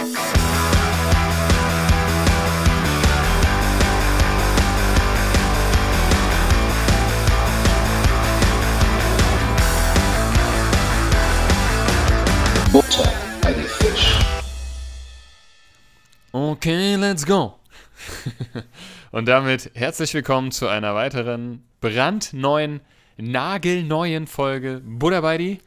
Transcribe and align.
Butter 0.00 0.08
bei 13.42 13.52
die 13.52 13.60
Fisch. 13.60 14.18
Okay, 16.32 16.96
let's 16.96 17.26
go. 17.26 17.58
Und 19.10 19.26
damit 19.26 19.70
herzlich 19.74 20.14
willkommen 20.14 20.50
zu 20.50 20.66
einer 20.66 20.94
weiteren 20.94 21.62
brandneuen, 21.82 22.80
nagelneuen 23.18 24.26
Folge 24.26 24.80
Buddha 24.82 25.20
bei 25.20 25.36
die. 25.36 25.60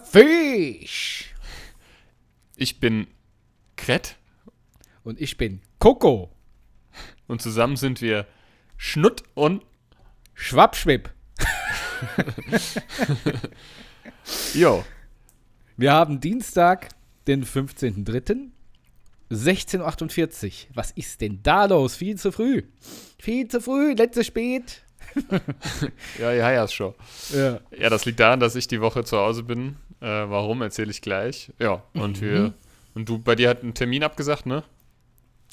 Fisch. 0.00 1.32
Ich 2.56 2.80
bin 2.80 3.06
Kret 3.78 4.16
Und 5.04 5.20
ich 5.20 5.38
bin 5.38 5.62
Coco. 5.78 6.30
und 7.26 7.40
zusammen 7.40 7.76
sind 7.76 8.02
wir 8.02 8.26
Schnutt 8.76 9.22
und 9.34 9.64
Schwappschwipp. 10.34 11.10
Jo. 14.54 14.84
Wir 15.76 15.92
haben 15.92 16.20
Dienstag, 16.20 16.88
den 17.26 17.44
15.03. 17.44 18.48
16.48 19.30 20.44
Uhr. 20.46 20.52
Was 20.74 20.90
ist 20.92 21.20
denn 21.20 21.40
da 21.42 21.66
los? 21.66 21.96
Viel 21.96 22.16
zu 22.16 22.32
früh. 22.32 22.62
Viel 23.18 23.48
zu 23.48 23.60
früh, 23.60 23.94
letzte 23.94 24.24
spät. 24.24 24.82
Ja, 26.18 26.32
ja, 26.32 26.50
ja, 26.52 26.64
ist 26.64 26.72
schon. 26.74 26.94
Ja. 27.32 27.60
Ja, 27.76 27.88
das 27.88 28.04
liegt 28.04 28.20
daran, 28.20 28.40
dass 28.40 28.54
ich 28.56 28.68
die 28.68 28.80
Woche 28.80 29.04
zu 29.04 29.16
Hause 29.18 29.42
bin. 29.42 29.76
Äh, 30.00 30.06
warum, 30.06 30.60
erzähle 30.62 30.90
ich 30.90 31.00
gleich. 31.00 31.52
Ja, 31.58 31.82
und 31.94 32.20
wir. 32.20 32.52
Und 32.98 33.08
du, 33.08 33.16
bei 33.20 33.36
dir 33.36 33.48
hat 33.48 33.62
ein 33.62 33.74
Termin 33.74 34.02
abgesagt, 34.02 34.44
ne? 34.44 34.64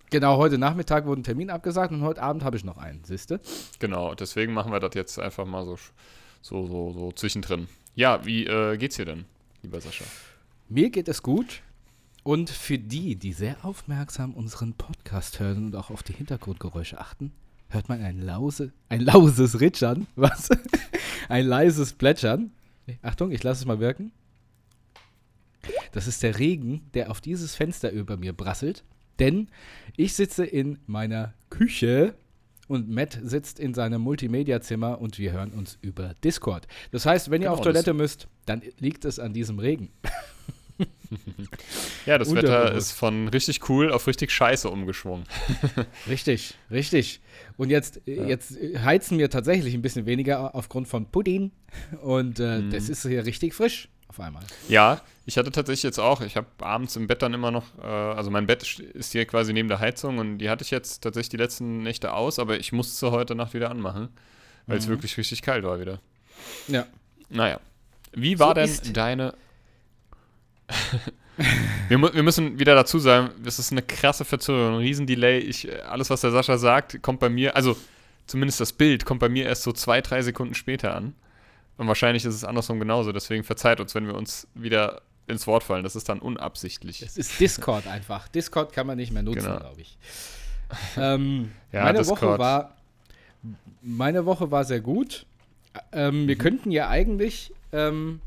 Genau, 0.10 0.38
heute 0.38 0.58
Nachmittag 0.58 1.06
wurde 1.06 1.22
ein 1.22 1.24
Termin 1.24 1.52
abgesagt 1.52 1.92
und 1.92 2.02
heute 2.02 2.24
Abend 2.24 2.44
habe 2.44 2.58
ich 2.58 2.64
noch 2.64 2.80
einen, 2.80 3.04
siehste? 3.04 3.40
Genau, 3.78 4.16
deswegen 4.16 4.52
machen 4.52 4.72
wir 4.72 4.80
das 4.80 4.96
jetzt 4.96 5.20
einfach 5.20 5.46
mal 5.46 5.64
so, 5.64 5.78
so, 6.42 6.66
so, 6.66 6.92
so 6.92 7.12
zwischendrin. 7.12 7.68
Ja, 7.94 8.26
wie 8.26 8.48
äh, 8.48 8.78
geht's 8.78 8.96
dir 8.96 9.06
denn, 9.06 9.26
lieber 9.62 9.80
Sascha? 9.80 10.06
Mir 10.70 10.90
geht 10.90 11.08
es 11.08 11.22
gut. 11.22 11.62
Und 12.24 12.50
für 12.50 12.80
die, 12.80 13.16
die 13.16 13.32
sehr 13.32 13.64
aufmerksam 13.64 14.34
unseren 14.34 14.74
Podcast 14.74 15.40
hören 15.40 15.68
und 15.68 15.76
auch 15.76 15.92
auf 15.92 16.02
die 16.02 16.14
Hintergrundgeräusche 16.14 17.00
achten, 17.00 17.32
hört 17.70 17.90
man 17.90 18.02
ein, 18.02 18.24
Lause, 18.24 18.74
ein 18.90 19.02
lauses 19.02 19.62
Ritschern. 19.62 20.08
Was? 20.16 20.50
ein 21.30 21.46
leises 21.46 21.94
Plätschern. 21.94 22.54
Achtung, 23.04 23.30
ich 23.30 23.44
lasse 23.44 23.60
es 23.60 23.66
mal 23.68 23.80
wirken. 23.80 24.12
Das 25.92 26.08
ist 26.08 26.24
der 26.24 26.38
Regen, 26.40 26.90
der 26.94 27.12
auf 27.12 27.22
dieses 27.22 27.56
Fenster 27.56 27.92
über 27.92 28.18
mir 28.18 28.34
brasselt. 28.34 28.84
Denn 29.20 29.48
ich 29.96 30.14
sitze 30.14 30.46
in 30.46 30.78
meiner 30.88 31.34
Küche 31.50 32.16
und 32.68 32.90
Matt 32.90 33.18
sitzt 33.24 33.60
in 33.60 33.74
seinem 33.74 34.02
Multimedia-Zimmer 34.02 35.00
und 35.00 35.20
wir 35.20 35.32
hören 35.32 35.52
uns 35.52 35.78
über 35.82 36.14
Discord. 36.24 36.68
Das 36.92 37.06
heißt, 37.06 37.30
wenn 37.30 37.42
ihr 37.42 37.46
Genau, 37.48 37.54
auf 37.60 37.62
Toilette 37.62 37.94
müsst, 37.94 38.28
dann 38.46 38.62
liegt 38.80 39.06
es 39.06 39.20
an 39.20 39.34
diesem 39.34 39.60
Regen. 39.60 39.90
Ja, 42.06 42.18
das 42.18 42.34
Wetter 42.36 42.74
ist 42.74 42.92
von 42.92 43.30
richtig 43.30 43.70
cool 43.70 43.92
auf 43.92 44.08
richtig 44.08 44.32
scheiße 44.32 44.70
umgeschwungen. 44.70 45.26
Richtig, 46.10 46.56
richtig. 46.70 47.22
Und 47.58 47.70
jetzt, 47.70 48.02
äh, 48.08 48.28
jetzt 48.28 48.58
äh, 48.58 48.78
heizen 48.80 49.18
wir 49.18 49.30
tatsächlich 49.30 49.74
ein 49.74 49.82
bisschen 49.82 50.06
weniger 50.06 50.54
aufgrund 50.54 50.88
von 50.88 51.06
Pudding. 51.06 51.52
Und 52.02 52.40
äh, 52.40 52.60
Mhm. 52.60 52.72
das 52.72 52.90
ist 52.90 53.04
hier 53.08 53.26
richtig 53.26 53.54
frisch 53.54 53.88
auf 54.08 54.20
einmal. 54.20 54.44
Ja, 54.70 55.02
ich 55.26 55.38
hatte 55.38 55.52
tatsächlich 55.52 55.84
jetzt 55.84 56.00
auch, 56.00 56.22
ich 56.22 56.36
habe 56.38 56.48
abends 56.60 56.96
im 56.96 57.08
Bett 57.08 57.22
dann 57.22 57.34
immer 57.34 57.52
noch, 57.52 57.64
äh, 57.82 57.86
also 57.88 58.30
mein 58.32 58.46
Bett 58.46 58.64
st- 58.64 58.84
ist 58.92 59.12
hier 59.12 59.26
quasi 59.26 59.54
neben 59.54 59.68
der 59.70 59.80
Heizung 59.80 60.20
und 60.20 60.38
die 60.38 60.50
hatte 60.50 60.64
ich 60.64 60.72
jetzt 60.72 61.02
tatsächlich 61.02 61.30
die 61.30 61.38
letzten 61.38 61.84
Nächte 61.84 62.14
aus, 62.14 62.38
aber 62.40 62.58
ich 62.60 62.72
musste 62.72 63.12
heute 63.12 63.36
Nacht 63.36 63.54
wieder 63.54 63.72
anmachen, 63.72 64.10
weil 64.68 64.78
Mhm. 64.78 64.84
es 64.84 64.88
wirklich 64.88 65.18
richtig 65.18 65.42
kalt 65.42 65.64
war 65.64 65.80
wieder. 65.80 66.00
Ja. 66.68 66.86
Naja. 67.30 67.60
Wie 68.14 68.38
war 68.40 68.50
So 68.50 68.54
denn 68.54 68.66
ist- 68.70 68.96
deine. 68.96 69.34
wir, 71.90 71.98
mu 71.98 72.10
wir 72.14 72.24
müssen 72.24 72.60
wieder 72.60 72.76
dazu 72.76 73.00
sagen, 73.00 73.32
das 73.44 73.60
ist 73.60 73.72
eine 73.72 73.82
krasse 73.82 74.26
Verzögerung, 74.26 74.76
ein 74.76 74.80
Riesendelay. 74.80 75.40
Ich, 75.40 75.68
äh, 75.68 75.82
alles, 75.82 76.10
was 76.10 76.22
der 76.22 76.32
Sascha 76.32 76.58
sagt, 76.58 77.02
kommt 77.02 77.20
bei 77.20 77.30
mir, 77.30 77.56
also 77.56 77.76
zumindest 78.28 78.60
das 78.60 78.74
Bild, 78.74 79.06
kommt 79.06 79.20
bei 79.20 79.30
mir 79.30 79.46
erst 79.46 79.64
so 79.64 79.72
zwei, 79.72 80.02
drei 80.02 80.22
Sekunden 80.22 80.56
später 80.56 80.96
an. 80.96 81.14
Und 81.78 81.88
wahrscheinlich 81.88 82.24
ist 82.26 82.36
es 82.36 82.44
andersrum 82.44 82.80
genauso. 82.80 83.12
Deswegen 83.12 83.44
verzeiht 83.44 83.80
uns, 83.80 83.94
wenn 83.96 84.08
wir 84.08 84.16
uns 84.16 84.48
wieder 84.54 85.02
ins 85.28 85.46
Wort 85.48 85.64
fallen. 85.64 85.84
Das 85.84 85.96
ist 85.96 86.08
dann 86.08 86.20
unabsichtlich. 86.20 87.02
Es 87.02 87.18
ist 87.18 87.40
Discord 87.40 87.88
einfach. 87.88 88.28
Discord 88.28 88.72
kann 88.74 88.88
man 88.88 88.98
nicht 88.98 89.12
mehr 89.12 89.24
nutzen, 89.24 89.44
Genau. 89.44 89.58
glaube 89.60 89.82
ich. 89.82 89.98
Ähm, 90.98 91.52
Ja, 91.72 91.84
meine 91.84 92.00
Discord. 92.00 92.22
Woche 92.22 92.40
war 92.40 92.76
meine 93.82 94.26
Woche 94.26 94.50
war 94.52 94.64
sehr 94.64 94.82
gut. 94.82 95.26
Ähm, 95.92 96.24
Mhm. 96.24 96.28
Wir 96.28 96.38
könnten 96.38 96.72
ja 96.72 96.90
eigentlich 96.90 97.52
ähm, 97.72 98.22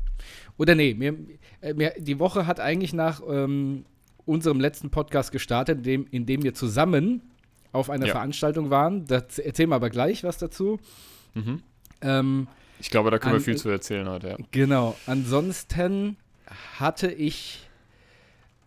oder 0.57 0.75
nee, 0.75 0.93
mir, 0.93 1.15
äh, 1.61 1.73
mir, 1.73 1.93
die 1.97 2.19
Woche 2.19 2.45
hat 2.45 2.59
eigentlich 2.59 2.93
nach 2.93 3.21
ähm, 3.27 3.85
unserem 4.25 4.59
letzten 4.59 4.89
Podcast 4.91 5.31
gestartet, 5.31 5.77
in 5.79 5.83
dem, 5.83 6.07
in 6.11 6.25
dem 6.25 6.43
wir 6.43 6.53
zusammen 6.53 7.21
auf 7.71 7.89
einer 7.89 8.05
Ja. 8.07 8.11
Veranstaltung 8.13 8.69
waren. 8.69 9.05
Das 9.05 9.39
erzählen 9.39 9.69
wir 9.69 9.75
aber 9.75 9.89
gleich 9.89 10.23
was 10.23 10.37
dazu. 10.37 10.79
Mhm. 11.33 11.63
Ähm, 12.01 12.47
Ich 12.79 12.89
glaube, 12.89 13.11
da 13.11 13.19
können 13.19 13.35
An- 13.35 13.39
wir 13.41 13.45
viel 13.45 13.57
zu 13.57 13.69
erzählen 13.69 14.07
heute, 14.07 14.29
ja. 14.29 14.37
Genau. 14.51 14.97
Ansonsten 15.05 16.17
hatte 16.79 17.11
ich 17.11 17.67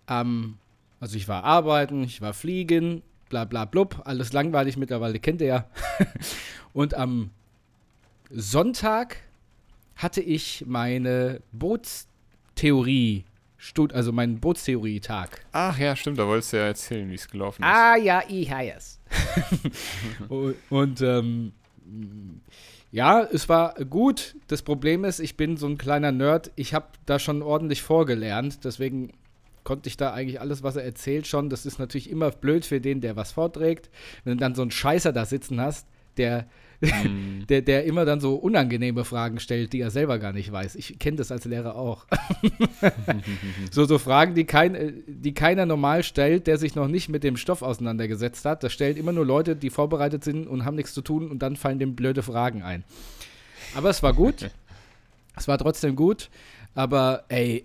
am, 0.06 0.58
also 1.00 1.16
ich 1.16 1.28
war 1.28 1.44
arbeiten, 1.44 2.02
ich 2.04 2.20
war 2.20 2.34
fliegen, 2.34 3.02
bla 3.28 3.44
bla 3.44 3.64
blub, 3.64 4.02
alles 4.04 4.32
langweilig 4.32 4.76
mittlerweile, 4.76 5.18
kennt 5.18 5.40
ihr 5.40 5.46
ja. 5.46 5.64
Und 6.72 6.94
am 6.94 7.30
Sonntag 8.30 9.16
hatte 9.96 10.20
ich 10.20 10.64
meine 10.66 11.40
Bootstheorie, 11.52 13.24
also 13.92 14.12
meinen 14.12 14.40
Bootstheorie-Tag. 14.40 15.44
Ach 15.52 15.78
ja, 15.78 15.94
stimmt, 15.96 16.18
da 16.18 16.26
wolltest 16.26 16.52
du 16.52 16.56
ja 16.58 16.64
erzählen, 16.64 17.08
wie 17.10 17.14
es 17.14 17.28
gelaufen 17.28 17.62
ist. 17.62 17.68
Ah 17.68 17.96
ja, 17.96 18.22
ich 18.28 18.50
heiß. 18.50 19.00
und 20.28 20.56
und 20.70 21.00
ähm, 21.02 21.52
ja, 22.92 23.22
es 23.22 23.48
war 23.48 23.74
gut. 23.86 24.36
Das 24.48 24.60
Problem 24.60 25.04
ist, 25.04 25.18
ich 25.18 25.38
bin 25.38 25.56
so 25.56 25.66
ein 25.66 25.78
kleiner 25.78 26.12
Nerd. 26.12 26.52
Ich 26.56 26.74
habe 26.74 26.88
da 27.06 27.18
schon 27.18 27.42
ordentlich 27.42 27.80
vorgelernt. 27.82 28.64
Deswegen 28.64 29.12
konnte 29.64 29.88
ich 29.88 29.96
da 29.96 30.12
eigentlich 30.12 30.40
alles, 30.40 30.62
was 30.62 30.76
er 30.76 30.84
erzählt, 30.84 31.26
schon. 31.26 31.48
Das 31.48 31.64
ist 31.64 31.78
natürlich 31.78 32.10
immer 32.10 32.30
blöd 32.30 32.66
für 32.66 32.82
den, 32.82 33.00
der 33.00 33.16
was 33.16 33.32
vorträgt. 33.32 33.88
Wenn 34.24 34.36
du 34.36 34.40
dann 34.40 34.54
so 34.54 34.60
einen 34.60 34.70
Scheißer 34.70 35.12
da 35.12 35.24
sitzen 35.24 35.58
hast, 35.58 35.88
der, 36.16 36.46
Hm. 36.82 37.46
der, 37.48 37.62
der 37.62 37.84
immer 37.84 38.04
dann 38.04 38.20
so 38.20 38.34
unangenehme 38.34 39.04
Fragen 39.04 39.38
stellt, 39.38 39.72
die 39.72 39.80
er 39.80 39.90
selber 39.90 40.18
gar 40.18 40.32
nicht 40.32 40.50
weiß. 40.50 40.74
Ich 40.74 40.98
kenne 40.98 41.16
das 41.16 41.30
als 41.30 41.44
Lehrer 41.44 41.76
auch. 41.76 42.06
so, 43.70 43.84
so 43.84 43.98
Fragen, 43.98 44.34
die, 44.34 44.44
kein, 44.44 44.74
äh, 44.74 44.92
die 45.06 45.32
keiner 45.32 45.66
normal 45.66 46.02
stellt, 46.02 46.46
der 46.46 46.58
sich 46.58 46.74
noch 46.74 46.88
nicht 46.88 47.08
mit 47.08 47.22
dem 47.24 47.36
Stoff 47.36 47.62
auseinandergesetzt 47.62 48.44
hat. 48.44 48.64
Das 48.64 48.72
stellen 48.72 48.96
immer 48.96 49.12
nur 49.12 49.24
Leute, 49.24 49.54
die 49.54 49.70
vorbereitet 49.70 50.24
sind 50.24 50.46
und 50.46 50.64
haben 50.64 50.74
nichts 50.74 50.92
zu 50.92 51.02
tun 51.02 51.30
und 51.30 51.40
dann 51.40 51.56
fallen 51.56 51.78
dem 51.78 51.94
blöde 51.94 52.22
Fragen 52.22 52.62
ein. 52.62 52.84
Aber 53.74 53.90
es 53.90 54.02
war 54.02 54.12
gut. 54.12 54.50
es 55.36 55.46
war 55.48 55.58
trotzdem 55.58 55.94
gut. 55.94 56.30
Aber 56.74 57.24
ey, 57.28 57.64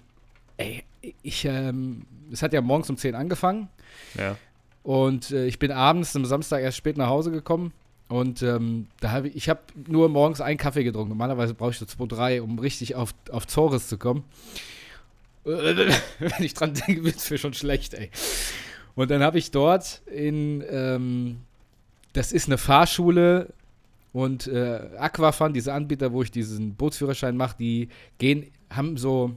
ey, 0.57 0.83
ich, 1.23 1.45
ähm, 1.45 2.03
es 2.31 2.41
hat 2.41 2.53
ja 2.53 2.61
morgens 2.61 2.89
um 2.89 2.97
10 2.97 3.15
angefangen. 3.15 3.69
Ja. 4.15 4.37
Und 4.83 5.31
äh, 5.31 5.47
ich 5.47 5.59
bin 5.59 5.71
abends 5.71 6.15
am 6.15 6.25
Samstag 6.25 6.61
erst 6.61 6.77
spät 6.77 6.97
nach 6.97 7.07
Hause 7.07 7.31
gekommen. 7.31 7.73
Und 8.09 8.41
ähm, 8.41 8.87
da 9.01 9.11
habe 9.11 9.27
ich, 9.27 9.35
ich 9.35 9.49
habe 9.49 9.61
nur 9.87 10.07
morgens 10.09 10.39
einen 10.39 10.57
Kaffee 10.57 10.83
getrunken. 10.83 11.09
Normalerweise 11.09 11.53
brauche 11.53 11.71
ich 11.71 11.77
so 11.77 11.85
zwei, 11.85 12.05
drei, 12.05 12.41
um 12.41 12.57
richtig 12.59 12.95
auf, 12.95 13.13
auf 13.31 13.47
Zores 13.47 13.87
zu 13.87 13.97
kommen. 13.97 14.23
Wenn 15.43 15.93
ich 16.39 16.53
dran 16.53 16.73
denke, 16.73 17.03
wird 17.03 17.17
es 17.17 17.29
mir 17.29 17.37
schon 17.37 17.53
schlecht, 17.53 17.93
ey. 17.93 18.09
Und 18.95 19.11
dann 19.11 19.21
habe 19.21 19.37
ich 19.37 19.51
dort 19.51 20.01
in, 20.07 20.63
ähm, 20.69 21.37
das 22.13 22.31
ist 22.31 22.47
eine 22.47 22.57
Fahrschule 22.57 23.53
und 24.13 24.47
äh, 24.47 24.79
Aquafan, 24.97 25.53
diese 25.53 25.73
Anbieter, 25.73 26.11
wo 26.11 26.23
ich 26.23 26.31
diesen 26.31 26.73
Bootsführerschein 26.73 27.37
mache, 27.37 27.55
die 27.59 27.89
gehen, 28.17 28.47
haben 28.69 28.97
so 28.97 29.31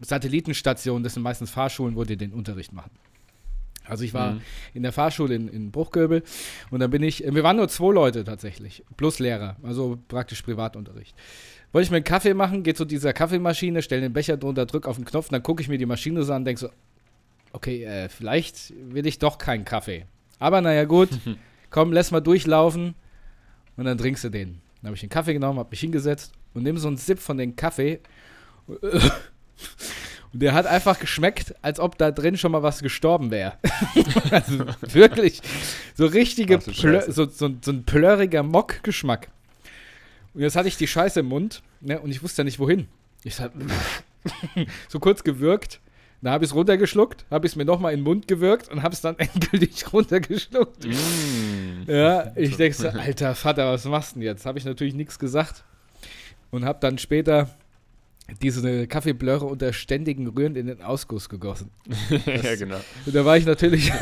Satellitenstationen, 0.00 1.02
das 1.02 1.14
sind 1.14 1.22
meistens 1.22 1.50
Fahrschulen, 1.50 1.96
wo 1.96 2.04
die 2.04 2.16
den 2.16 2.32
Unterricht 2.32 2.72
machen. 2.72 2.90
Also 3.86 4.04
ich 4.04 4.14
war 4.14 4.32
Mhm. 4.32 4.40
in 4.74 4.82
der 4.82 4.92
Fahrschule 4.92 5.34
in, 5.34 5.48
in 5.48 5.70
Bruchköbel 5.70 6.22
und 6.70 6.80
dann 6.80 6.90
bin 6.90 7.02
ich, 7.02 7.22
wir 7.26 7.42
waren 7.42 7.56
nur 7.56 7.68
zwei 7.68 7.92
Leute 7.92 8.24
tatsächlich, 8.24 8.82
plus 8.96 9.18
Lehrer, 9.18 9.56
also 9.62 9.98
praktisch 10.08 10.40
Privatunterricht. 10.42 11.14
Wollte 11.72 11.84
ich 11.86 11.90
mir 11.90 11.96
einen 11.96 12.04
Kaffee 12.04 12.34
machen, 12.34 12.62
geht 12.62 12.76
zu 12.76 12.84
dieser 12.84 13.12
Kaffeemaschine, 13.12 13.82
stelle 13.82 14.02
den 14.02 14.12
Becher 14.12 14.36
drunter, 14.36 14.64
drück 14.64 14.86
auf 14.86 14.96
den 14.96 15.04
Knopf, 15.04 15.28
dann 15.28 15.42
gucke 15.42 15.60
ich 15.62 15.68
mir 15.68 15.76
die 15.78 15.86
Maschine 15.86 16.22
so 16.22 16.32
an 16.32 16.42
und 16.42 16.44
denke 16.46 16.60
so, 16.60 16.68
okay, 17.52 17.84
äh, 17.84 18.08
vielleicht 18.08 18.72
will 18.92 19.06
ich 19.06 19.18
doch 19.18 19.38
keinen 19.38 19.64
Kaffee. 19.64 20.06
Aber 20.38 20.60
naja, 20.60 20.84
gut, 20.84 21.08
komm, 21.70 21.92
lass 21.92 22.10
mal 22.10 22.20
durchlaufen 22.20 22.94
und 23.76 23.84
dann 23.84 23.98
trinkst 23.98 24.24
du 24.24 24.28
den. 24.30 24.60
Dann 24.80 24.88
habe 24.88 24.94
ich 24.94 25.00
den 25.00 25.10
Kaffee 25.10 25.32
genommen, 25.34 25.58
habe 25.58 25.70
mich 25.70 25.80
hingesetzt 25.80 26.32
und 26.54 26.62
nehme 26.62 26.78
so 26.78 26.88
einen 26.88 26.96
Sip 26.96 27.18
von 27.18 27.36
dem 27.38 27.54
Kaffee 27.56 28.00
der 30.34 30.52
hat 30.52 30.66
einfach 30.66 30.98
geschmeckt, 30.98 31.54
als 31.62 31.78
ob 31.78 31.96
da 31.96 32.10
drin 32.10 32.36
schon 32.36 32.52
mal 32.52 32.62
was 32.62 32.80
gestorben 32.80 33.30
wäre. 33.30 33.54
also 34.30 34.64
wirklich 34.80 35.40
so 35.94 36.06
richtige, 36.06 36.58
Plö 36.58 37.00
so, 37.08 37.26
so, 37.26 37.54
so 37.60 37.70
ein 37.70 37.84
plörriger 37.84 38.42
Mock-Geschmack. 38.42 39.28
Und 40.34 40.40
jetzt 40.40 40.56
hatte 40.56 40.68
ich 40.68 40.76
die 40.76 40.88
Scheiße 40.88 41.20
im 41.20 41.26
Mund 41.26 41.62
ne, 41.80 42.00
und 42.00 42.10
ich 42.10 42.22
wusste 42.22 42.42
ja 42.42 42.44
nicht 42.44 42.58
wohin. 42.58 42.88
Ich 43.22 43.38
hab 43.38 43.52
so 44.88 44.98
kurz 44.98 45.22
gewürgt. 45.22 45.80
Dann 46.20 46.32
habe 46.32 46.44
ich 46.44 46.50
es 46.50 46.54
runtergeschluckt, 46.54 47.26
habe 47.30 47.46
ich 47.46 47.52
es 47.52 47.56
mir 47.56 47.66
nochmal 47.66 47.92
in 47.92 48.00
den 48.00 48.04
Mund 48.04 48.26
gewürgt 48.26 48.70
und 48.70 48.82
habe 48.82 48.94
es 48.94 49.02
dann 49.02 49.16
endgültig 49.18 49.92
runtergeschluckt. 49.92 50.86
Mm. 50.86 51.82
Ja, 51.86 52.32
ich 52.34 52.56
denke 52.56 52.76
so, 52.76 52.88
alter 52.88 53.34
Vater, 53.34 53.70
was 53.70 53.84
machst 53.84 54.12
du 54.12 54.20
denn 54.20 54.28
jetzt? 54.28 54.46
Habe 54.46 54.58
ich 54.58 54.64
natürlich 54.64 54.94
nichts 54.94 55.18
gesagt 55.18 55.64
und 56.50 56.64
habe 56.64 56.78
dann 56.80 56.96
später 56.96 57.50
diese 58.42 58.86
Kaffeeblöre 58.86 59.44
unter 59.44 59.72
ständigen 59.72 60.26
Rühren 60.28 60.56
in 60.56 60.66
den 60.66 60.82
Ausguss 60.82 61.28
gegossen. 61.28 61.70
ja, 62.26 62.56
genau. 62.56 62.80
Und 63.06 63.14
da 63.14 63.24
war 63.24 63.36
ich 63.36 63.44
natürlich, 63.44 63.92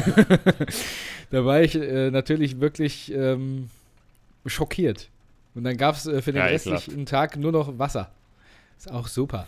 da 1.30 1.44
war 1.44 1.60
ich 1.60 1.74
äh, 1.74 2.10
natürlich 2.10 2.60
wirklich 2.60 3.12
ähm, 3.12 3.68
schockiert. 4.46 5.08
Und 5.54 5.64
dann 5.64 5.76
gab 5.76 5.96
es 5.96 6.06
äh, 6.06 6.22
für 6.22 6.32
den 6.32 6.38
Ja, 6.38 6.46
restlichen 6.46 7.04
Tag 7.04 7.36
nur 7.36 7.52
noch 7.52 7.78
Wasser. 7.78 8.10
Ist 8.78 8.90
auch 8.90 9.06
super. 9.08 9.46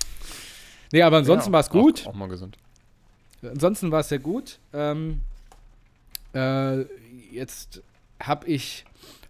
Nee, 0.93 1.03
aber 1.03 1.19
ansonsten 1.19 1.51
Ja, 1.51 1.55
war 1.55 1.61
es 1.61 1.71
gut. 1.71 2.03
Auch, 2.03 2.11
auch 2.11 2.15
mal 2.15 2.29
gesund. 2.29 2.59
Ansonsten 3.43 3.91
war 3.91 4.01
es 4.01 4.09
sehr 4.09 4.19
gut. 4.19 4.59
Ähm, 4.73 5.21
äh, 6.35 6.83
jetzt 7.31 7.83
habe 8.21 8.47
ich 8.47 8.85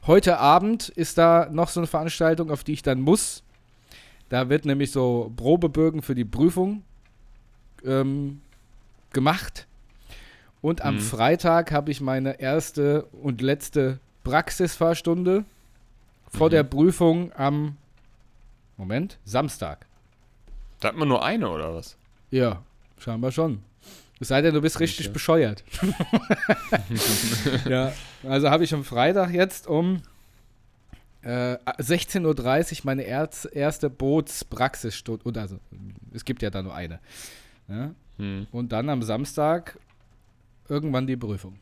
heute 0.07 0.39
Abend 0.39 0.89
ist 0.91 1.19
da 1.19 1.49
noch 1.51 1.69
so 1.69 1.81
eine 1.81 1.87
Veranstaltung, 1.87 2.51
auf 2.51 2.65
die 2.65 2.73
ich 2.73 2.83
dann 2.83 3.01
muss. 3.01 3.44
Da 4.29 4.49
wird 4.49 4.65
nämlich 4.65 4.91
so 4.91 5.33
Probebögen 5.37 6.03
für 6.03 6.15
die 6.15 6.25
Prüfung 6.25 6.83
ähm, 7.85 8.41
gemacht. 9.13 9.67
Und 10.63 10.81
am 10.83 10.95
Mhm. 10.97 11.01
Freitag 11.01 11.73
habe 11.73 11.91
ich 11.91 12.01
meine 12.01 12.41
erste 12.41 13.05
und 13.23 13.43
letzte 13.43 13.99
Praxisfahrstunde 14.25 15.45
vor 16.29 16.49
Mhm. 16.49 16.51
der 16.53 16.63
Prüfung 16.65 17.33
am 17.35 17.77
Moment, 18.77 19.19
Samstag. 19.25 19.87
Da 20.81 20.89
hat 20.89 20.97
man 20.97 21.07
nur 21.09 21.23
eine, 21.25 21.49
oder 21.49 21.75
was? 21.75 21.97
Ja, 22.31 22.63
scheinbar 22.99 23.31
schon. 23.31 23.63
Es 24.21 24.29
sei 24.29 24.41
denn, 24.43 24.55
du 24.55 24.61
bist 24.63 24.81
richtig 24.81 25.07
Okay. 25.07 25.13
bescheuert. 25.13 25.63
ja, 27.69 27.93
also 28.23 28.51
habe 28.51 28.65
ich 28.65 28.73
am 28.75 28.85
Freitag 28.85 29.31
jetzt 29.33 29.67
um 29.67 30.01
äh, 31.25 31.57
16.30 31.79 32.73
Uhr 32.73 32.81
meine 32.85 33.03
erz, 33.05 33.49
erste 33.51 33.91
Bootspraxisstunde. 33.91 35.25
Und 35.25 35.39
also, 35.39 35.59
es 36.13 36.25
gibt 36.25 36.43
ja 36.43 36.51
da 36.51 36.63
nur 36.63 36.75
eine. 36.75 37.01
Ja? 37.69 37.91
Hm. 38.19 38.47
Und 38.53 38.73
dann 38.73 38.89
am 38.89 39.03
Samstag 39.03 39.79
irgendwann 40.69 41.07
die 41.07 41.17
Prüfung. 41.17 41.59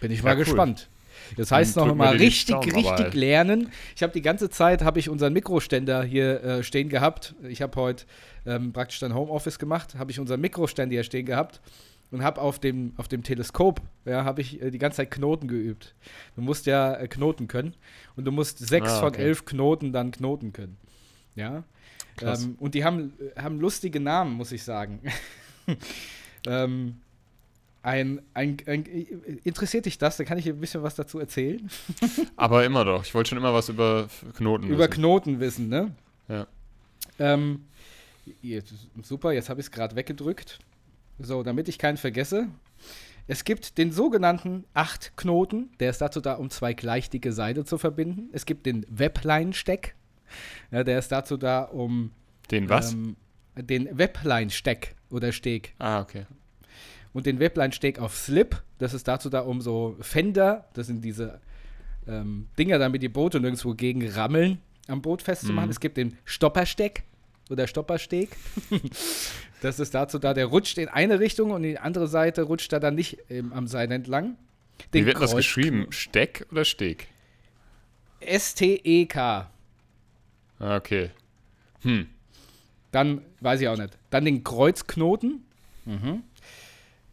Bin 0.00 0.10
ich 0.10 0.18
Ja, 0.18 0.24
mal 0.24 0.36
cool. 0.36 0.44
gespannt. 0.44 0.88
Das 1.36 1.52
heißt 1.52 1.76
noch 1.76 1.94
mal 1.94 2.16
richtig, 2.16 2.54
Daumen, 2.54 2.74
richtig 2.74 3.14
lernen. 3.14 3.70
Ich 3.94 4.02
habe 4.02 4.12
die 4.12 4.22
ganze 4.22 4.48
Zeit 4.50 4.82
habe 4.82 4.98
ich 4.98 5.08
unseren 5.08 5.34
Mikroständer 5.34 6.02
hier 6.02 6.42
äh, 6.42 6.62
stehen 6.62 6.88
gehabt. 6.88 7.34
Ich 7.48 7.60
habe 7.62 7.76
heute 7.76 8.06
ähm, 8.46 8.72
praktisch 8.72 8.98
dann 8.98 9.14
Homeoffice 9.14 9.58
gemacht, 9.58 9.94
habe 9.96 10.10
ich 10.10 10.18
unseren 10.18 10.40
Mikroständer 10.40 10.94
hier 10.94 11.04
stehen 11.04 11.26
gehabt 11.26 11.60
und 12.12 12.22
habe 12.22 12.40
auf 12.40 12.60
dem 12.60 12.92
auf 12.96 13.08
dem 13.08 13.24
Teleskop, 13.24 13.80
ja, 14.04 14.24
habe 14.24 14.42
ich 14.42 14.62
äh, 14.62 14.70
die 14.70 14.78
ganze 14.78 14.98
Zeit 14.98 15.10
Knoten 15.10 15.48
geübt. 15.48 15.94
Du 16.36 16.42
musst 16.42 16.66
ja 16.66 16.94
äh, 16.94 17.08
Knoten 17.08 17.48
können 17.48 17.74
und 18.14 18.24
du 18.24 18.30
musst 18.30 18.58
sechs 18.58 18.92
Ah, 18.92 19.00
von 19.00 19.08
okay. 19.08 19.22
elf 19.22 19.44
Knoten 19.44 19.92
dann 19.92 20.12
knoten 20.12 20.52
können. 20.52 20.76
Ja. 21.34 21.64
Ähm, 22.20 22.56
und 22.60 22.74
die 22.74 22.84
haben, 22.84 23.14
haben 23.36 23.58
lustige 23.58 23.98
Namen, 23.98 24.34
muss 24.34 24.52
ich 24.52 24.62
sagen. 24.62 25.00
ähm, 26.46 27.00
ein, 27.82 28.20
ein, 28.34 28.58
ein, 28.66 28.84
interessiert 29.42 29.86
dich 29.86 29.98
das? 29.98 30.18
Da 30.18 30.24
kann 30.24 30.38
ich 30.38 30.44
dir 30.44 30.52
ein 30.52 30.60
bisschen 30.60 30.82
was 30.82 30.94
dazu 30.94 31.18
erzählen. 31.18 31.68
Aber 32.36 32.64
immer 32.64 32.84
doch. 32.84 33.04
Ich 33.04 33.14
wollte 33.14 33.30
schon 33.30 33.38
immer 33.38 33.54
was 33.54 33.70
über 33.70 34.08
Knoten 34.36 34.68
Über 34.68 34.80
wissen. 34.80 34.90
Knoten 34.92 35.40
wissen, 35.40 35.68
ne? 35.68 35.94
Ja. 36.28 36.46
Ähm, 37.18 37.64
jetzt, 38.42 38.74
super, 39.02 39.32
jetzt 39.32 39.48
habe 39.48 39.60
ich 39.60 39.66
es 39.66 39.72
gerade 39.72 39.96
weggedrückt. 39.96 40.58
So, 41.22 41.42
damit 41.42 41.68
ich 41.68 41.78
keinen 41.78 41.96
vergesse. 41.96 42.48
Es 43.28 43.44
gibt 43.44 43.78
den 43.78 43.92
sogenannten 43.92 44.64
Acht-Knoten, 44.74 45.70
der 45.78 45.90
ist 45.90 46.00
dazu 46.00 46.20
da, 46.20 46.34
um 46.34 46.50
zwei 46.50 46.74
gleich 46.74 47.08
dicke 47.08 47.32
Seile 47.32 47.64
zu 47.64 47.78
verbinden. 47.78 48.28
Es 48.32 48.46
gibt 48.46 48.66
den 48.66 48.84
Webline-Steck, 48.88 49.94
ja, 50.70 50.82
der 50.82 50.98
ist 50.98 51.12
dazu 51.12 51.36
da, 51.36 51.62
um 51.62 52.10
Den 52.50 52.68
was? 52.68 52.92
Ähm, 52.92 53.16
den 53.56 53.96
Webline-Steck 53.96 54.96
oder 55.10 55.32
Steg. 55.32 55.74
ah, 55.78 56.00
okay. 56.00 56.26
Und 57.12 57.26
den 57.26 57.38
Webline-Steg 57.38 57.98
auf 57.98 58.16
Slip, 58.16 58.62
das 58.78 58.94
ist 58.94 59.06
dazu 59.06 59.28
da, 59.28 59.40
um 59.40 59.60
so 59.60 59.96
Fender, 60.00 60.66
das 60.72 60.86
sind 60.86 61.04
diese 61.04 61.40
ähm, 62.08 62.48
Dinger, 62.58 62.78
damit 62.78 63.02
die 63.02 63.10
Boote 63.10 63.38
nirgendwo 63.38 63.74
gegen 63.74 64.08
rammeln, 64.08 64.58
am 64.88 65.02
Boot 65.02 65.20
festzumachen. 65.20 65.66
Mhm. 65.66 65.72
Es 65.72 65.80
gibt 65.80 65.98
den 65.98 66.16
Stoppersteck 66.24 67.04
oder 67.52 67.66
Stoppersteg. 67.66 68.30
das 69.60 69.78
ist 69.78 69.94
dazu 69.94 70.18
da, 70.18 70.34
der 70.34 70.46
rutscht 70.46 70.78
in 70.78 70.88
eine 70.88 71.20
Richtung 71.20 71.50
und 71.52 71.62
in 71.64 71.70
die 71.70 71.78
andere 71.78 72.08
Seite 72.08 72.42
rutscht 72.42 72.72
er 72.72 72.80
dann 72.80 72.94
nicht 72.96 73.18
ähm, 73.30 73.52
am 73.52 73.68
Seil 73.68 73.92
entlang. 73.92 74.36
Wie 74.90 75.06
wird 75.06 75.16
das 75.20 75.30
Kreuz- 75.30 75.36
geschrieben? 75.36 75.86
Steck 75.90 76.46
oder 76.50 76.64
Steg? 76.64 77.06
S-T-E-K. 78.20 79.50
Ah, 80.58 80.76
okay. 80.76 81.10
Hm. 81.82 82.08
Dann, 82.92 83.22
weiß 83.40 83.60
ich 83.60 83.68
auch 83.68 83.76
nicht. 83.76 83.96
Dann 84.10 84.24
den 84.24 84.44
Kreuzknoten. 84.44 85.44
Mhm. 85.84 86.22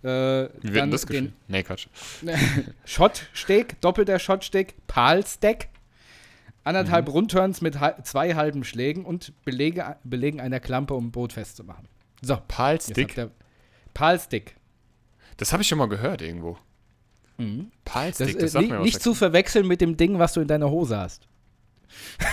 Äh, 0.03 0.07
Wie 0.07 0.73
wird 0.73 0.75
denn 0.75 0.91
das 0.91 1.01
den 1.01 1.07
geschrieben? 1.07 1.33
Nee, 1.47 1.63
Quatsch. 1.63 1.87
Schottsteg, 2.85 3.81
doppelter 3.81 4.19
Schottsteg, 4.19 4.75
Palsteg, 4.87 5.69
anderthalb 6.69 7.07
Mhm. 7.07 7.11
Rundturns 7.13 7.61
mit 7.61 7.79
hal- 7.79 8.03
zwei 8.03 8.35
halben 8.35 8.63
Schlägen 8.63 9.03
und 9.05 9.33
Belege, 9.43 9.97
Belegen 10.03 10.39
einer 10.39 10.59
Klampe, 10.59 10.93
um 10.93 11.11
Boot 11.11 11.33
festzumachen. 11.33 11.87
So, 12.21 12.37
Palstick? 12.47 13.15
Palstick. 13.93 14.55
Das 15.37 15.51
habe 15.53 15.61
ich 15.63 15.67
schon 15.69 15.77
mal 15.77 15.87
gehört 15.89 16.21
irgendwo. 16.21 16.57
Mhm. 17.37 17.71
Das, 17.85 17.93
Palstick, 17.93 18.35
äh, 18.35 18.39
das 18.39 18.51
sagt 18.53 18.65
ni- 18.65 18.71
mir 18.71 18.77
was. 18.79 18.85
nicht 18.85 19.01
zu 19.01 19.13
verwechseln 19.13 19.67
mit 19.67 19.81
dem 19.81 19.97
Ding, 19.97 20.19
was 20.19 20.33
du 20.33 20.41
in 20.41 20.47
deiner 20.47 20.69
Hose 20.69 20.97
hast. 20.97 21.27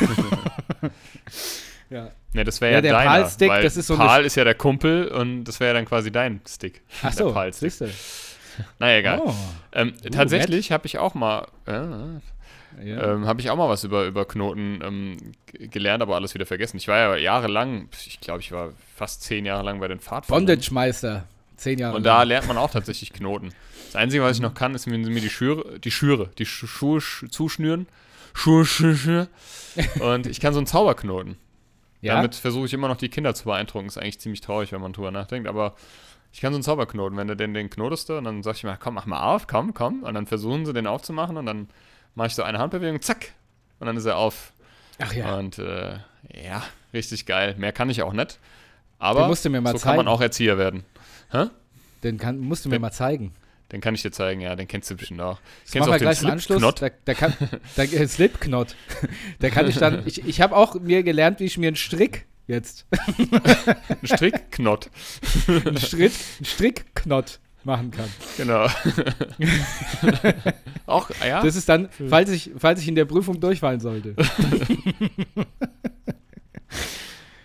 ja. 1.91 2.11
Ne, 2.33 2.45
das 2.45 2.61
wäre 2.61 2.73
Ja, 2.73 2.77
ja, 2.79 2.83
der 2.83 2.93
deiner, 2.93 3.11
Palstick, 3.11 3.49
weil 3.49 3.63
das 3.63 3.77
ist 3.77 3.87
so 3.87 3.97
Pal 3.97 4.25
ist 4.25 4.35
ja 4.37 4.45
der 4.45 4.55
Kumpel 4.55 5.09
und 5.09 5.45
das 5.45 5.61
wäre 5.61 5.69
ja 5.71 5.75
dann 5.75 5.87
quasi 5.87 6.11
dein 6.13 6.41
Stick. 6.47 6.83
Ach 7.03 7.15
der 7.15 7.27
so, 7.27 7.33
Palstick. 7.33 7.71
siehst 7.73 7.81
du. 7.81 8.65
Naja, 8.79 8.99
egal. 8.99 9.21
Oh, 9.25 9.35
Ähm, 9.73 9.95
tatsächlich 10.13 10.73
habe 10.73 10.87
ich 10.87 10.99
auch 10.99 11.15
mal, 11.15 11.47
äh, 11.67 12.21
ja. 12.85 13.13
ähm, 13.15 13.27
habe 13.27 13.41
ich 13.41 13.51
auch 13.51 13.57
mal 13.57 13.69
was 13.69 13.85
über, 13.85 14.07
über 14.07 14.25
Knoten 14.27 14.81
ähm, 14.83 15.17
gelernt, 15.71 16.03
aber 16.03 16.15
alles 16.17 16.35
wieder 16.35 16.47
vergessen. 16.47 16.77
Ich 16.77 16.89
war 16.89 16.99
ja 16.99 17.17
jahrelang, 17.17 17.89
ich 18.07 18.21
glaube, 18.21 18.41
ich 18.41 18.53
war 18.53 18.73
fast 18.95 19.23
zehn 19.23 19.45
Jahre 19.47 19.65
lang 19.65 19.81
bei 19.81 19.89
den 19.89 20.01
Pfadfindern. 20.01 20.47
Bondage-Meister. 20.47 21.25
Zehn 21.57 21.79
Jahre 21.79 21.97
Und 21.97 22.05
da 22.05 22.19
lang. 22.19 22.29
lernt 22.29 22.49
man 22.49 22.59
auch 22.59 22.71
tatsächlich 22.71 23.13
Knoten. 23.13 23.53
Das 23.87 23.97
Einzige, 23.97 24.23
was 24.23 24.37
ich 24.37 24.43
noch 24.43 24.55
kann, 24.55 24.75
ist 24.75 24.87
mir, 24.87 24.99
mir 24.99 25.21
die 25.21 25.31
Schüre, 25.31 25.79
die 25.81 25.91
Schüre, 25.91 26.29
die 26.39 26.45
Schu- 26.45 26.67
Schuhe 26.67 27.01
sch 27.01 27.25
zuschnüren. 27.31 27.87
Schuhe, 28.35 28.67
Schuhe, 28.67 28.95
Schuhe. 28.95 29.29
Und 30.01 30.27
ich 30.27 30.41
kann 30.41 30.53
so 30.53 30.59
einen 30.59 30.67
Zauberknoten. 30.67 31.37
ja? 32.03 32.17
Damit 32.17 32.35
versuche 32.35 32.67
ich 32.67 32.75
immer 32.75 32.89
noch 32.89 32.99
die 32.99 33.09
Kinder 33.09 33.35
zu 33.35 33.45
beeindrucken. 33.45 33.87
Ist 33.87 33.97
eigentlich 33.97 34.19
ziemlich 34.21 34.43
traurig, 34.43 34.73
wenn 34.73 34.83
man 34.83 34.93
drüber 34.93 35.11
nachdenkt, 35.11 35.49
aber 35.49 35.75
ich 36.33 36.43
kann 36.43 36.53
so 36.53 36.57
einen 36.57 36.63
Zauberknoten. 36.65 37.17
Wenn 37.17 37.29
du 37.29 37.37
den, 37.37 37.55
den 37.55 37.71
knotest 37.71 38.11
und 38.11 38.25
dann 38.25 38.43
sag 38.43 38.57
ich 38.57 38.65
mal, 38.65 38.77
komm, 38.79 38.93
mach 38.95 39.07
mal 39.07 39.23
auf, 39.35 39.47
komm, 39.47 39.73
komm. 39.73 40.03
Und 40.03 40.13
dann 40.13 40.27
versuchen 40.27 40.67
sie 40.67 40.75
den 40.75 40.87
aufzumachen 40.87 41.39
und 41.39 41.47
dann 41.47 41.69
mache 42.17 42.27
ich 42.27 42.35
so 42.35 42.43
eine 42.43 42.59
Handbewegung, 42.59 43.01
zack. 43.01 43.33
Und 43.79 43.87
dann 43.87 43.97
ist 43.97 44.07
er 44.07 44.17
auf. 44.17 44.53
Ach 44.99 45.13
ja. 45.13 45.37
Und 45.37 45.59
äh, 45.59 45.99
ja, 46.45 46.65
richtig 46.93 47.27
geil. 47.27 47.55
Mehr 47.59 47.73
kann 47.73 47.89
ich 47.91 48.03
auch 48.03 48.13
nicht. 48.13 48.39
Aber 48.99 49.33
so 49.35 49.49
kann 49.51 49.63
man 49.63 49.77
zeigen. 49.77 50.09
auch 50.09 50.21
Erzieher 50.21 50.59
werden. 50.59 50.85
Den 52.03 52.19
kann, 52.19 52.39
musst 52.39 52.65
du 52.65 52.69
mir 52.71 52.77
Den- 52.77 52.83
mal 52.83 52.91
zeigen. 52.93 53.35
Den 53.73 53.81
kann 53.81 53.97
ich 53.97 54.03
dir 54.03 54.13
zeigen, 54.13 54.41
ja, 54.41 54.55
den 54.55 54.69
kennst 54.69 54.89
du 54.91 54.95
bestimmt 54.97 55.21
auch. 55.21 55.41
Das 55.65 55.73
Kennst 55.73 55.89
du 55.89 55.93
auch 55.93 55.99
gleich 55.99 56.21
den 56.21 56.31
Anschluss. 56.31 56.59
Slipknot? 56.61 56.83
Da, 56.83 56.89
da 57.05 57.15
kann, 57.15 57.35
da, 57.75 57.83
äh, 57.83 58.07
Slipknot. 58.07 58.77
Da 59.41 59.51
kann 59.51 59.67
ich 59.69 59.77
dann, 59.77 60.07
ich, 60.07 60.25
ich 60.25 60.41
habe 60.41 60.55
auch 60.57 60.77
mir 60.77 61.03
gelernt, 61.03 61.41
wie 61.41 61.45
ich 61.47 61.59
mir 61.59 61.67
einen 61.67 61.77
Strick 61.77 62.27
jetzt, 62.47 62.87
Ein 63.19 64.07
Strickknot. 64.07 64.89
einen, 65.49 65.79
Strick, 65.79 66.13
einen 66.39 66.45
Strickknot 66.45 67.41
machen 67.67 67.91
kann. 67.91 68.09
genau. 68.37 68.67
auch, 70.87 71.11
ja? 71.27 71.43
Das 71.43 71.57
ist 71.57 71.69
dann, 71.69 71.89
falls 72.09 72.31
ich, 72.31 72.53
falls 72.57 72.81
ich 72.81 72.89
in 72.89 72.95
der 72.95 73.05
Prüfung 73.05 73.39
durchfallen 73.39 73.81
sollte. 73.81 74.15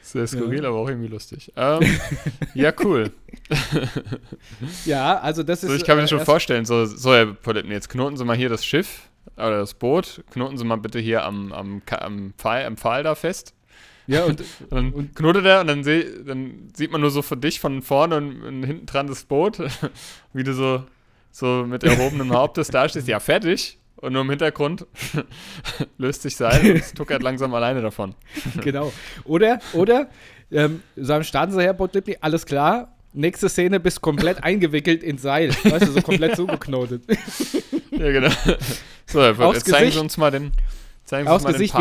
Sehr 0.01 0.27
skurril, 0.27 0.65
aber 0.65 0.77
auch 0.77 0.89
irgendwie 0.89 1.07
lustig. 1.07 1.51
Ähm, 1.55 1.81
ja, 2.53 2.71
cool. 2.83 3.11
Ja, 4.85 5.19
also 5.19 5.43
das 5.43 5.63
ist. 5.63 5.69
So, 5.69 5.75
ich 5.75 5.83
kann 5.83 5.95
mir 5.95 6.01
äh, 6.01 6.03
das 6.03 6.09
schon 6.09 6.21
vorstellen. 6.21 6.65
So, 6.65 6.85
so, 6.85 7.13
Herr 7.13 7.27
Poletten, 7.27 7.71
jetzt 7.71 7.89
knoten 7.89 8.17
Sie 8.17 8.23
mal 8.23 8.35
hier 8.35 8.49
das 8.49 8.65
Schiff 8.65 9.09
oder 9.35 9.59
das 9.59 9.73
Boot. 9.73 10.23
Knoten 10.31 10.57
Sie 10.57 10.63
mal 10.63 10.77
bitte 10.77 10.99
hier 10.99 11.23
am, 11.23 11.51
am, 11.51 11.81
am, 11.89 12.33
Pfahl, 12.37 12.65
am 12.65 12.77
Pfahl 12.77 13.03
da 13.03 13.15
fest. 13.15 13.53
Ja, 14.11 14.25
und, 14.25 14.41
Und 14.69 14.71
dann 14.71 14.91
Und- 14.91 15.15
knotet 15.15 15.45
er 15.45 15.61
und 15.61 15.67
dann, 15.67 15.83
seh, 15.83 16.05
dann 16.25 16.69
sieht 16.75 16.91
man 16.91 17.01
nur 17.01 17.11
so 17.11 17.21
von 17.21 17.39
dich 17.41 17.59
von 17.59 17.81
vorne 17.81 18.17
und, 18.17 18.41
und 18.43 18.63
hinten 18.63 18.85
dran 18.85 19.07
das 19.07 19.23
Boot, 19.23 19.59
wie 20.33 20.43
du 20.43 20.53
so, 20.53 20.83
so 21.31 21.65
mit 21.67 21.83
erhobenem 21.83 22.33
Hauptes 22.33 22.67
dastehst. 22.69 23.07
Ja, 23.07 23.19
fertig. 23.19 23.77
Und 23.97 24.13
nur 24.13 24.23
im 24.23 24.29
Hintergrund 24.31 24.87
löst 25.99 26.23
sich 26.23 26.35
Seil 26.35 26.71
und 26.71 26.77
es 26.77 26.93
tuckert 26.93 27.21
langsam 27.21 27.53
alleine 27.53 27.81
davon. 27.83 28.15
genau. 28.61 28.91
Oder, 29.25 29.59
oder, 29.73 30.09
ähm, 30.51 30.81
sagen, 30.95 31.23
starten 31.23 31.53
Sie 31.53 31.61
her, 31.61 31.75
Lipni, 31.93 32.17
alles 32.19 32.45
klar. 32.45 32.95
Nächste 33.13 33.47
Szene 33.49 33.79
bist 33.79 34.01
komplett 34.01 34.43
eingewickelt 34.43 35.03
in 35.03 35.17
Seil. 35.17 35.49
Weißt 35.65 35.85
du, 35.87 35.91
so 35.91 36.01
komplett 36.01 36.35
zugeknotet. 36.35 37.03
Ja, 37.91 38.11
genau. 38.11 38.29
So, 39.05 39.21
jetzt 39.23 39.39
Aufs 39.39 39.63
zeigen 39.65 39.77
Gesicht. 39.79 39.93
Sie 39.93 39.99
uns 39.99 40.17
mal 40.17 40.31
den, 40.31 40.51
zeigen 40.51 40.51
Sie 40.51 40.51
Aus 40.51 40.51
uns 40.51 40.51
mal 40.51 40.51
Gesicht, 40.51 40.80
den 41.11 41.27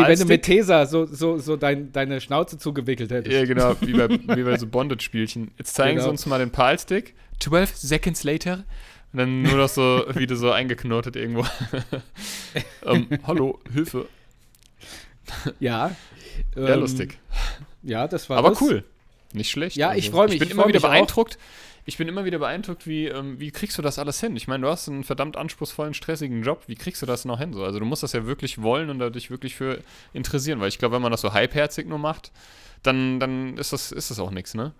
wie 0.03 0.07
wenn 0.07 0.19
du 0.19 0.25
mit. 0.25 0.43
Tesa 0.43 0.85
so, 0.85 1.05
so, 1.05 1.37
so 1.37 1.55
dein, 1.55 1.91
deine 1.91 2.21
Schnauze 2.21 2.57
zugewickelt 2.57 3.11
hättest. 3.11 3.35
Ja, 3.35 3.45
genau, 3.45 3.75
wie 3.81 3.93
bei, 3.93 4.09
wie 4.09 4.43
bei 4.43 4.57
so 4.57 4.67
Bondage-Spielchen. 4.67 5.51
Jetzt 5.57 5.75
zeigen 5.75 5.95
Genau. 5.95 6.05
Sie 6.05 6.09
uns 6.11 6.25
mal 6.25 6.39
den 6.39 6.51
Palstick. 6.51 7.15
12 7.39 7.75
seconds 7.75 8.23
later. 8.23 8.63
Und 9.13 9.19
dann 9.19 9.41
nur 9.41 9.55
noch 9.57 9.69
so, 9.69 10.05
wie 10.15 10.27
du 10.27 10.35
so 10.35 10.51
eingeknotet 10.51 11.15
irgendwo. 11.15 11.45
ähm, 12.85 13.07
hallo, 13.25 13.59
Hilfe. 13.73 14.07
Ja. 15.59 15.95
Ja, 16.55 16.73
ähm, 16.73 16.79
lustig. 16.79 17.17
Ja, 17.83 18.07
das 18.07 18.29
war 18.29 18.37
Aber 18.37 18.49
das. 18.49 18.61
cool. 18.61 18.83
Nicht 19.33 19.49
schlecht. 19.49 19.75
Ja, 19.77 19.93
ich 19.95 20.11
freu 20.11 20.25
mich, 20.25 20.33
Ich 20.33 20.39
bin 20.39 20.47
ich 20.49 20.53
immer 20.53 20.67
wieder 20.67 20.79
mich 20.79 20.85
auch. 20.85 21.37
Ich 21.85 21.97
bin 21.97 22.07
immer 22.07 22.25
wieder 22.25 22.39
beeindruckt, 22.39 22.85
wie, 22.85 23.07
ähm, 23.07 23.39
wie 23.39 23.51
kriegst 23.51 23.77
du 23.77 23.81
das 23.81 23.97
alles 23.97 24.19
hin? 24.19 24.35
Ich 24.35 24.47
meine, 24.47 24.63
du 24.63 24.69
hast 24.69 24.87
einen 24.87 25.03
verdammt 25.03 25.35
anspruchsvollen, 25.35 25.93
stressigen 25.93 26.43
Job. 26.43 26.63
Wie 26.67 26.75
kriegst 26.75 27.01
du 27.01 27.05
das 27.05 27.25
noch 27.25 27.39
hin? 27.39 27.53
So? 27.53 27.63
Also 27.63 27.79
du 27.79 27.85
musst 27.85 28.03
das 28.03 28.13
ja 28.13 28.25
wirklich 28.25 28.61
wollen 28.61 28.89
und 28.89 28.99
da 28.99 29.09
dich 29.09 29.31
wirklich 29.31 29.55
für 29.55 29.79
interessieren. 30.13 30.59
Weil 30.59 30.67
ich 30.69 30.77
glaube, 30.77 30.95
wenn 30.95 31.01
man 31.01 31.11
das 31.11 31.21
so 31.21 31.33
halbherzig 31.33 31.87
nur 31.87 31.97
macht, 31.97 32.31
dann, 32.83 33.19
dann 33.19 33.57
ist, 33.57 33.73
das, 33.73 33.91
ist 33.91 34.11
das 34.11 34.19
auch 34.19 34.31
nichts, 34.31 34.53
ne? 34.53 34.73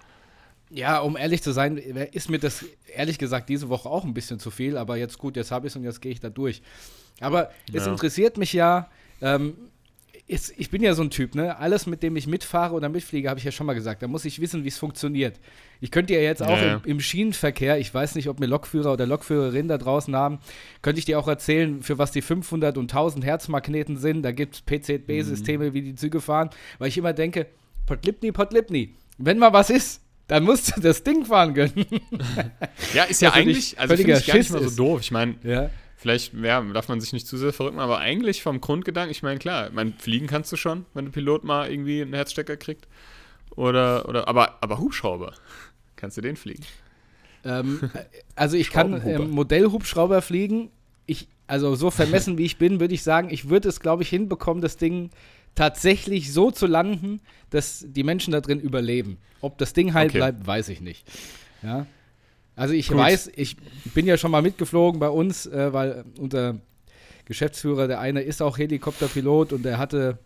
Ja, 0.70 1.00
um 1.00 1.18
ehrlich 1.18 1.42
zu 1.42 1.52
sein, 1.52 1.78
ist 1.78 2.30
mir 2.30 2.40
das 2.40 2.64
ehrlich 2.96 3.18
gesagt 3.18 3.50
diese 3.50 3.68
Woche 3.68 3.90
auch 3.90 4.06
ein 4.06 4.14
bisschen 4.14 4.40
zu 4.40 4.52
viel, 4.52 4.78
aber 4.78 4.96
jetzt 4.96 5.18
gut, 5.18 5.36
jetzt 5.36 5.52
habe 5.52 5.68
ich 5.68 5.74
es 5.74 5.76
und 5.76 5.84
jetzt 5.84 6.02
gehe 6.02 6.12
ich 6.14 6.22
da 6.22 6.30
durch. 6.30 6.62
Aber 7.20 7.52
es 7.74 7.86
Ja. 7.86 7.92
interessiert 7.92 8.38
mich 8.38 8.54
ja, 8.54 8.90
ähm, 9.22 9.56
ist, 10.32 10.54
ich 10.58 10.70
bin 10.70 10.82
ja 10.82 10.94
so 10.94 11.04
ein 11.04 11.10
Typ, 11.10 11.36
ne? 11.36 11.58
Alles, 11.60 11.86
mit 11.86 12.02
dem 12.04 12.16
ich 12.16 12.26
mitfahre 12.26 12.74
oder 12.74 12.90
mitfliege, 12.90 13.30
habe 13.30 13.38
ich 13.40 13.44
ja 13.46 13.52
schon 13.52 13.68
mal 13.68 13.74
gesagt. 13.74 14.02
Da 14.02 14.08
muss 14.08 14.26
ich 14.26 14.40
wissen, 14.42 14.64
wie 14.64 14.70
es 14.70 14.78
funktioniert. 14.78 15.40
Ich 15.80 15.92
könnte 15.92 16.14
ja 16.14 16.20
jetzt 16.22 16.42
auch 16.42 16.50
Ja, 16.58 16.66
ja. 16.66 16.74
Im, 16.86 16.92
im 16.94 17.00
Schienenverkehr, 17.00 17.78
ich 17.80 17.94
weiß 17.94 18.16
nicht, 18.16 18.28
ob 18.30 18.40
mir 18.40 18.46
Lokführer 18.48 18.94
oder 18.94 19.06
Lokführerin 19.06 19.68
da 19.68 19.78
draußen 19.78 20.16
haben, 20.16 20.40
könnte 20.82 21.00
ich 21.00 21.06
dir 21.06 21.20
auch 21.20 21.28
erzählen, 21.28 21.82
für 21.84 21.98
was 21.98 22.12
die 22.12 22.22
500 22.22 22.78
und 22.78 22.92
1000 22.92 23.24
Herzmagneten 23.26 23.98
sind. 23.98 24.24
Da 24.24 24.32
gibt 24.32 24.56
es 24.56 24.62
PZB-Systeme, 24.62 25.70
Mhm. 25.70 25.74
wie 25.74 25.82
die 25.82 25.96
Züge 25.96 26.22
fahren, 26.22 26.50
weil 26.80 26.88
ich 26.88 26.98
immer 26.98 27.14
denke, 27.14 27.48
Potlipni, 27.86 28.32
Potlipni. 28.32 28.96
Wenn 29.18 29.38
mal 29.38 29.54
was 29.54 29.70
ist, 29.70 30.02
dann 30.28 30.44
musst 30.44 30.76
du 30.78 30.82
das 30.82 31.04
Ding 31.04 31.26
fahren 31.26 31.54
können. 31.54 31.86
Ja, 32.94 33.04
ist 33.04 33.22
ja 33.22 33.30
dich 33.32 33.38
eigentlich, 33.40 33.80
also 33.80 33.96
finde 33.96 34.14
ich 34.14 34.26
gar 34.28 34.36
nicht 34.36 34.46
Schiss 34.48 34.54
mal 34.54 34.60
so 34.62 34.68
ist. 34.68 34.80
doof. 34.80 35.02
Ich 35.02 35.12
meine, 35.12 35.36
ja. 35.44 35.70
Vielleicht 36.02 36.34
ja, 36.34 36.60
darf 36.62 36.90
man 36.90 37.00
sich 37.00 37.14
nicht 37.14 37.28
zu 37.28 37.38
sehr 37.38 37.54
verrückt 37.54 37.76
machen, 37.76 37.86
aber 37.86 38.00
eigentlich 38.00 38.42
vom 38.42 38.60
Grundgedanken, 38.60 39.12
ich 39.12 39.22
meine, 39.22 39.38
klar, 39.38 39.68
ich 39.68 39.74
meine, 39.74 39.94
fliegen 40.00 40.26
kannst 40.26 40.52
du 40.52 40.58
schon, 40.58 40.86
wenn 40.96 41.06
der 41.06 41.12
Pilot 41.12 41.44
mal 41.44 41.72
irgendwie 41.72 42.02
einen 42.02 42.14
Herzstecker 42.14 42.58
kriegt. 42.58 42.88
Oder, 43.56 44.10
oder, 44.10 44.28
aber, 44.28 44.58
aber 44.62 44.80
Hubschrauber, 44.80 45.34
kannst 45.96 46.18
du 46.18 46.22
den 46.22 46.38
fliegen? 46.38 46.64
Ähm, 47.44 47.92
also 48.36 48.58
ich 48.58 48.72
kann 48.72 49.00
ähm, 49.06 49.30
Modellhubschrauber 49.30 50.24
fliegen. 50.24 50.72
Ich, 51.06 51.28
also 51.46 51.76
so 51.76 51.92
vermessen 51.92 52.38
wie 52.40 52.46
ich 52.46 52.58
bin, 52.58 52.80
würde 52.80 52.96
ich 52.96 53.04
sagen, 53.04 53.30
ich 53.30 53.50
würde 53.50 53.70
es, 53.70 53.80
glaube 53.80 54.02
ich, 54.02 54.10
hinbekommen, 54.10 54.62
das 54.62 54.78
Ding 54.78 55.12
tatsächlich 55.54 56.34
so 56.34 56.50
zu 56.50 56.66
landen, 56.66 57.22
dass 57.52 57.86
die 57.88 58.04
Menschen 58.04 58.32
da 58.32 58.42
drin 58.42 58.60
überleben. 58.60 59.18
Ob 59.42 59.60
das 59.60 59.74
Ding 59.74 59.94
heil 59.94 60.08
Okay. 60.08 60.18
bleibt, 60.18 60.48
weiß 60.48 60.70
ich 60.70 60.82
nicht. 60.82 61.06
Ja. 61.62 61.86
Also 62.56 62.74
ich 62.74 62.90
Gut. 62.90 62.98
weiß, 62.98 63.32
ich 63.36 63.58
bin 63.94 64.06
ja 64.06 64.18
schon 64.18 64.32
mal 64.32 64.42
mitgeflogen 64.42 65.00
bei 65.00 65.10
uns, 65.10 65.46
äh, 65.46 65.74
weil 65.74 66.06
unser 66.20 66.60
Geschäftsführer, 67.26 67.88
der 67.88 68.00
eine 68.00 68.22
ist 68.22 68.42
auch 68.42 68.58
Helikopterpilot 68.58 69.54
und 69.54 69.64
der 69.64 69.78
hatte 69.78 70.20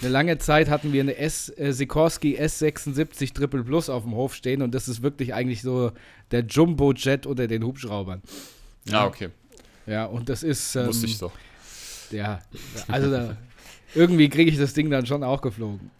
eine 0.00 0.10
lange 0.10 0.38
Zeit 0.38 0.68
hatten 0.68 0.92
wir 0.92 1.00
eine 1.00 1.16
S 1.16 1.52
äh, 1.56 1.72
Sikorsky 1.72 2.38
S76 2.38 3.34
Triple 3.34 3.62
Plus 3.62 3.88
auf 3.88 4.02
dem 4.02 4.14
Hof 4.14 4.34
stehen 4.34 4.62
und 4.62 4.74
das 4.74 4.88
ist 4.88 5.02
wirklich 5.02 5.34
eigentlich 5.34 5.62
so 5.62 5.92
der 6.30 6.44
Jumbo-Jet 6.44 7.26
unter 7.26 7.46
den 7.46 7.62
Hubschraubern. 7.62 8.22
Ah, 8.90 9.06
okay. 9.06 9.28
Ja, 9.86 10.06
und 10.06 10.28
das 10.28 10.42
ist 10.42 10.74
ähm, 10.76 10.86
Wusste 10.86 11.06
ich 11.06 11.18
doch. 11.18 11.32
ja, 12.10 12.40
also 12.88 13.10
da, 13.10 13.36
irgendwie 13.94 14.28
kriege 14.28 14.50
ich 14.50 14.58
das 14.58 14.74
Ding 14.74 14.90
dann 14.90 15.06
schon 15.06 15.22
auch 15.22 15.40
geflogen. 15.40 15.90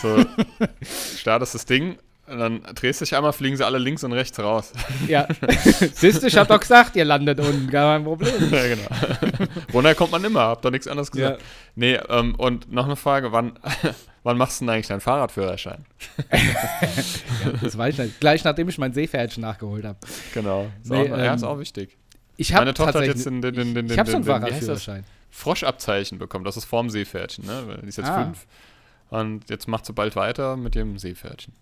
So, 0.00 0.24
startest 1.16 1.54
das 1.54 1.66
Ding 1.66 1.96
und 2.32 2.38
dann 2.38 2.62
drehst 2.74 3.00
du 3.00 3.04
dich 3.04 3.14
einmal, 3.14 3.32
fliegen 3.32 3.56
sie 3.56 3.64
alle 3.64 3.78
links 3.78 4.02
und 4.04 4.12
rechts 4.12 4.38
raus. 4.40 4.72
Ja, 5.06 5.28
siehst 5.94 6.22
du, 6.22 6.26
ich 6.26 6.36
hab 6.36 6.48
doch 6.48 6.58
gesagt, 6.60 6.96
ihr 6.96 7.04
landet 7.04 7.38
unten, 7.40 7.68
gar 7.70 7.94
kein 7.94 8.04
Problem. 8.04 8.32
ja, 8.50 8.66
genau. 8.74 9.48
Runter 9.72 9.94
kommt 9.94 10.12
man 10.12 10.24
immer, 10.24 10.40
hab 10.40 10.62
doch 10.62 10.70
nichts 10.70 10.88
anderes 10.88 11.10
gesagt. 11.10 11.40
Ja. 11.40 11.46
Nee, 11.74 11.94
ähm, 12.08 12.34
und 12.36 12.72
noch 12.72 12.86
eine 12.86 12.96
Frage, 12.96 13.32
wann, 13.32 13.52
wann 14.22 14.36
machst 14.38 14.60
du 14.60 14.64
denn 14.64 14.74
eigentlich 14.74 14.88
deinen 14.88 15.00
Fahrradführerschein? 15.00 15.84
Das 17.62 17.76
weiß 17.78 17.94
ich 17.94 18.00
nicht. 18.00 18.20
Gleich 18.20 18.44
nachdem 18.44 18.68
ich 18.68 18.78
mein 18.78 18.92
Seepferdchen 18.92 19.42
nachgeholt 19.42 19.84
habe. 19.84 19.98
Genau. 20.34 20.70
Ist, 20.82 20.90
Nee, 20.90 21.10
auch, 21.12 21.16
ja, 21.18 21.24
ähm, 21.26 21.34
ist 21.34 21.44
auch 21.44 21.58
wichtig. 21.58 21.96
Ich 22.36 22.52
habe 22.54 22.62
Meine 22.64 22.74
Tochter 22.74 23.00
hat 23.00 23.06
jetzt 23.06 23.26
den, 23.26 23.42
den, 23.42 23.54
den, 23.54 23.74
den, 23.74 23.86
ich 23.86 23.92
so 23.94 24.00
einen 24.00 24.08
wie 24.08 24.14
heißt 24.14 24.18
das? 24.18 24.26
Fahrradführerschein. 24.26 25.04
Froschabzeichen 25.30 26.18
bekommen. 26.18 26.44
Das 26.44 26.56
ist 26.56 26.64
vorm 26.64 26.90
Seepferdchen, 26.90 27.46
ne? 27.46 27.78
Die 27.82 27.88
ist 27.88 27.96
jetzt 27.98 28.08
Ah. 28.10 28.24
fünf. 28.24 28.46
Und 29.10 29.50
jetzt 29.50 29.68
macht 29.68 29.84
sie 29.86 29.92
bald 29.92 30.16
weiter 30.16 30.56
mit 30.56 30.74
dem 30.74 30.98
Seepferdchen. 30.98 31.54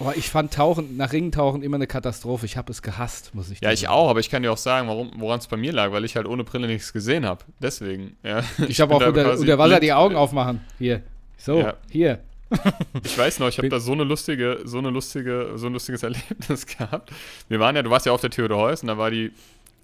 Oh, 0.00 0.10
ich 0.14 0.28
fand 0.28 0.52
Tauchen, 0.52 0.96
nach 0.96 1.12
Ringentauchen 1.12 1.62
immer 1.62 1.76
eine 1.76 1.86
Katastrophe. 1.86 2.46
Ich 2.46 2.56
habe 2.56 2.72
es 2.72 2.82
gehasst, 2.82 3.34
muss 3.34 3.50
ich 3.50 3.60
Ja, 3.60 3.68
dir 3.68 3.74
ich 3.74 3.80
sagen. 3.82 3.92
auch, 3.92 4.10
aber 4.10 4.18
ich 4.20 4.28
kann 4.28 4.42
dir 4.42 4.50
auch 4.52 4.56
sagen, 4.58 4.88
woran 5.16 5.38
es 5.38 5.46
bei 5.46 5.56
mir 5.56 5.72
lag, 5.72 5.92
weil 5.92 6.04
ich 6.04 6.16
halt 6.16 6.26
ohne 6.26 6.42
Brille 6.42 6.66
nichts 6.66 6.92
gesehen 6.92 7.24
habe. 7.24 7.44
Deswegen, 7.60 8.16
ja. 8.24 8.42
Ich 8.66 8.80
habe 8.80 8.94
bin 8.94 9.02
auch 9.02 9.08
unter, 9.08 9.38
unter 9.38 9.58
Wasser 9.58 9.78
die 9.80 9.92
Augen 9.92 10.16
aufmachen. 10.16 10.60
Hier. 10.78 11.02
So, 11.38 11.60
Ja. 11.60 11.74
hier. 11.88 12.20
Ich 13.02 13.16
weiß 13.16 13.38
noch, 13.40 13.48
ich 13.48 13.58
habe 13.58 13.68
da 13.68 13.80
so 13.80 13.92
eine 13.92 14.04
lustige, 14.04 14.60
so 14.64 14.78
eine 14.78 14.90
lustige, 14.90 15.52
so 15.56 15.66
ein 15.66 15.72
lustiges 15.72 16.02
Erlebnis 16.04 16.66
gehabt. 16.66 17.10
Wir 17.48 17.58
waren 17.60 17.74
ja, 17.76 17.82
du 17.82 17.90
warst 17.90 18.06
ja 18.06 18.12
auf 18.12 18.20
der 18.20 18.30
Theodor 18.30 18.58
Heuss 18.58 18.82
und 18.82 18.88
da 18.88 18.98
war 18.98 19.10
die 19.10 19.32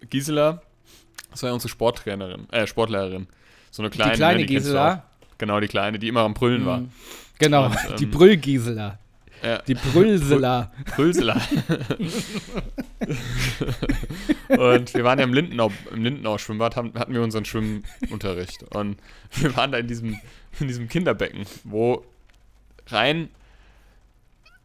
Gisela, 0.08 0.60
das 1.30 1.42
war 1.42 1.50
ja 1.50 1.54
unsere 1.54 1.68
Sporttrainerin, 1.68 2.48
äh, 2.52 2.66
Sportlehrerin. 2.66 3.26
So 3.70 3.82
eine 3.82 3.90
kleine, 3.90 4.12
die 4.12 4.16
kleine 4.18 4.38
ne, 4.40 4.46
kennst 4.46 4.66
du 4.66 4.70
Gisela. 4.72 5.02
Genau, 5.38 5.58
die 5.60 5.68
kleine, 5.68 5.98
die 5.98 6.08
immer 6.08 6.20
am 6.20 6.34
Brüllen 6.34 6.66
war. 6.66 6.78
Mhm. 6.78 6.90
Genau, 7.38 7.66
Und, 7.66 7.76
die 7.98 8.04
ähm, 8.04 8.10
Brüllgisela. 8.10 8.98
Ja. 9.42 9.62
Die 9.62 9.74
Brüllsela. 9.74 10.70
Brülsela. 10.96 11.40
und 14.48 14.94
wir 14.94 15.04
waren 15.04 15.18
ja 15.18 15.24
im 15.24 15.32
Lindenau, 15.32 15.72
im 15.92 16.04
Lindenau 16.04 16.38
Schwimmbad, 16.38 16.76
haben, 16.76 16.92
hatten 16.94 17.12
wir 17.14 17.22
unseren 17.22 17.44
Schwimmunterricht. 17.44 18.62
Und 18.74 18.98
wir 19.32 19.56
waren 19.56 19.72
da 19.72 19.78
in 19.78 19.86
diesem, 19.86 20.18
in 20.58 20.68
diesem 20.68 20.88
Kinderbecken, 20.88 21.44
wo 21.64 22.04
rein, 22.88 23.28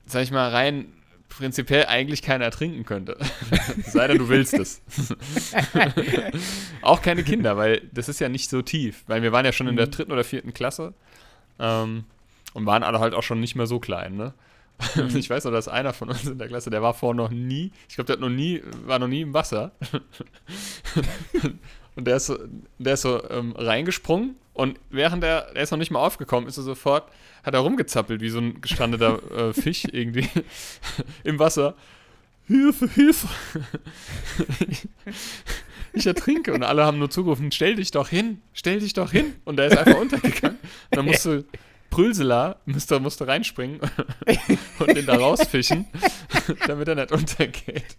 sag 0.06 0.24
ich 0.24 0.32
mal, 0.32 0.50
rein 0.50 0.88
prinzipiell 1.30 1.86
eigentlich 1.88 2.22
keiner 2.22 2.46
ertrinken 2.46 2.86
könnte. 2.86 3.18
Sei 3.86 4.08
denn, 4.08 4.18
du 4.20 4.30
willst 4.30 4.54
es. 4.54 4.82
Auch 6.82 7.02
keine 7.02 7.24
Kinder, 7.24 7.58
weil 7.58 7.82
das 7.92 8.08
ist 8.10 8.20
ja 8.20 8.30
nicht 8.30 8.50
so 8.50 8.62
tief. 8.62 9.04
Weil 9.08 9.22
wir 9.22 9.32
waren 9.32 9.46
ja 9.46 9.52
schon 9.52 9.68
in 9.68 9.76
der 9.76 9.88
Mhm. 9.88 9.92
dritten 9.92 10.12
oder 10.12 10.24
vierten 10.24 10.54
Klasse 10.54 10.94
ähm, 11.60 12.06
und 12.54 12.66
waren 12.66 12.84
alle 12.84 13.00
halt 13.00 13.14
auch 13.14 13.24
schon 13.24 13.40
nicht 13.42 13.56
mehr 13.56 13.68
so 13.68 13.80
klein, 13.80 14.16
ne? 14.16 14.34
Mhm. 14.96 15.16
ich 15.16 15.30
weiß 15.30 15.46
noch, 15.46 15.52
dass 15.52 15.68
einer 15.68 15.94
von 15.94 16.10
uns 16.10 16.26
in 16.26 16.38
der 16.38 16.48
Klasse, 16.48 16.70
der 16.70 16.82
war 16.82 16.94
vorher 16.94 17.16
noch 17.16 17.30
nie, 17.30 17.72
ich 17.88 17.96
glaube, 17.96 18.08
der 18.08 18.14
hat 18.14 18.20
noch 18.22 18.30
nie, 18.30 18.62
war 18.86 19.00
noch 19.00 19.08
nie 19.08 19.22
im 19.22 19.34
Wasser. 19.34 19.72
und 21.96 22.06
der 22.06 22.18
ist 22.18 22.28
so, 22.28 22.38
der 22.78 22.94
ist 22.94 23.02
so 23.02 23.30
ähm, 23.30 23.54
reingesprungen 23.58 24.36
und 24.56 24.80
während 24.90 25.24
er, 25.24 25.54
der 25.54 25.64
ist 25.64 25.72
noch 25.72 25.78
nicht 25.78 25.92
mal 25.92 26.00
aufgekommen, 26.00 26.48
ist 26.48 26.58
er 26.58 26.64
sofort, 26.64 27.12
hat 27.44 27.54
er 27.54 27.60
rumgezappelt 27.60 28.22
wie 28.22 28.30
so 28.30 28.40
ein 28.40 28.62
gestrandeter 28.62 29.20
äh, 29.50 29.54
Fisch 29.54 29.84
irgendwie 29.92 30.30
im 31.24 31.40
Wasser. 31.40 31.76
Hilfe, 32.48 32.88
Hilfe. 32.88 33.28
ich 35.94 36.08
ertrinke. 36.08 36.54
Und 36.54 36.64
alle 36.64 36.86
haben 36.86 37.00
nur 37.00 37.10
zugerufen, 37.10 37.52
stell 37.52 37.76
dich 37.76 37.92
doch 37.92 38.08
hin, 38.08 38.42
stell 38.54 38.80
dich 38.80 38.94
doch 38.94 39.12
hin. 39.12 39.36
Und 39.44 39.58
der 39.58 39.68
ist 39.68 39.78
einfach 39.78 40.00
untergegangen. 40.00 40.58
Und 40.92 40.98
dann 40.98 41.06
musste 41.06 41.44
Prülsela, 41.96 42.58
musste, 42.66 43.00
musste 43.00 43.28
reinspringen 43.28 43.80
und 44.80 44.96
den 44.96 45.06
da 45.06 45.16
rausfischen, 45.18 45.86
damit 46.68 46.88
er 46.88 46.96
nicht 46.96 47.12
untergeht. 47.12 47.98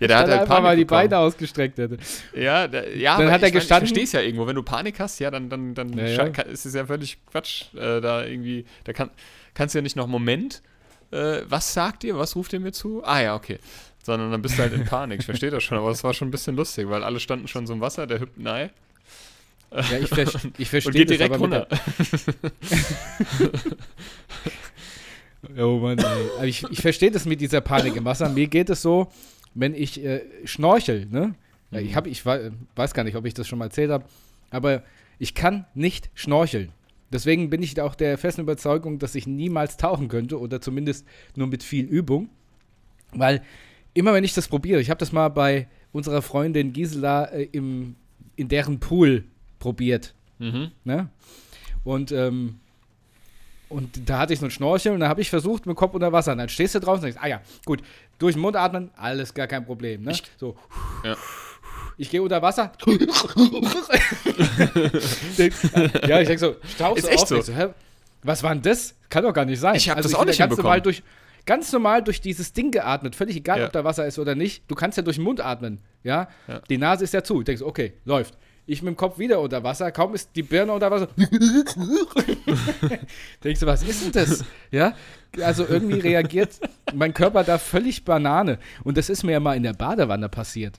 Ja, 0.00 0.08
der 0.08 0.18
hat 0.18 0.28
halt 0.28 0.40
einfach 0.40 0.46
Panik 0.56 0.62
mal 0.64 0.76
die 0.76 0.84
bekommen. 0.84 1.08
Beine 1.08 1.18
ausgestreckt 1.18 1.78
hätte. 1.78 1.98
Ja, 2.34 2.68
der, 2.68 2.96
ja 2.96 3.16
Dann 3.16 3.26
aber 3.26 3.32
hat 3.32 3.42
er 3.42 3.48
ich, 3.48 3.54
mein, 3.54 3.62
gestanden- 3.62 3.84
Ich 3.84 3.88
verstehe 3.90 4.04
es 4.04 4.12
ja 4.12 4.20
irgendwo. 4.20 4.46
Wenn 4.46 4.56
du 4.56 4.62
Panik 4.62 4.98
hast, 5.00 5.18
ja, 5.20 5.30
dann, 5.30 5.48
dann, 5.48 5.74
dann 5.74 5.92
Ja, 5.96 6.04
scha- 6.06 6.16
ja. 6.26 6.28
kann- 6.30 6.48
ist 6.48 6.66
es 6.66 6.74
ja 6.74 6.84
völlig 6.86 7.18
Quatsch. 7.26 7.72
Äh, 7.74 8.00
da 8.00 8.24
irgendwie, 8.24 8.64
da 8.84 8.92
kann, 8.92 9.10
kannst 9.54 9.74
du 9.74 9.78
ja 9.78 9.82
nicht 9.82 9.96
noch 9.96 10.06
Moment, 10.06 10.60
äh, 11.12 11.40
was 11.46 11.72
sagt 11.72 12.04
ihr, 12.04 12.16
was 12.18 12.36
ruft 12.36 12.52
ihr 12.52 12.60
mir 12.60 12.72
zu? 12.72 13.02
Ah 13.04 13.20
ja, 13.22 13.34
okay. 13.34 13.58
Sondern 14.02 14.30
dann 14.30 14.42
bist 14.42 14.58
du 14.58 14.62
halt 14.62 14.72
in 14.72 14.84
Panik. 14.84 15.20
Ich 15.20 15.26
verstehe 15.26 15.50
das 15.50 15.62
schon, 15.62 15.78
aber 15.78 15.90
es 15.90 16.04
war 16.04 16.14
schon 16.14 16.28
ein 16.28 16.32
bisschen 16.32 16.56
lustig, 16.56 16.88
weil 16.88 17.02
alle 17.04 17.20
standen 17.20 17.48
schon 17.48 17.66
so 17.66 17.72
im 17.72 17.80
Wasser, 17.80 18.06
der 18.06 18.20
hüpft 18.20 18.38
nein 18.38 18.70
Ja, 19.72 19.98
ich, 19.98 20.08
ver 20.08 20.22
ich 20.58 20.58
und 20.58 20.66
verstehe 20.66 20.92
geht 20.92 21.10
das 21.10 21.16
direkt 21.18 21.38
runter. 21.40 21.66
Oh 25.58 25.78
Mann, 25.78 25.98
ey. 25.98 26.48
Ich, 26.48 26.64
ich 26.70 26.80
verstehe 26.82 27.10
das 27.10 27.24
mit 27.24 27.40
dieser 27.40 27.60
Panik 27.62 27.96
im 27.96 28.04
Wasser. 28.04 28.28
Mir 28.28 28.46
geht 28.46 28.68
es 28.68 28.82
so, 28.82 29.08
wenn 29.54 29.74
ich 29.74 30.02
äh, 30.04 30.20
schnorchel, 30.44 31.06
ne? 31.06 31.34
Ja, 31.70 31.80
Ich, 31.80 31.96
hab, 31.96 32.06
ich 32.06 32.26
wei- 32.26 32.50
weiß 32.76 32.92
gar 32.92 33.04
nicht, 33.04 33.16
ob 33.16 33.24
ich 33.24 33.32
das 33.34 33.48
schon 33.48 33.58
mal 33.58 33.66
erzählt 33.66 33.90
habe, 33.90 34.04
aber 34.50 34.82
ich 35.18 35.34
kann 35.34 35.64
nicht 35.74 36.10
schnorcheln. 36.14 36.72
Deswegen 37.12 37.48
bin 37.48 37.62
ich 37.62 37.80
auch 37.80 37.94
der 37.94 38.18
festen 38.18 38.42
Überzeugung, 38.42 38.98
dass 38.98 39.14
ich 39.14 39.26
niemals 39.26 39.76
tauchen 39.76 40.08
könnte 40.08 40.38
oder 40.38 40.60
zumindest 40.60 41.06
nur 41.36 41.46
mit 41.46 41.62
viel 41.62 41.86
Übung. 41.86 42.28
Weil 43.12 43.42
immer 43.94 44.12
wenn 44.12 44.24
ich 44.24 44.34
das 44.34 44.46
probiere, 44.46 44.80
ich 44.80 44.90
habe 44.90 44.98
das 44.98 45.10
mal 45.10 45.28
bei 45.30 45.68
unserer 45.90 46.22
Freundin 46.22 46.72
Gisela 46.72 47.24
äh, 47.26 47.48
im, 47.52 47.96
in 48.36 48.48
deren 48.48 48.78
Pool 48.78 49.24
probiert. 49.60 50.14
Mhm. 50.38 50.72
Ne? 50.82 51.08
Und, 51.84 52.10
ähm, 52.10 52.58
und 53.68 54.08
da 54.10 54.18
hatte 54.18 54.32
ich 54.32 54.40
so 54.40 54.46
einen 54.46 54.50
Schnorchel 54.50 54.92
und 54.92 54.98
da 55.00 55.08
habe 55.08 55.20
ich 55.20 55.30
versucht, 55.30 55.64
mit 55.66 55.76
dem 55.76 55.78
Kopf 55.78 55.94
unter 55.94 56.10
Wasser. 56.12 56.32
Und 56.32 56.38
dann 56.38 56.48
stehst 56.48 56.74
du 56.74 56.80
draußen 56.80 56.96
und 57.04 57.04
denkst, 57.04 57.20
ah 57.22 57.28
ja, 57.28 57.40
gut, 57.64 57.82
durch 58.18 58.34
den 58.34 58.40
Mund 58.42 58.56
atmen, 58.56 58.90
alles 58.96 59.32
gar 59.32 59.46
kein 59.46 59.64
Problem. 59.64 60.02
Ne? 60.02 60.10
Ich- 60.10 60.24
so. 60.38 60.56
Ja. 61.04 61.16
Ich 61.96 62.10
gehe 62.10 62.22
unter 62.22 62.40
Wasser. 62.40 62.72
ja, 66.06 66.20
ich 66.20 66.28
denke 66.28 66.38
so, 66.38 66.56
staubst 66.74 67.04
Ist 67.04 67.10
echt 67.10 67.22
auf. 67.22 67.28
so. 67.28 67.36
Ich 67.36 67.44
so, 67.46 67.74
was 68.22 68.42
war 68.42 68.54
denn 68.54 68.62
das? 68.62 68.94
Kann 69.08 69.22
doch 69.24 69.32
gar 69.34 69.44
nicht 69.44 69.60
sein. 69.60 69.74
Ich 69.74 69.88
hab 69.90 69.98
das 69.98 70.06
bin 70.08 70.16
auch 70.16 70.24
nicht 70.24 70.38
ganz 70.38 70.56
normal 70.56 70.80
durch 70.80 71.02
Ganz 71.46 71.72
normal 71.72 72.02
durch 72.04 72.20
dieses 72.20 72.52
Ding 72.52 72.70
geatmet, 72.70 73.16
völlig 73.16 73.34
egal, 73.36 73.60
Ja. 73.60 73.66
ob 73.66 73.72
da 73.72 73.82
Wasser 73.82 74.06
ist 74.06 74.18
oder 74.18 74.34
nicht. 74.34 74.62
Du 74.68 74.74
kannst 74.74 74.98
ja 74.98 75.02
durch 75.02 75.16
den 75.16 75.24
Mund 75.24 75.40
atmen, 75.40 75.80
ja. 76.02 76.28
Ja. 76.46 76.60
Die 76.68 76.76
Nase 76.76 77.04
ist 77.04 77.14
ja 77.14 77.22
zu. 77.24 77.34
Du 77.34 77.42
denkst, 77.44 77.62
okay, 77.62 77.94
läuft. 78.04 78.36
Ich 78.70 78.82
mit 78.82 78.94
dem 78.94 78.96
Kopf 78.96 79.18
wieder 79.18 79.40
unter 79.40 79.64
Wasser, 79.64 79.90
kaum 79.90 80.14
ist 80.14 80.30
die 80.36 80.44
Birne 80.44 80.72
unter 80.72 80.92
Wasser. 80.92 81.08
Denkst 83.42 83.58
du, 83.58 83.66
was 83.66 83.82
ist 83.82 84.04
denn 84.04 84.12
das? 84.12 84.44
Ja, 84.70 84.94
also 85.42 85.66
irgendwie 85.66 85.98
reagiert 85.98 86.50
mein 86.94 87.12
Körper 87.12 87.42
da 87.42 87.58
völlig 87.58 88.04
Banane. 88.04 88.60
Und 88.84 88.96
das 88.96 89.10
ist 89.10 89.24
mir 89.24 89.32
ja 89.32 89.40
mal 89.40 89.56
in 89.56 89.64
der 89.64 89.72
Badewanne 89.72 90.28
passiert. 90.28 90.78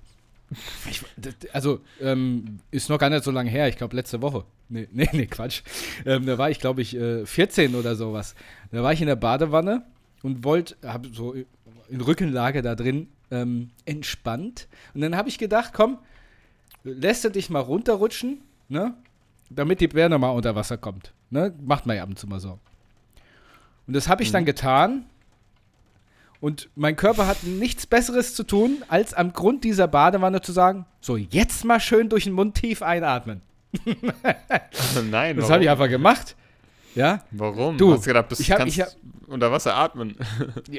Ich, 0.89 1.03
also, 1.51 1.81
ähm, 2.00 2.60
ist 2.71 2.88
noch 2.88 2.98
gar 2.98 3.10
nicht 3.10 3.25
so 3.25 3.31
lange 3.31 3.50
her, 3.50 3.67
ich 3.67 3.75
glaube 3.75 3.93
letzte 3.98 4.21
Woche. 4.21 4.45
Nee, 4.69 4.88
nee, 4.93 5.10
nee 5.12 5.25
Quatsch. 5.25 5.62
Ähm, 6.05 6.25
da 6.25 6.38
war 6.38 6.50
ich, 6.50 6.62
glaube 6.62 6.81
ich, 6.81 6.95
äh, 6.95 7.25
14 7.25 7.75
oder 7.75 7.98
sowas. 7.98 8.36
Da 8.71 8.83
war 8.83 8.93
ich 8.93 9.01
in 9.01 9.07
der 9.07 9.17
Badewanne 9.17 9.83
und 10.24 10.45
wollte, 10.45 10.77
habe 10.86 11.10
so 11.12 11.36
in 11.89 12.00
Rückenlage 12.00 12.62
da 12.62 12.74
drin 12.75 13.10
ähm, 13.31 13.71
entspannt. 13.83 14.69
Und 14.93 15.01
dann 15.01 15.17
habe 15.17 15.27
ich 15.27 15.38
gedacht, 15.38 15.74
komm, 15.74 15.98
lässt 16.83 17.23
du 17.23 17.29
dich 17.29 17.50
mal 17.50 17.59
runterrutschen, 17.59 18.41
ne? 18.69 18.93
Damit 19.50 19.81
die 19.81 19.88
Birne 19.88 20.17
mal 20.17 20.29
unter 20.29 20.55
Wasser 20.55 20.77
kommt. 20.77 21.13
Ne? 21.29 21.53
Macht 21.61 21.85
man 21.85 21.97
ja 21.97 22.03
ab 22.03 22.09
und 22.09 22.17
zu 22.17 22.27
mal 22.27 22.39
so. 22.39 22.57
Und 23.88 23.93
das 23.95 24.07
habe 24.07 24.23
ich 24.23 24.31
dann 24.31 24.45
getan. 24.45 25.05
Und 26.39 26.69
mein 26.75 26.95
Körper 26.95 27.27
hat 27.27 27.43
nichts 27.43 27.85
Besseres 27.85 28.33
zu 28.33 28.43
tun, 28.43 28.83
als 28.88 29.13
am 29.13 29.33
Grund 29.33 29.63
dieser 29.63 29.88
Badewanne 29.88 30.41
zu 30.41 30.51
sagen: 30.53 30.85
So, 31.01 31.17
jetzt 31.17 31.65
mal 31.65 31.79
schön 31.79 32.09
durch 32.09 32.23
den 32.23 32.33
Mund 32.33 32.55
tief 32.55 32.81
einatmen. 32.81 33.41
Nein, 35.11 35.38
Das 35.38 35.50
habe 35.50 35.63
ich 35.63 35.69
einfach 35.69 35.89
gemacht. 35.89 36.35
Ja, 36.95 37.23
Warum? 37.31 37.77
Du, 37.77 37.93
Hast 37.93 38.05
du 38.05 38.09
gedacht, 38.09 38.27
bist, 38.29 38.41
ich 38.41 38.51
hab- 38.51 38.57
kannst 38.59 38.75
ich 38.75 38.81
hab- 38.81 38.95
unter 39.27 39.51
Wasser 39.51 39.75
atmen? 39.75 40.15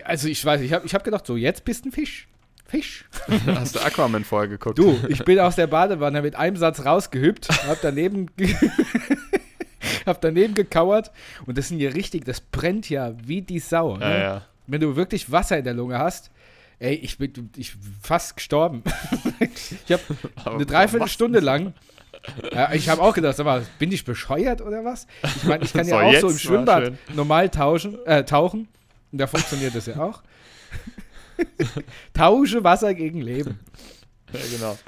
Also 0.04 0.28
ich 0.28 0.44
weiß, 0.44 0.60
ich 0.60 0.72
habe 0.72 0.84
ich 0.84 0.94
hab 0.94 1.04
gedacht, 1.04 1.26
so, 1.26 1.36
jetzt 1.36 1.64
bist 1.64 1.84
du 1.84 1.88
ein 1.88 1.92
Fisch. 1.92 2.28
Fisch. 2.72 3.04
Hast 3.46 3.74
du 3.76 3.80
Aquaman 3.80 4.24
vorher 4.24 4.48
geguckt? 4.48 4.78
Du, 4.78 4.98
ich 5.08 5.22
bin 5.24 5.38
aus 5.38 5.56
der 5.56 5.66
Badewanne 5.66 6.22
mit 6.22 6.36
einem 6.36 6.56
Satz 6.56 6.86
rausgehüpft, 6.86 7.50
hab 7.68 7.82
daneben, 7.82 8.30
hab 10.06 10.22
daneben 10.22 10.54
gekauert 10.54 11.10
und 11.44 11.58
das 11.58 11.68
sind 11.68 11.76
hier 11.80 11.94
richtig, 11.94 12.24
das 12.24 12.40
brennt 12.40 12.88
ja 12.88 13.12
wie 13.26 13.42
die 13.42 13.58
Sau. 13.58 13.98
Ne? 13.98 14.04
Ja, 14.04 14.18
ja. 14.18 14.42
Wenn 14.66 14.80
du 14.80 14.96
wirklich 14.96 15.30
Wasser 15.30 15.58
in 15.58 15.64
der 15.64 15.74
Lunge 15.74 15.98
hast, 15.98 16.30
ey, 16.78 16.94
ich 16.94 17.18
bin 17.18 17.50
ich 17.56 17.74
fast 18.00 18.36
gestorben. 18.36 18.82
ich 19.38 19.92
habe 19.92 20.02
eine 20.46 20.64
Dreiviertelstunde 20.64 21.40
lang. 21.40 21.74
Ja, 22.54 22.72
ich 22.72 22.88
habe 22.88 23.02
auch 23.02 23.12
gedacht, 23.12 23.36
sag 23.36 23.44
mal, 23.44 23.66
bin 23.78 23.92
ich 23.92 24.06
bescheuert 24.06 24.62
oder 24.62 24.82
was? 24.82 25.06
Ich 25.36 25.44
meine, 25.44 25.62
ich 25.62 25.74
kann 25.74 25.86
ja 25.86 25.98
So, 25.98 26.06
auch 26.06 26.20
so 26.20 26.28
im 26.30 26.38
Schwimmbad 26.38 26.92
normal 27.14 27.50
tauschen, 27.50 27.98
äh, 28.06 28.24
tauchen. 28.24 28.68
Und 29.10 29.20
da 29.20 29.26
funktioniert 29.26 29.74
das 29.74 29.84
ja 29.84 29.96
auch. 29.98 30.22
Tausche 32.14 32.64
Wasser 32.64 32.94
gegen 32.94 33.20
Leben. 33.20 33.58
Ja, 34.32 34.40
genau. 34.50 34.78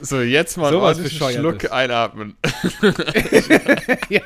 So, 0.00 0.22
jetzt 0.22 0.56
mal 0.56 0.68
einen 0.68 0.76
ordentlichen 0.76 1.18
Bescheuertes. 1.18 1.40
Schluck 1.40 1.70
einatmen. 1.72 2.36
Ja, 4.08 4.20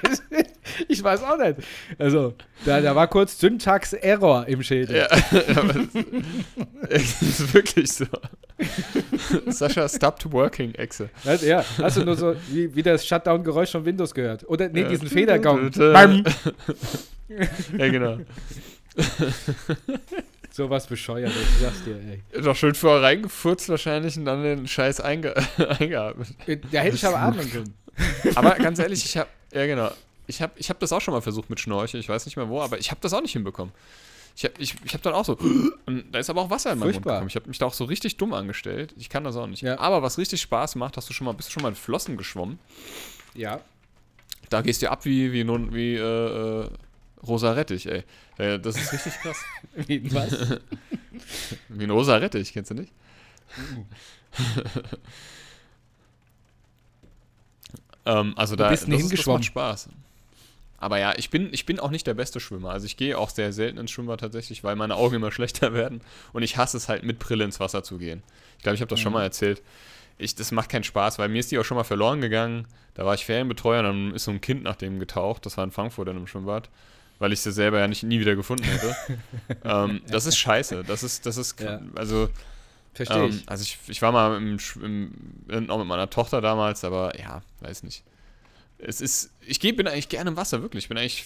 ich 0.88 1.02
weiß 1.02 1.22
auch 1.22 1.38
nicht. 1.38 1.56
Also, 1.98 2.34
da, 2.64 2.80
da 2.80 2.94
war 2.94 3.08
kurz 3.08 3.38
Syntax-Error 3.40 4.46
im 4.48 4.62
Schädel. 4.62 4.96
Ja, 4.96 5.06
es 6.88 7.22
ist 7.22 7.54
wirklich 7.54 7.92
so. 7.92 8.04
Sascha 9.46 9.88
stopped 9.88 10.30
working, 10.32 10.74
Exe. 10.74 11.08
Ja, 11.42 11.64
hast 11.78 11.96
du 11.96 12.04
nur 12.04 12.16
so 12.16 12.34
wie, 12.48 12.74
wie 12.74 12.82
das 12.82 13.06
Shutdown-Geräusch 13.06 13.72
von 13.72 13.84
Windows 13.84 14.14
gehört? 14.14 14.48
Oder, 14.48 14.68
nee, 14.68 14.82
Ja. 14.82 14.88
diesen 14.88 15.08
Federgong. 15.08 15.70
Ja, 15.78 16.22
genau. 17.88 18.18
Sowas 20.56 20.86
bescheuert, 20.86 21.32
ich 21.34 21.60
sag's 21.60 21.84
dir, 21.84 21.96
ey. 21.96 22.42
Doch 22.42 22.56
schön 22.56 22.74
vorher 22.74 23.02
reingefurzt 23.02 23.68
wahrscheinlich 23.68 24.16
und 24.16 24.24
dann 24.24 24.42
den 24.42 24.66
Scheiß 24.66 25.00
einge 25.00 25.34
eingeatmet. 25.78 26.28
Da 26.72 26.78
hätte 26.80 26.96
ich 26.96 27.04
aber 27.04 27.18
atmen 27.18 27.50
können. 27.50 27.74
Aber 28.34 28.54
ganz 28.54 28.78
ehrlich, 28.78 29.04
ich 29.04 29.18
habe, 29.18 29.28
ja 29.52 29.66
genau, 29.66 29.90
ich 30.26 30.40
habe 30.40 30.54
ich 30.56 30.70
hab 30.70 30.80
das 30.80 30.94
auch 30.94 31.02
schon 31.02 31.12
mal 31.12 31.20
versucht 31.20 31.50
mit 31.50 31.60
Schnorchel, 31.60 32.00
ich 32.00 32.08
weiß 32.08 32.24
nicht 32.24 32.38
mehr 32.38 32.48
wo, 32.48 32.62
aber 32.62 32.78
ich 32.78 32.90
habe 32.90 33.02
das 33.02 33.12
auch 33.12 33.20
nicht 33.20 33.32
hinbekommen. 33.32 33.74
Ich 34.34 34.44
habe 34.44 34.54
ich, 34.58 34.74
ich 34.82 34.94
hab 34.94 35.02
dann 35.02 35.12
auch 35.12 35.26
so, 35.26 35.36
und 35.86 36.04
da 36.10 36.18
ist 36.18 36.30
aber 36.30 36.40
auch 36.40 36.48
Wasser 36.48 36.72
in 36.72 36.78
meinen 36.78 36.92
Mund 36.92 37.04
gekommen. 37.04 37.28
Ich 37.28 37.36
habe 37.36 37.48
mich 37.48 37.58
da 37.58 37.66
auch 37.66 37.74
so 37.74 37.84
richtig 37.84 38.16
dumm 38.16 38.32
angestellt. 38.32 38.94
Ich 38.96 39.10
kann 39.10 39.24
das 39.24 39.36
auch 39.36 39.46
nicht. 39.46 39.60
Ja. 39.60 39.78
Aber 39.78 40.00
was 40.00 40.16
richtig 40.16 40.40
Spaß 40.40 40.76
macht, 40.76 40.96
hast 40.96 41.10
du 41.10 41.12
schon 41.12 41.26
mal, 41.26 41.32
bist 41.32 41.50
du 41.50 41.52
schon 41.52 41.64
mal 41.64 41.68
in 41.68 41.74
Flossen 41.74 42.16
geschwommen? 42.16 42.58
Ja. 43.34 43.60
Da 44.48 44.62
gehst 44.62 44.80
du 44.80 44.90
ab 44.90 45.04
wie, 45.04 45.34
wie, 45.34 45.44
nun, 45.44 45.74
wie 45.74 45.96
äh, 45.96 46.62
äh, 46.62 46.70
rosa 47.26 47.52
Rettich, 47.52 47.86
ey. 47.86 48.04
Äh, 48.38 48.58
das 48.58 48.76
ist 48.76 48.92
richtig 48.92 49.14
krass. 49.20 49.36
Wie, 49.86 50.12
was? 50.14 50.30
Wie 51.68 51.84
ein 51.84 51.90
rosa 51.90 52.16
Rettich, 52.16 52.52
kennst 52.52 52.70
du 52.70 52.74
nicht? 52.74 52.92
ähm, 58.06 58.34
also 58.36 58.56
da 58.56 58.70
bist 58.70 58.88
das, 58.90 59.02
ist- 59.02 59.12
das 59.18 59.26
macht 59.26 59.44
Spaß. 59.44 59.88
Aber 60.78 60.98
ja, 60.98 61.14
ich 61.16 61.30
bin, 61.30 61.48
ich 61.52 61.64
bin 61.64 61.80
auch 61.80 61.90
nicht 61.90 62.06
der 62.06 62.12
beste 62.14 62.38
Schwimmer. 62.38 62.70
Also 62.70 62.84
ich 62.84 62.98
gehe 62.98 63.16
auch 63.16 63.30
sehr 63.30 63.52
selten 63.54 63.78
ins 63.78 63.90
Schwimmbad 63.90 64.20
tatsächlich, 64.20 64.62
weil 64.62 64.76
meine 64.76 64.94
Augen 64.96 65.14
immer 65.16 65.32
schlechter 65.32 65.72
werden. 65.72 66.02
Und 66.34 66.42
ich 66.42 66.58
hasse 66.58 66.76
es 66.76 66.88
halt 66.90 67.02
mit 67.02 67.18
Brille 67.18 67.44
ins 67.44 67.60
Wasser 67.60 67.82
zu 67.82 67.96
gehen. 67.96 68.22
Ich 68.58 68.62
glaube, 68.62 68.74
ich 68.74 68.82
habe 68.82 68.90
das 68.90 69.00
schon 69.00 69.12
Mhm. 69.12 69.18
mal 69.18 69.22
erzählt. 69.22 69.62
Ich, 70.18 70.34
das 70.34 70.52
macht 70.52 70.68
keinen 70.68 70.84
Spaß, 70.84 71.18
weil 71.18 71.28
mir 71.30 71.38
ist 71.40 71.50
die 71.50 71.58
auch 71.58 71.64
schon 71.64 71.78
mal 71.78 71.84
verloren 71.84 72.20
gegangen. 72.20 72.66
Da 72.94 73.06
war 73.06 73.14
ich 73.14 73.24
Ferienbetreuer 73.24 73.80
und 73.80 73.84
dann 73.86 74.14
ist 74.14 74.24
so 74.24 74.30
ein 74.30 74.40
Kind 74.42 74.62
nach 74.64 74.76
dem 74.76 74.98
getaucht. 74.98 75.46
Das 75.46 75.56
war 75.56 75.64
in 75.64 75.70
Frankfurt 75.70 76.08
in 76.08 76.16
einem 76.16 76.26
Schwimmbad. 76.26 76.68
Weil 77.18 77.32
ich 77.32 77.40
sie 77.40 77.50
selber 77.52 77.78
ja 77.78 77.88
nicht, 77.88 78.02
nie 78.02 78.20
wieder 78.20 78.36
gefunden 78.36 78.64
hätte. 78.64 78.94
ähm, 79.64 80.02
das 80.08 80.26
ist 80.26 80.36
scheiße. 80.36 80.84
Das 80.84 81.02
ist, 81.02 81.24
das 81.26 81.36
ist, 81.38 81.58
Ja. 81.60 81.80
also, 81.94 82.28
Verstehe 82.94 83.24
ähm, 83.24 83.30
ich. 83.30 83.48
also 83.48 83.62
ich, 83.62 83.78
ich 83.88 84.02
war 84.02 84.12
mal 84.12 84.36
im, 84.36 84.58
im, 85.48 85.70
auch 85.70 85.78
mit 85.78 85.86
meiner 85.86 86.08
Tochter 86.10 86.40
damals, 86.40 86.82
aber 86.84 87.18
ja, 87.18 87.42
weiß 87.60 87.82
nicht. 87.82 88.02
Es 88.78 89.00
ist, 89.00 89.30
ich 89.40 89.60
geh, 89.60 89.72
bin 89.72 89.86
eigentlich 89.86 90.08
gerne 90.08 90.30
im 90.30 90.36
Wasser, 90.36 90.60
wirklich. 90.62 90.84
Ich 90.84 90.88
bin 90.88 90.98
eigentlich, 90.98 91.24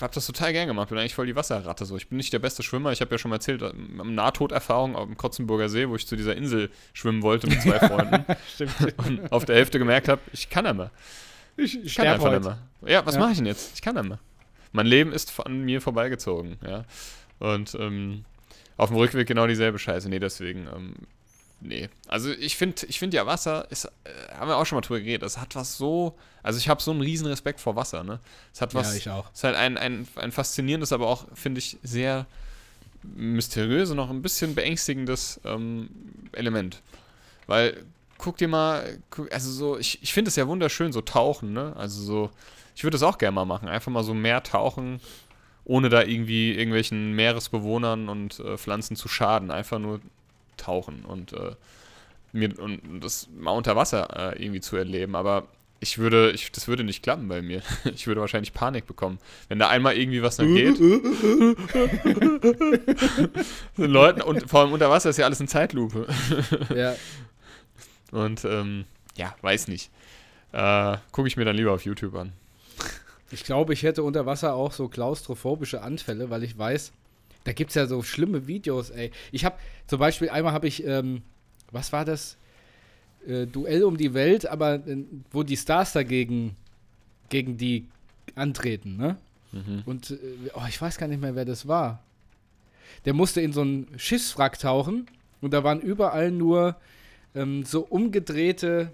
hab 0.00 0.12
das 0.12 0.26
total 0.26 0.52
gern 0.52 0.66
gemacht, 0.68 0.88
bin 0.90 0.98
eigentlich 0.98 1.14
voll 1.14 1.26
die 1.26 1.36
Wasserratte 1.36 1.84
so. 1.86 1.96
Ich 1.96 2.08
bin 2.08 2.16
nicht 2.18 2.32
der 2.32 2.38
beste 2.38 2.62
Schwimmer, 2.62 2.92
ich 2.92 3.00
habe 3.02 3.10
ja 3.10 3.18
schon 3.18 3.30
mal 3.30 3.36
erzählt, 3.36 3.60
ähm, 3.62 4.14
Nahtoderfahrung 4.14 4.96
auf 4.96 5.06
dem 5.06 5.16
Kotzenburger 5.16 5.68
See, 5.68 5.88
wo 5.88 5.96
ich 5.96 6.06
zu 6.06 6.16
dieser 6.16 6.36
Insel 6.36 6.70
schwimmen 6.94 7.22
wollte 7.22 7.46
mit 7.46 7.60
zwei 7.62 7.78
Freunden 7.78 8.24
Stimmt. 8.54 8.72
und 8.98 9.32
auf 9.32 9.44
der 9.44 9.56
Hälfte 9.56 9.78
gemerkt 9.78 10.08
habe, 10.08 10.20
ich 10.32 10.48
kann 10.48 10.64
nicht 10.64 10.76
mehr. 10.76 10.90
Ich, 11.58 11.82
Ich 11.84 11.94
kann 11.96 12.06
einfach 12.06 12.30
nicht 12.32 12.44
mehr. 12.44 12.58
Ja, 12.86 13.04
was 13.04 13.14
Ja. 13.14 13.20
mache 13.20 13.32
ich 13.32 13.38
denn 13.38 13.46
jetzt? 13.46 13.72
Ich 13.74 13.82
kann 13.82 13.94
nicht 13.94 14.08
mehr. 14.08 14.18
Mein 14.72 14.86
Leben 14.86 15.12
ist 15.12 15.38
an 15.40 15.64
mir 15.64 15.80
vorbeigezogen, 15.80 16.56
ja. 16.66 16.84
Und 17.38 17.74
ähm, 17.74 18.24
auf 18.76 18.90
dem 18.90 18.96
Rückweg 18.96 19.26
genau 19.26 19.46
dieselbe 19.46 19.78
Scheiße. 19.78 20.08
Nee, 20.08 20.18
deswegen, 20.18 20.66
ähm, 20.74 20.94
nee. 21.60 21.88
Also 22.06 22.30
ich 22.30 22.56
finde, 22.56 22.86
ich 22.86 22.98
finde 22.98 23.16
ja 23.16 23.26
Wasser 23.26 23.66
ist, 23.70 23.84
äh, 23.86 23.90
haben 24.36 24.48
wir 24.48 24.56
auch 24.56 24.66
schon 24.66 24.76
mal 24.76 24.82
drüber 24.82 25.00
geredet, 25.00 25.22
es 25.24 25.38
hat 25.38 25.54
was 25.54 25.76
so, 25.76 26.16
also 26.42 26.58
ich 26.58 26.68
habe 26.68 26.82
so 26.82 26.90
einen 26.90 27.00
riesen 27.00 27.26
Respekt 27.26 27.60
vor 27.60 27.76
Wasser, 27.76 28.04
ne? 28.04 28.20
Es 28.52 28.60
hat 28.60 28.74
was, 28.74 28.90
Ja, 28.92 28.96
ich 28.96 29.10
auch. 29.10 29.30
es 29.32 29.38
ist 29.40 29.44
halt 29.44 29.56
ein, 29.56 29.76
ein, 29.76 30.06
ein 30.16 30.32
faszinierendes, 30.32 30.92
aber 30.92 31.06
auch, 31.08 31.26
finde 31.34 31.58
ich, 31.58 31.76
sehr 31.82 32.26
mysteriös 33.02 33.90
und 33.90 33.96
noch 33.96 34.10
ein 34.10 34.22
bisschen 34.22 34.54
beängstigendes 34.54 35.40
ähm, 35.44 35.88
Element. 36.32 36.82
Weil, 37.46 37.84
guck 38.18 38.36
dir 38.36 38.48
mal, 38.48 38.98
guck, 39.10 39.32
also 39.32 39.50
so, 39.50 39.78
ich, 39.78 40.02
ich 40.02 40.12
finde 40.12 40.28
es 40.28 40.36
ja 40.36 40.46
wunderschön, 40.48 40.92
so 40.92 41.00
tauchen, 41.00 41.52
ne? 41.52 41.74
Also 41.76 42.02
so, 42.02 42.30
ich 42.78 42.84
würde 42.84 42.94
das 42.94 43.02
auch 43.02 43.18
gerne 43.18 43.34
mal 43.34 43.44
machen. 43.44 43.68
Einfach 43.68 43.90
mal 43.90 44.04
so 44.04 44.14
mehr 44.14 44.44
tauchen, 44.44 45.00
ohne 45.64 45.88
da 45.88 46.04
irgendwie 46.04 46.52
irgendwelchen 46.52 47.10
Meeresbewohnern 47.10 48.08
und 48.08 48.38
äh, 48.38 48.56
Pflanzen 48.56 48.94
zu 48.94 49.08
schaden. 49.08 49.50
Einfach 49.50 49.80
nur 49.80 50.00
tauchen 50.56 51.04
und, 51.04 51.32
äh, 51.32 51.56
mir, 52.30 52.56
und 52.56 53.00
das 53.00 53.28
mal 53.36 53.50
unter 53.50 53.74
Wasser 53.74 54.32
äh, 54.32 54.40
irgendwie 54.40 54.60
zu 54.60 54.76
erleben. 54.76 55.16
Aber 55.16 55.48
ich 55.80 55.98
würde, 55.98 56.30
ich, 56.30 56.52
das 56.52 56.68
würde 56.68 56.84
nicht 56.84 57.02
klappen 57.02 57.26
bei 57.26 57.42
mir. 57.42 57.62
Ich 57.92 58.06
würde 58.06 58.20
wahrscheinlich 58.20 58.52
Panik 58.52 58.86
bekommen. 58.86 59.18
Wenn 59.48 59.58
da 59.58 59.70
einmal 59.70 59.96
irgendwie 59.96 60.22
was 60.22 60.38
nicht 60.38 60.54
geht. 60.54 60.78
Den 63.76 63.90
Leuten, 63.90 64.22
und 64.22 64.48
vor 64.48 64.60
allem 64.60 64.70
unter 64.70 64.88
Wasser 64.88 65.10
ist 65.10 65.16
ja 65.16 65.24
alles 65.24 65.40
in 65.40 65.48
Zeitlupe. 65.48 66.06
Ja. 66.72 66.94
Und 68.12 68.44
ähm, 68.44 68.84
ja, 69.16 69.34
weiß 69.42 69.66
nicht. 69.66 69.90
Äh, 70.52 70.96
Gucke 71.10 71.26
ich 71.26 71.36
mir 71.36 71.44
dann 71.44 71.56
lieber 71.56 71.72
auf 71.72 71.84
YouTube 71.84 72.14
an. 72.14 72.34
Ich 73.30 73.44
glaube, 73.44 73.72
ich 73.72 73.82
hätte 73.82 74.02
unter 74.02 74.26
Wasser 74.26 74.54
auch 74.54 74.72
so 74.72 74.88
klaustrophobische 74.88 75.82
Anfälle, 75.82 76.30
weil 76.30 76.42
ich 76.44 76.56
weiß, 76.56 76.92
da 77.44 77.52
gibt 77.52 77.70
es 77.70 77.74
ja 77.74 77.86
so 77.86 78.02
schlimme 78.02 78.46
Videos, 78.46 78.90
ey. 78.90 79.10
Ich 79.32 79.44
habe 79.44 79.56
zum 79.86 79.98
Beispiel, 79.98 80.30
einmal 80.30 80.52
habe 80.52 80.66
ich, 80.66 80.84
ähm, 80.84 81.22
was 81.70 81.92
war 81.92 82.04
das? 82.04 82.36
Äh, 83.26 83.46
Duell 83.46 83.84
um 83.84 83.96
die 83.96 84.14
Welt, 84.14 84.46
aber 84.46 84.74
äh, 84.74 85.04
wo 85.30 85.42
die 85.42 85.56
Stars 85.56 85.92
dagegen 85.92 86.56
gegen 87.28 87.58
die 87.58 87.86
antreten, 88.34 88.96
ne? 88.96 89.16
Mhm. 89.52 89.82
Und 89.86 90.10
äh, 90.10 90.16
oh, 90.54 90.64
ich 90.68 90.80
weiß 90.80 90.98
gar 90.98 91.08
nicht 91.08 91.20
mehr, 91.20 91.34
wer 91.34 91.44
das 91.44 91.68
war. 91.68 92.02
Der 93.04 93.14
musste 93.14 93.40
in 93.40 93.52
so 93.52 93.60
einen 93.62 93.86
Schiffswrack 93.98 94.58
tauchen 94.58 95.06
und 95.40 95.52
da 95.52 95.64
waren 95.64 95.80
überall 95.80 96.30
nur 96.30 96.76
ähm, 97.34 97.64
so 97.64 97.80
umgedrehte 97.80 98.90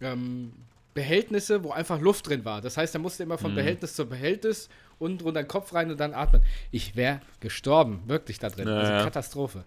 ähm, 0.00 0.52
Behältnisse, 0.94 1.62
wo 1.64 1.72
einfach 1.72 2.00
Luft 2.00 2.28
drin 2.28 2.44
war. 2.44 2.60
Das 2.60 2.76
heißt, 2.76 2.94
er 2.94 3.00
musste 3.00 3.22
immer 3.24 3.36
von 3.38 3.50
Mhm. 3.50 3.56
Behältnis 3.56 3.94
zu 3.94 4.06
Behältnis 4.06 4.68
und 4.98 5.22
runter 5.24 5.42
den 5.42 5.48
Kopf 5.48 5.74
rein 5.74 5.90
und 5.90 5.98
dann 5.98 6.14
atmen. 6.14 6.42
Ich 6.70 6.94
wäre 6.96 7.20
gestorben, 7.40 8.02
wirklich 8.06 8.38
da 8.38 8.48
drin. 8.48 8.68
Ja, 8.68 8.76
also 8.78 8.92
ja. 8.92 9.02
Katastrophe. 9.04 9.64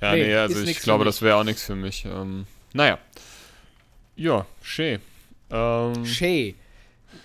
Ja, 0.00 0.12
Nee, 0.12 0.24
nee, 0.26 0.34
also 0.34 0.58
ist 0.58 0.68
ich 0.68 0.80
glaube, 0.80 1.04
das 1.04 1.22
wäre 1.22 1.36
auch 1.36 1.44
nichts 1.44 1.62
für 1.62 1.76
mich. 1.76 2.04
Ähm, 2.04 2.46
naja. 2.72 2.98
Ja, 4.16 4.44
schön. 4.62 5.00
Ähm, 5.50 6.04
Shay. 6.04 6.56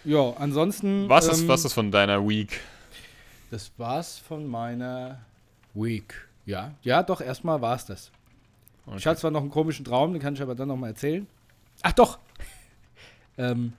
Ja, 0.06 0.32
ansonsten. 0.38 1.10
was, 1.10 1.28
ist, 1.28 1.41
ähm, 1.41 1.48
was 1.48 1.65
ist 1.65 1.74
von 1.74 1.91
deiner 1.91 2.28
Week? 2.28 2.60
Das 3.52 3.72
war's 3.78 4.19
von 4.19 4.48
meiner 4.48 5.19
Week. 5.74 6.13
Ja, 6.45 6.74
ja, 6.84 7.02
doch, 7.04 7.22
erstmal 7.22 7.60
war's 7.62 7.86
das. 7.86 8.12
Ich 8.98 9.06
hatte 9.06 9.19
zwar 9.19 9.30
noch 9.32 9.41
einen 9.41 9.52
komischen 9.52 9.86
Traum, 9.86 10.13
den 10.13 10.22
kann 10.22 10.34
ich 10.36 10.41
aber 10.41 10.56
dann 10.56 10.67
nochmal 10.67 10.91
erzählen. 10.91 11.28
Ach 11.82 11.91
doch! 11.91 12.17
Ähm, 13.39 13.73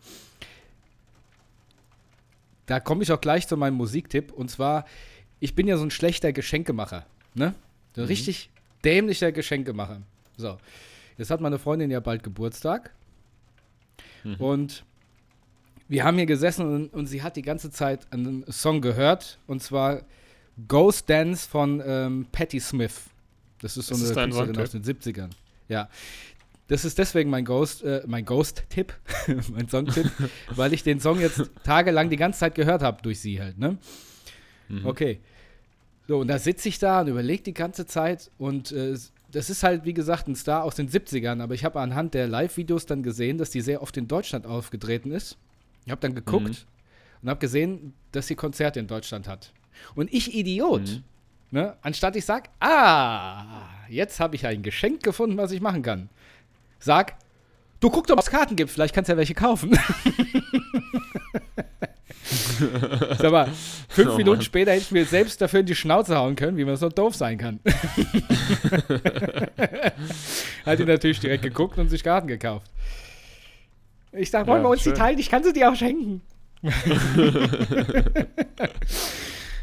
da 2.66 2.80
komme 2.80 3.02
ich 3.02 3.12
auch 3.12 3.20
gleich 3.20 3.46
zu 3.48 3.56
meinem 3.56 3.74
Musiktipp. 3.74 4.32
Und 4.32 4.50
zwar, 4.50 4.84
ich 5.40 5.54
bin 5.54 5.66
ja 5.66 5.76
so 5.76 5.84
ein 5.84 5.90
schlechter 5.90 6.32
Geschenkemacher. 6.32 7.04
Ne? 7.34 7.54
So 7.94 8.02
ein 8.02 8.04
Mhm. 8.04 8.08
richtig 8.08 8.50
dämlicher 8.84 9.32
Geschenkemacher. 9.32 10.02
So. 10.36 10.58
Jetzt 11.18 11.30
hat 11.30 11.40
meine 11.40 11.58
Freundin 11.58 11.90
ja 11.90 12.00
bald 12.00 12.22
Geburtstag. 12.22 12.92
Mhm. 14.24 14.34
Und 14.36 14.84
wir 15.88 16.04
haben 16.04 16.16
hier 16.16 16.26
gesessen 16.26 16.66
und, 16.72 16.94
und 16.94 17.06
sie 17.06 17.22
hat 17.22 17.36
die 17.36 17.42
ganze 17.42 17.70
Zeit 17.70 18.06
einen 18.12 18.44
Song 18.50 18.80
gehört. 18.80 19.38
Und 19.46 19.62
zwar 19.62 20.02
Ghost 20.68 21.10
Dance 21.10 21.48
von 21.48 21.82
ähm, 21.84 22.26
Patti 22.30 22.60
Smith. 22.60 23.02
Das 23.60 23.76
ist 23.76 23.88
so 23.88 23.94
Ist 23.94 24.04
eine 24.04 24.14
dein 24.14 24.30
Künstlerin 24.30 24.62
aus 24.62 24.70
den 24.70 24.84
70ern. 24.84 25.30
Ja. 25.68 25.88
Das 26.70 26.84
ist 26.84 26.98
deswegen 26.98 27.30
mein 27.30 27.44
Ghost, 27.44 27.82
äh, 27.82 28.02
mein 28.06 28.24
Ghost-Tipp, 28.24 28.94
mein 29.52 29.68
Songtipp, 29.68 30.08
weil 30.54 30.72
ich 30.72 30.82
den 30.84 31.00
Song 31.00 31.18
jetzt 31.20 31.50
tagelang 31.64 32.10
die 32.10 32.16
ganze 32.16 32.38
Zeit 32.40 32.54
gehört 32.54 32.82
habe 32.82 33.02
durch 33.02 33.20
sie 33.20 33.40
halt, 33.40 33.58
ne? 33.58 33.76
Mhm. 34.68 34.86
Okay. 34.86 35.18
So, 36.06 36.18
und 36.18 36.28
da 36.28 36.38
sitze 36.38 36.68
ich 36.68 36.78
da 36.78 37.00
und 37.00 37.08
überlege 37.08 37.42
die 37.42 37.54
ganze 37.54 37.86
Zeit 37.86 38.30
und 38.38 38.70
äh, 38.72 38.96
das 39.32 39.50
ist 39.50 39.62
halt, 39.64 39.84
wie 39.84 39.94
gesagt, 39.94 40.28
ein 40.28 40.34
Star 40.36 40.62
aus 40.64 40.76
den 40.76 40.88
70ern, 40.88 41.40
aber 41.42 41.54
ich 41.54 41.64
habe 41.64 41.80
anhand 41.80 42.14
der 42.14 42.26
Live-Videos 42.28 42.86
dann 42.86 43.02
gesehen, 43.02 43.36
dass 43.38 43.50
die 43.50 43.60
sehr 43.60 43.82
oft 43.82 43.96
in 43.96 44.06
Deutschland 44.08 44.46
aufgetreten 44.46 45.10
ist. 45.12 45.36
Ich 45.86 45.90
habe 45.90 46.00
dann 46.00 46.14
geguckt 46.14 46.48
Mhm. 46.48 46.56
und 47.22 47.28
habe 47.30 47.40
gesehen, 47.40 47.94
dass 48.12 48.26
sie 48.28 48.34
Konzerte 48.36 48.78
in 48.80 48.86
Deutschland 48.86 49.26
hat. 49.28 49.52
Und 49.96 50.12
ich 50.12 50.34
Idiot, 50.34 50.82
Mhm. 50.82 51.02
ne, 51.50 51.76
anstatt 51.82 52.14
ich 52.16 52.24
sag, 52.24 52.48
ah, 52.60 53.68
jetzt 53.88 54.20
habe 54.20 54.36
ich 54.36 54.46
ein 54.46 54.62
Geschenk 54.62 55.02
gefunden, 55.02 55.36
was 55.36 55.50
ich 55.52 55.60
machen 55.60 55.82
kann, 55.82 56.08
sag, 56.80 57.14
du 57.80 57.88
guck 57.90 58.06
doch, 58.08 58.16
was 58.16 58.26
es 58.26 58.30
Karten 58.32 58.56
gibt, 58.56 58.70
vielleicht 58.70 58.94
kannst 58.94 59.08
du 59.08 59.12
ja 59.12 59.16
welche 59.18 59.34
kaufen. 59.34 59.78
Sag 63.18 63.32
mal, 63.32 63.48
fünf 63.88 64.10
Oh 64.12 64.16
Minuten 64.16 64.36
Mann. 64.38 64.44
später 64.44 64.72
hätte 64.72 64.82
ich 64.82 64.90
mir 64.90 65.04
selbst 65.06 65.40
dafür 65.40 65.60
in 65.60 65.66
die 65.66 65.74
Schnauze 65.74 66.16
hauen 66.16 66.36
können, 66.36 66.56
wie 66.58 66.64
man 66.66 66.76
so 66.76 66.88
doof 66.90 67.14
sein 67.14 67.38
kann. 67.38 67.58
Hat 70.66 70.78
ihn 70.78 70.86
natürlich 70.86 71.20
direkt 71.20 71.42
geguckt 71.42 71.78
und 71.78 71.88
sich 71.88 72.04
Karten 72.04 72.28
gekauft. 72.28 72.70
Ich 74.12 74.30
sag, 74.30 74.46
wollen 74.46 74.58
Ja, 74.62 74.64
wir 74.68 74.70
uns 74.72 74.82
schön. 74.82 74.92
die 74.92 74.98
teilen? 74.98 75.18
Ich 75.18 75.30
kann 75.30 75.42
sie 75.42 75.52
dir 75.54 75.70
auch 75.70 75.76
schenken. 75.76 76.20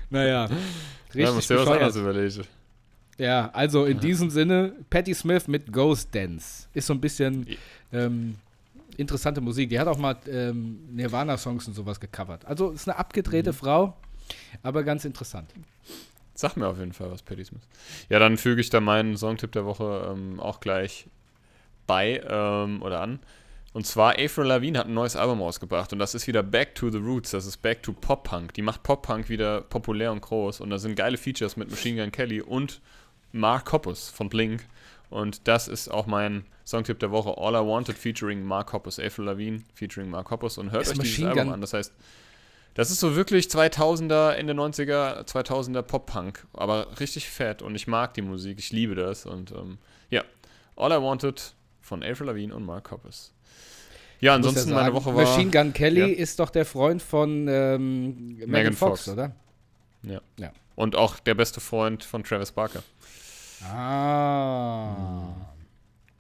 naja, 0.10 0.46
Ja, 0.46 0.50
richtig 1.14 1.36
musst 1.36 1.50
dir 1.50 1.58
was 1.60 1.68
anderes 1.68 1.96
überlegen. 1.96 2.44
Ja, 3.18 3.50
also 3.54 3.86
in 3.86 4.00
diesem 4.00 4.30
Sinne, 4.30 4.74
Patti 4.90 5.14
Smith 5.14 5.48
mit 5.48 5.72
Ghost 5.74 6.14
Dance. 6.14 6.68
Ist 6.74 6.88
so 6.88 6.94
ein 6.94 7.02
bisschen 7.02 7.48
ähm, 7.92 8.36
interessante 8.96 9.42
Musik. 9.42 9.70
Die 9.70 9.80
hat 9.80 9.88
auch 9.88 9.98
mal 9.98 10.16
ähm, 10.30 10.80
Nirvana-Songs 10.92 11.68
und 11.68 11.74
sowas 11.74 12.00
gecovert. 12.00 12.46
Also 12.46 12.72
ist 12.72 12.88
eine 12.88 12.98
abgedrehte 12.98 13.52
Mhm. 13.52 13.56
Frau, 13.56 13.98
aber 14.62 14.84
ganz 14.84 15.04
interessant. 15.06 15.52
Sag 16.36 16.56
mir 16.58 16.68
auf 16.68 16.78
jeden 16.78 16.94
Fall 16.94 17.10
was, 17.10 17.24
Patti 17.24 17.44
Smith. 17.44 17.64
Ja, 18.10 18.20
dann 18.20 18.38
füge 18.38 18.62
ich 18.62 18.70
da 18.70 18.80
meinen 18.80 19.18
Songtipp 19.18 19.52
der 19.54 19.66
Woche 19.66 20.14
ähm, 20.14 20.40
auch 20.40 20.60
gleich 20.60 21.08
bei 21.88 22.22
ähm, 22.28 22.84
oder 22.84 23.02
an. 23.02 23.20
Und 23.74 23.86
zwar 23.86 24.20
Avril 24.20 24.46
Lavigne 24.46 24.80
hat 24.80 24.88
ein 24.88 24.94
neues 24.94 25.16
Album 25.16 25.42
rausgebracht 25.42 25.92
und 25.94 26.00
das 26.00 26.16
ist 26.16 26.26
wieder 26.28 26.42
Back 26.44 26.76
to 26.76 26.90
the 26.90 26.98
Roots, 26.98 27.32
das 27.32 27.46
ist 27.46 27.58
Back 27.58 27.84
to 27.84 27.94
Pop-Punk. 27.94 28.54
Die 28.54 28.62
macht 28.62 28.84
Pop-Punk 28.84 29.30
wieder 29.30 29.62
populär 29.62 30.12
und 30.12 30.22
groß 30.22 30.62
und 30.62 30.70
da 30.70 30.78
sind 30.78 30.96
geile 30.96 31.18
Features 31.18 31.58
mit 31.58 31.70
Machine 31.70 32.02
Gun 32.02 32.12
Kelly 32.12 32.42
und 32.42 32.82
Mark 33.38 33.72
Hoppus 33.72 34.10
von 34.10 34.30
Blink. 34.30 34.66
Und 35.10 35.48
das 35.48 35.68
ist 35.70 35.90
auch 35.90 36.06
mein 36.06 36.44
Songtipp 36.66 37.00
der 37.00 37.12
Woche, 37.12 37.38
All 37.38 37.54
I 37.54 37.66
Wanted 37.66 37.98
featuring 37.98 38.44
Mark 38.44 38.74
Hoppus, 38.74 39.00
Avril 39.00 39.26
Lavigne 39.26 39.62
featuring 39.74 40.10
Mark 40.10 40.30
Hoppus 40.32 40.58
und 40.58 40.72
hört 40.72 40.84
Ist 40.84 40.90
euch 40.92 41.00
dieses 41.00 41.12
Machine 41.20 41.30
Album 41.30 41.44
Gun- 41.46 41.54
an. 41.54 41.62
Das 41.62 41.72
heißt, 41.74 41.94
das 42.74 42.92
ist 42.92 43.00
so 43.00 43.16
wirklich 43.16 43.46
2000er, 43.48 44.32
Ende 44.34 44.54
90er, 44.54 45.26
2000er 45.26 45.82
Pop-Punk, 45.82 46.46
aber 46.54 47.00
richtig 47.00 47.30
fett 47.30 47.62
und 47.62 47.74
ich 47.76 47.88
mag 47.88 48.14
die 48.16 48.22
Musik, 48.22 48.60
ich 48.60 48.72
liebe 48.74 48.96
das 48.96 49.26
und 49.26 49.52
ähm, 49.52 49.78
ja, 50.10 50.24
All 50.76 50.92
I 50.92 51.02
Wanted 51.02 51.54
von 51.82 52.04
Avril 52.04 52.28
Lavigne 52.28 52.54
und 52.54 52.66
Mark 52.66 52.92
Hoppus. 52.92 53.32
Ja, 54.20 54.32
Muss 54.38 54.46
ja 54.46 54.50
ansonsten 54.50 54.70
meine 54.72 54.82
sagen, 54.92 54.96
Woche 54.96 55.16
war 55.16 55.24
Machine 55.24 55.52
Gun 55.52 55.74
Kelly 55.74 56.00
Ja. 56.02 56.08
ist 56.08 56.38
doch 56.40 56.50
der 56.50 56.66
Freund 56.66 57.02
von 57.02 57.48
ähm, 57.48 58.38
Megan, 58.46 58.74
Fox, 58.74 59.06
Fox. 59.06 59.08
oder? 59.08 59.32
und 60.76 60.96
auch 60.96 61.18
der 61.20 61.34
beste 61.34 61.60
Freund 61.62 62.04
von 62.04 62.24
Travis 62.24 62.52
Barker. 62.52 62.84
Ah. 63.66 65.34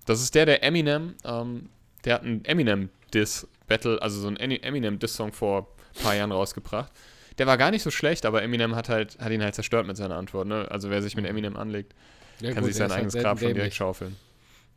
Das 0.06 0.21
ist 0.21 0.36
der, 0.36 0.45
der 0.45 0.63
Eminem, 0.63 1.15
ähm, 1.26 1.69
der 2.06 2.15
hat 2.15 2.23
einen 2.23 2.45
Eminem-Diss-Battle, 2.45 4.02
also 4.02 4.19
so 4.19 4.28
einen 4.28 4.38
Eminem-Diss-Song 4.38 5.34
vor 5.34 5.67
ein 5.97 6.04
paar 6.04 6.15
Jahren 6.15 6.32
rausgebracht. 6.32 6.91
Der 7.38 7.45
war 7.45 7.58
gar 7.58 7.71
nicht 7.71 7.84
so 7.84 7.91
schlecht, 7.91 8.26
aber 8.26 8.41
Eminem 8.41 8.76
hat 8.76 8.89
halt, 8.89 9.19
hat 9.19 9.32
ihn 9.32 9.43
halt 9.43 9.54
zerstört 9.56 9.86
mit 9.86 9.97
seiner 9.97 10.15
Antwort. 10.15 10.47
Ne? 10.47 10.67
Also 10.71 10.89
wer 10.89 11.02
sich 11.02 11.15
mit 11.15 11.26
Eminem 11.26 11.56
anlegt, 11.56 11.93
Ja, 12.39 12.52
kann 12.52 12.63
gut, 12.63 12.67
sich 12.67 12.78
sein 12.78 12.89
halt 12.89 13.00
eigenes 13.00 13.13
selten 13.13 13.26
Grab 13.28 13.39
schon 13.39 13.54
direkt 13.54 13.76
schaufeln. 13.76 14.15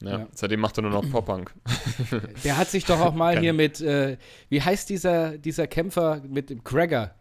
Ja, 0.02 0.10
Ja. 0.18 0.26
Seitdem 0.34 0.60
macht 0.60 0.76
er 0.78 0.82
nur 0.82 0.90
noch 0.90 1.08
Pop-Punk. 1.10 1.54
Der 2.44 2.56
hat 2.58 2.68
sich 2.68 2.84
doch 2.84 3.00
auch 3.00 3.14
mal 3.14 3.38
hier 3.38 3.52
mit, 3.52 3.80
äh, 3.80 4.18
wie 4.48 4.60
heißt 4.60 4.90
dieser, 4.90 5.38
dieser 5.38 5.66
Kämpfer 5.68 6.20
mit 6.26 6.50
dem 6.50 6.64
Gregor? 6.64 7.12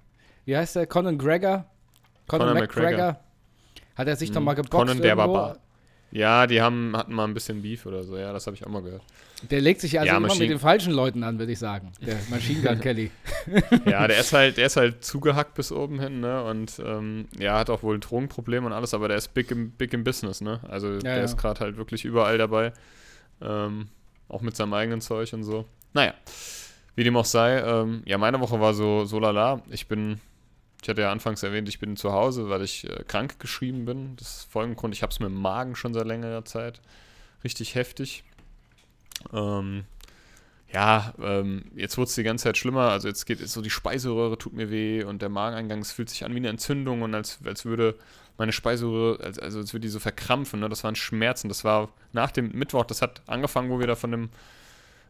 Wie 0.45 0.57
heißt 0.57 0.75
der? 0.75 0.87
Conan 0.87 1.17
Gregor? 1.17 1.65
Conan, 2.27 2.47
Conor 2.47 2.61
McGregor? 2.61 3.19
Hat 3.99 4.07
er 4.07 4.15
sich 4.15 4.31
doch 4.31 4.39
Mhm. 4.39 4.45
mal 4.45 4.53
geboxt 4.53 4.71
Conan 4.71 4.97
der 5.01 5.11
irgendwo? 5.11 5.33
Barbar. 5.33 5.57
Ja, 6.11 6.47
die 6.47 6.61
haben, 6.61 6.95
hatten 6.97 7.13
mal 7.13 7.25
ein 7.25 7.33
bisschen 7.33 7.61
Beef 7.61 7.85
oder 7.85 8.03
so, 8.03 8.17
ja, 8.17 8.33
das 8.33 8.47
habe 8.47 8.55
ich 8.55 8.65
auch 8.65 8.69
mal 8.69 8.81
gehört. 8.81 9.03
Der 9.51 9.61
legt 9.61 9.79
sich 9.81 9.99
also 9.99 10.07
Ja, 10.11 10.17
immer 10.17 10.33
mit 10.33 10.49
den 10.49 10.57
falschen 10.57 10.91
Leuten 10.91 11.21
an, 11.23 11.37
würde 11.37 11.51
ich 11.51 11.59
sagen. 11.59 11.91
Der 12.01 12.15
Machine 12.29 12.61
Gun 12.61 12.79
Kelly. 12.79 13.11
Ja, 13.85 14.07
der 14.07 14.19
ist 14.19 14.33
halt, 14.33 14.57
der 14.57 14.65
ist 14.67 14.75
halt 14.77 15.03
zugehackt 15.03 15.53
bis 15.53 15.71
oben 15.71 15.99
hin, 15.99 16.19
ne? 16.21 16.43
Und 16.45 16.81
ähm, 16.83 17.27
ja, 17.37 17.59
hat 17.59 17.69
auch 17.69 17.83
wohl 17.83 17.95
ein 17.95 18.01
Drogenproblem 18.01 18.65
und 18.65 18.73
alles, 18.73 18.93
aber 18.93 19.07
der 19.09 19.17
ist 19.17 19.33
big 19.33 19.51
im, 19.51 19.71
big 19.71 19.93
im 19.93 20.03
Business, 20.03 20.41
ne? 20.41 20.61
Also 20.67 20.97
der 20.99 21.17
ja. 21.17 21.23
ist 21.23 21.37
gerade 21.37 21.59
halt 21.59 21.77
wirklich 21.77 22.05
überall 22.05 22.37
dabei. 22.37 22.73
Ähm, 23.41 23.89
auch 24.29 24.41
mit 24.41 24.55
seinem 24.55 24.73
eigenen 24.73 25.01
Zeug 25.01 25.31
und 25.33 25.43
so. 25.43 25.65
Naja, 25.93 26.13
wie 26.95 27.03
dem 27.03 27.15
auch 27.17 27.25
sei, 27.25 27.59
ähm, 27.59 28.01
ja, 28.05 28.17
meine 28.17 28.39
Woche 28.39 28.59
war 28.59 28.73
so, 28.73 29.05
so 29.05 29.19
lala. 29.19 29.61
Ich 29.69 29.87
bin, 29.87 30.19
ich 30.81 30.87
hatte 30.87 31.01
ja 31.01 31.11
anfangs 31.11 31.43
erwähnt, 31.43 31.67
ich 31.67 31.79
bin 31.79 31.97
zu 31.97 32.13
Hause, 32.13 32.49
weil 32.49 32.61
ich 32.61 32.89
äh, 32.89 33.03
krank 33.07 33.39
geschrieben 33.39 33.85
bin. 33.85 34.15
Das 34.15 34.37
ist 34.37 34.51
folgender 34.51 34.79
Grund, 34.79 34.95
ich 34.95 35.01
habe 35.03 35.11
es 35.11 35.19
mit 35.19 35.29
dem 35.29 35.41
Magen 35.41 35.75
schon 35.75 35.93
seit 35.93 36.07
längerer 36.07 36.45
Zeit. 36.45 36.81
Richtig 37.43 37.75
heftig. 37.75 38.23
Ähm, 39.33 39.85
ja, 40.71 41.13
ähm, 41.21 41.65
jetzt 41.75 41.97
wurde 41.97 42.09
es 42.09 42.15
die 42.15 42.23
ganze 42.23 42.43
Zeit 42.43 42.57
schlimmer. 42.57 42.91
Also 42.91 43.07
jetzt 43.07 43.25
geht 43.25 43.41
es 43.41 43.53
so, 43.53 43.61
die 43.61 43.69
Speiseröhre 43.69 44.37
tut 44.37 44.53
mir 44.53 44.69
weh 44.69 45.03
und 45.03 45.21
der 45.21 45.29
Mageneingang, 45.29 45.79
es 45.79 45.91
fühlt 45.91 46.09
sich 46.09 46.23
an 46.23 46.33
wie 46.33 46.37
eine 46.37 46.49
Entzündung 46.49 47.01
und 47.01 47.13
als, 47.13 47.39
als 47.43 47.65
würde 47.65 47.95
meine 48.37 48.51
Speiseröhre, 48.53 49.21
als, 49.23 49.39
also 49.39 49.59
als 49.59 49.73
würde 49.73 49.81
die 49.81 49.89
so 49.89 49.99
verkrampfen. 49.99 50.59
Ne? 50.59 50.69
Das 50.69 50.83
waren 50.83 50.95
Schmerzen. 50.95 51.49
Das 51.49 51.63
war 51.63 51.89
nach 52.13 52.31
dem 52.31 52.51
Mittwoch, 52.51 52.85
das 52.85 53.01
hat 53.01 53.21
angefangen, 53.27 53.69
wo 53.69 53.79
wir 53.79 53.87
da 53.87 53.95
von 53.95 54.11
dem 54.11 54.29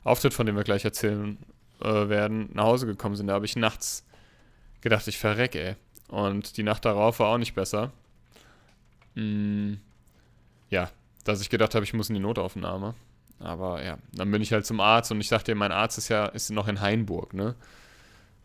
Auftritt, 0.03 0.33
von 0.33 0.45
dem 0.45 0.55
wir 0.55 0.63
gleich 0.63 0.85
erzählen 0.85 1.37
äh, 1.81 2.09
werden, 2.09 2.49
nach 2.53 2.63
Hause 2.63 2.87
gekommen 2.87 3.15
sind. 3.15 3.27
Da 3.27 3.33
habe 3.33 3.45
ich 3.45 3.55
nachts 3.55 4.05
gedacht, 4.81 5.07
ich 5.07 5.17
verreck, 5.17 5.55
ey. 5.55 5.75
Und 6.07 6.57
die 6.57 6.63
Nacht 6.63 6.85
darauf 6.85 7.19
war 7.19 7.29
auch 7.29 7.37
nicht 7.37 7.53
besser. 7.53 7.91
Mm, 9.15 9.75
ja, 10.69 10.89
dass 11.23 11.41
ich 11.41 11.49
gedacht 11.49 11.75
habe, 11.75 11.85
ich 11.85 11.93
muss 11.93 12.09
in 12.09 12.15
die 12.15 12.21
Notaufnahme. 12.21 12.95
Aber 13.39 13.83
ja, 13.83 13.97
dann 14.11 14.31
bin 14.31 14.41
ich 14.41 14.51
halt 14.51 14.65
zum 14.65 14.79
Arzt 14.79 15.11
und 15.11 15.21
ich 15.21 15.27
sagte, 15.27 15.55
mein 15.55 15.71
Arzt 15.71 15.97
ist 15.97 16.09
ja 16.09 16.25
ist 16.25 16.49
noch 16.49 16.67
in 16.67 16.81
Hainburg, 16.81 17.33
ne? 17.33 17.55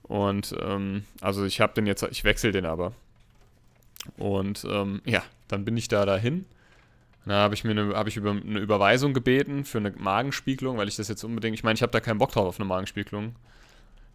Und 0.02 0.54
ähm, 0.60 1.04
also 1.20 1.44
ich 1.44 1.60
habe 1.60 1.74
den 1.74 1.86
jetzt, 1.86 2.02
ich 2.02 2.24
wechsle 2.24 2.52
den 2.52 2.66
aber. 2.66 2.92
Und 4.18 4.64
ähm, 4.70 5.00
ja, 5.04 5.22
dann 5.48 5.64
bin 5.64 5.76
ich 5.76 5.88
da 5.88 6.04
dahin. 6.04 6.44
Da 7.26 7.36
habe 7.36 7.54
ich 7.54 7.64
mir 7.64 7.70
eine, 7.70 7.94
hab 7.94 8.06
ich 8.06 8.18
über 8.18 8.32
eine 8.32 8.58
Überweisung 8.58 9.14
gebeten 9.14 9.64
für 9.64 9.78
eine 9.78 9.92
Magenspiegelung, 9.92 10.76
weil 10.76 10.88
ich 10.88 10.96
das 10.96 11.08
jetzt 11.08 11.24
unbedingt, 11.24 11.54
ich 11.54 11.64
meine, 11.64 11.74
ich 11.74 11.82
habe 11.82 11.92
da 11.92 12.00
keinen 12.00 12.18
Bock 12.18 12.32
drauf 12.32 12.46
auf 12.46 12.60
eine 12.60 12.66
Magenspiegelung. 12.66 13.34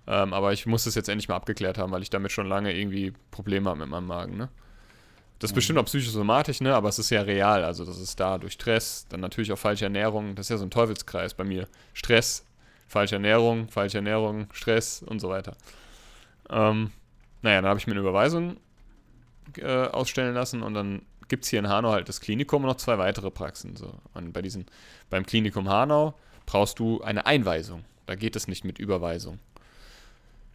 Ähm, 0.09 0.33
aber 0.33 0.53
ich 0.53 0.65
muss 0.65 0.85
das 0.85 0.95
jetzt 0.95 1.07
endlich 1.07 1.29
mal 1.29 1.35
abgeklärt 1.35 1.77
haben, 1.77 1.91
weil 1.91 2.01
ich 2.01 2.09
damit 2.09 2.31
schon 2.31 2.47
lange 2.47 2.75
irgendwie 2.75 3.13
Probleme 3.29 3.69
habe 3.69 3.81
mit 3.81 3.89
meinem 3.89 4.07
Magen, 4.07 4.37
ne? 4.37 4.49
Das 5.37 5.51
ist 5.51 5.53
mhm. 5.53 5.55
bestimmt 5.55 5.79
auch 5.79 5.85
psychosomatisch, 5.85 6.61
ne? 6.61 6.73
Aber 6.73 6.89
es 6.89 6.97
ist 6.97 7.11
ja 7.11 7.21
real. 7.21 7.63
Also 7.63 7.85
das 7.85 7.99
ist 7.99 8.19
da 8.19 8.39
durch 8.39 8.53
Stress, 8.53 9.05
dann 9.09 9.19
natürlich 9.19 9.53
auch 9.53 9.59
falsche 9.59 9.85
Ernährung. 9.85 10.33
Das 10.33 10.47
ist 10.47 10.49
ja 10.49 10.57
so 10.57 10.65
ein 10.65 10.71
Teufelskreis 10.71 11.35
bei 11.35 11.43
mir. 11.43 11.67
Stress, 11.93 12.43
falsche 12.87 13.15
Ernährung, 13.15 13.69
falsche 13.69 13.99
Ernährung, 13.99 14.47
Stress 14.51 15.03
und 15.03 15.19
so 15.19 15.29
weiter. 15.29 15.55
Ähm, 16.49 16.91
naja, 17.43 17.61
dann 17.61 17.69
habe 17.69 17.79
ich 17.79 17.85
mir 17.85 17.93
eine 17.93 18.01
Überweisung 18.01 18.57
äh, 19.57 19.85
ausstellen 19.85 20.33
lassen 20.33 20.63
und 20.63 20.73
dann 20.73 21.03
gibt 21.27 21.43
es 21.43 21.51
hier 21.51 21.59
in 21.59 21.69
Hanau 21.69 21.91
halt 21.91 22.09
das 22.09 22.19
Klinikum 22.19 22.63
und 22.63 22.67
noch 22.67 22.77
zwei 22.77 22.97
weitere 22.97 23.29
Praxen. 23.29 23.75
So. 23.75 23.93
Und 24.15 24.33
bei 24.33 24.41
diesen, 24.41 24.65
beim 25.11 25.23
Klinikum 25.23 25.69
Hanau 25.69 26.15
brauchst 26.47 26.79
du 26.79 27.01
eine 27.01 27.27
Einweisung. 27.27 27.85
Da 28.07 28.15
geht 28.15 28.35
es 28.35 28.47
nicht 28.47 28.65
mit 28.65 28.79
Überweisung. 28.79 29.37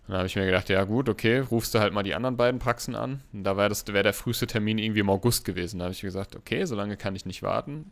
Dann 0.06 0.18
habe 0.18 0.26
ich 0.26 0.36
mir 0.36 0.44
gedacht, 0.44 0.68
ja 0.68 0.84
gut, 0.84 1.08
okay, 1.08 1.38
rufst 1.38 1.74
du 1.74 1.78
halt 1.78 1.94
mal 1.94 2.02
die 2.02 2.14
anderen 2.14 2.36
beiden 2.36 2.60
Praxen 2.60 2.94
an. 2.94 3.22
Und 3.32 3.44
da 3.44 3.56
wäre 3.56 3.70
wär 3.70 4.02
der 4.02 4.12
früheste 4.12 4.46
Termin 4.46 4.78
irgendwie 4.78 5.00
im 5.00 5.08
August 5.08 5.44
gewesen. 5.44 5.78
Da 5.78 5.84
habe 5.84 5.94
ich 5.94 6.02
gesagt, 6.02 6.36
okay, 6.36 6.64
so 6.66 6.74
lange 6.74 6.96
kann 6.96 7.16
ich 7.16 7.24
nicht 7.24 7.42
warten. 7.42 7.90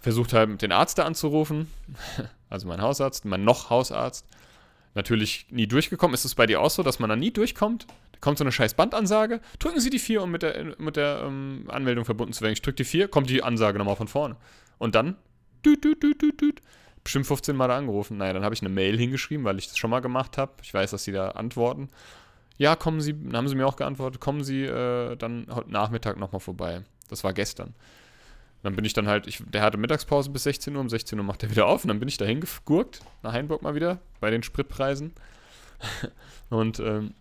Versucht 0.00 0.32
halt 0.32 0.60
den 0.62 0.72
Arzt 0.72 0.98
da 0.98 1.04
anzurufen, 1.04 1.68
also 2.50 2.66
mein 2.66 2.82
Hausarzt, 2.82 3.24
mein 3.24 3.44
noch 3.44 3.70
Hausarzt. 3.70 4.26
Natürlich 4.94 5.46
nie 5.50 5.68
durchgekommen. 5.68 6.14
Ist 6.14 6.24
es 6.24 6.34
bei 6.34 6.46
dir 6.46 6.60
auch 6.60 6.70
so, 6.70 6.82
dass 6.82 6.98
man 6.98 7.08
da 7.08 7.16
nie 7.16 7.30
durchkommt? 7.30 7.86
Da 8.12 8.18
kommt 8.20 8.38
so 8.38 8.44
eine 8.44 8.52
scheiß 8.52 8.74
Bandansage. 8.74 9.40
Drücken 9.60 9.80
Sie 9.80 9.88
die 9.88 10.00
4, 10.00 10.22
um 10.22 10.32
mit 10.32 10.42
der, 10.42 10.74
mit 10.78 10.96
der 10.96 11.22
ähm, 11.24 11.66
Anmeldung 11.68 12.04
verbunden 12.04 12.32
zu 12.32 12.42
werden. 12.42 12.52
Ich 12.52 12.62
drücke 12.62 12.76
die 12.76 12.84
4, 12.84 13.08
kommt 13.08 13.30
die 13.30 13.42
Ansage 13.42 13.78
nochmal 13.78 13.96
von 13.96 14.08
vorne. 14.08 14.36
Und 14.78 14.96
dann, 14.96 15.16
düt, 15.64 15.84
düt, 15.84 16.02
düt, 16.02 16.20
düt, 16.20 16.40
düt, 16.40 16.62
bestimmt 17.04 17.26
15 17.26 17.56
Mal 17.56 17.68
da 17.68 17.76
angerufen. 17.76 18.16
Naja, 18.16 18.32
dann 18.32 18.44
habe 18.44 18.54
ich 18.54 18.62
eine 18.62 18.68
Mail 18.68 18.96
hingeschrieben, 18.98 19.44
weil 19.44 19.58
ich 19.58 19.68
das 19.68 19.78
schon 19.78 19.90
mal 19.90 20.00
gemacht 20.00 20.38
habe. 20.38 20.52
Ich 20.62 20.72
weiß, 20.72 20.90
dass 20.90 21.04
sie 21.04 21.12
da 21.12 21.30
antworten. 21.30 21.88
Ja, 22.58 22.76
kommen 22.76 23.00
Sie, 23.00 23.12
dann 23.12 23.36
haben 23.36 23.48
sie 23.48 23.56
mir 23.56 23.66
auch 23.66 23.76
geantwortet, 23.76 24.20
kommen 24.20 24.44
Sie 24.44 24.64
äh, 24.64 25.16
dann 25.16 25.46
heute 25.50 25.70
Nachmittag 25.70 26.18
nochmal 26.18 26.40
vorbei. 26.40 26.82
Das 27.08 27.24
war 27.24 27.32
gestern. 27.32 27.74
Dann 28.62 28.76
bin 28.76 28.84
ich 28.84 28.92
dann 28.92 29.08
halt, 29.08 29.26
ich, 29.26 29.42
der 29.44 29.62
hatte 29.62 29.78
Mittagspause 29.78 30.30
bis 30.30 30.44
16 30.44 30.74
Uhr, 30.76 30.80
um 30.80 30.88
16 30.88 31.18
Uhr 31.18 31.24
macht 31.24 31.42
er 31.42 31.50
wieder 31.50 31.66
auf 31.66 31.82
und 31.82 31.88
dann 31.88 31.98
bin 31.98 32.08
ich 32.08 32.18
da 32.18 32.24
hingegurkt, 32.24 33.00
nach 33.22 33.32
Heinburg 33.32 33.62
mal 33.62 33.74
wieder, 33.74 33.98
bei 34.20 34.30
den 34.30 34.42
Spritpreisen. 34.42 35.12
und 36.50 36.78
ähm, 36.78 37.14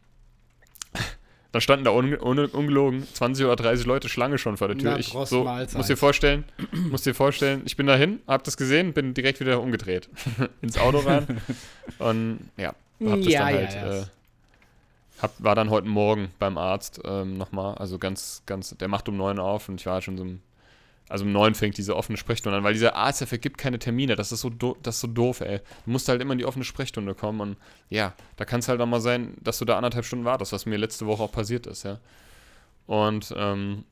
da 1.51 1.59
standen 1.59 1.85
da 1.85 1.91
un, 1.91 2.13
un, 2.13 2.39
ungelogen 2.39 3.05
20 3.13 3.45
oder 3.45 3.55
30 3.55 3.85
Leute 3.85 4.09
Schlange 4.09 4.37
schon 4.37 4.57
vor 4.57 4.67
der 4.67 4.77
Tür. 4.77 4.91
Na, 4.91 4.99
ich 4.99 5.07
so, 5.07 5.43
muss 5.75 5.87
dir 5.87 5.97
vorstellen, 5.97 6.45
muss 6.89 7.03
dir 7.03 7.13
vorstellen, 7.13 7.61
ich 7.65 7.75
bin 7.75 7.87
dahin, 7.87 8.21
hab 8.27 8.43
das 8.43 8.57
gesehen, 8.57 8.93
bin 8.93 9.13
direkt 9.13 9.39
wieder 9.39 9.61
umgedreht 9.61 10.09
ins 10.61 10.77
Auto 10.77 10.99
rein 10.99 11.41
und 11.99 12.39
ja, 12.57 12.73
hab 13.05 13.17
das 13.17 13.27
ja, 13.27 13.45
dann 13.45 13.53
halt 13.53 13.73
ja, 13.73 13.85
ja. 13.85 14.01
Äh, 14.01 14.05
hab, 15.21 15.43
war 15.43 15.55
dann 15.55 15.69
heute 15.69 15.87
Morgen 15.87 16.29
beim 16.39 16.57
Arzt 16.57 17.01
ähm, 17.03 17.37
nochmal, 17.37 17.75
also 17.75 17.99
ganz, 17.99 18.43
ganz, 18.45 18.75
der 18.77 18.87
macht 18.87 19.09
um 19.09 19.17
9 19.17 19.37
auf 19.39 19.69
und 19.69 19.79
ich 19.79 19.85
war 19.85 20.01
schon 20.01 20.17
so 20.17 20.23
um 20.23 20.39
also 21.11 21.25
um 21.25 21.31
neun 21.31 21.53
fängt 21.55 21.77
diese 21.77 21.95
offene 21.95 22.17
Sprechstunde 22.17 22.57
an, 22.57 22.63
weil 22.63 22.73
dieser 22.73 22.95
Arzt, 22.95 23.21
der 23.21 23.27
vergibt 23.27 23.57
keine 23.57 23.79
Termine. 23.79 24.15
Das 24.15 24.31
ist 24.31 24.41
so, 24.41 24.49
das 24.49 24.95
ist 24.95 25.01
so 25.01 25.07
doof, 25.07 25.41
ey. 25.41 25.59
Du 25.85 25.91
musst 25.91 26.07
halt 26.07 26.21
immer 26.21 26.33
in 26.33 26.39
die 26.39 26.45
offene 26.45 26.65
Sprechstunde 26.65 27.13
kommen 27.13 27.41
und 27.41 27.57
ja, 27.89 28.13
da 28.37 28.45
kann 28.45 28.61
es 28.61 28.67
halt 28.67 28.79
auch 28.81 28.85
mal 28.85 29.01
sein, 29.01 29.35
dass 29.41 29.59
du 29.59 29.65
da 29.65 29.77
anderthalb 29.77 30.05
Stunden 30.05 30.25
wartest, 30.25 30.53
was 30.53 30.65
mir 30.65 30.77
letzte 30.77 31.05
Woche 31.05 31.23
auch 31.23 31.31
passiert 31.31 31.67
ist, 31.67 31.83
ja. 31.83 31.99
Und 32.87 33.33
ähm, 33.37 33.83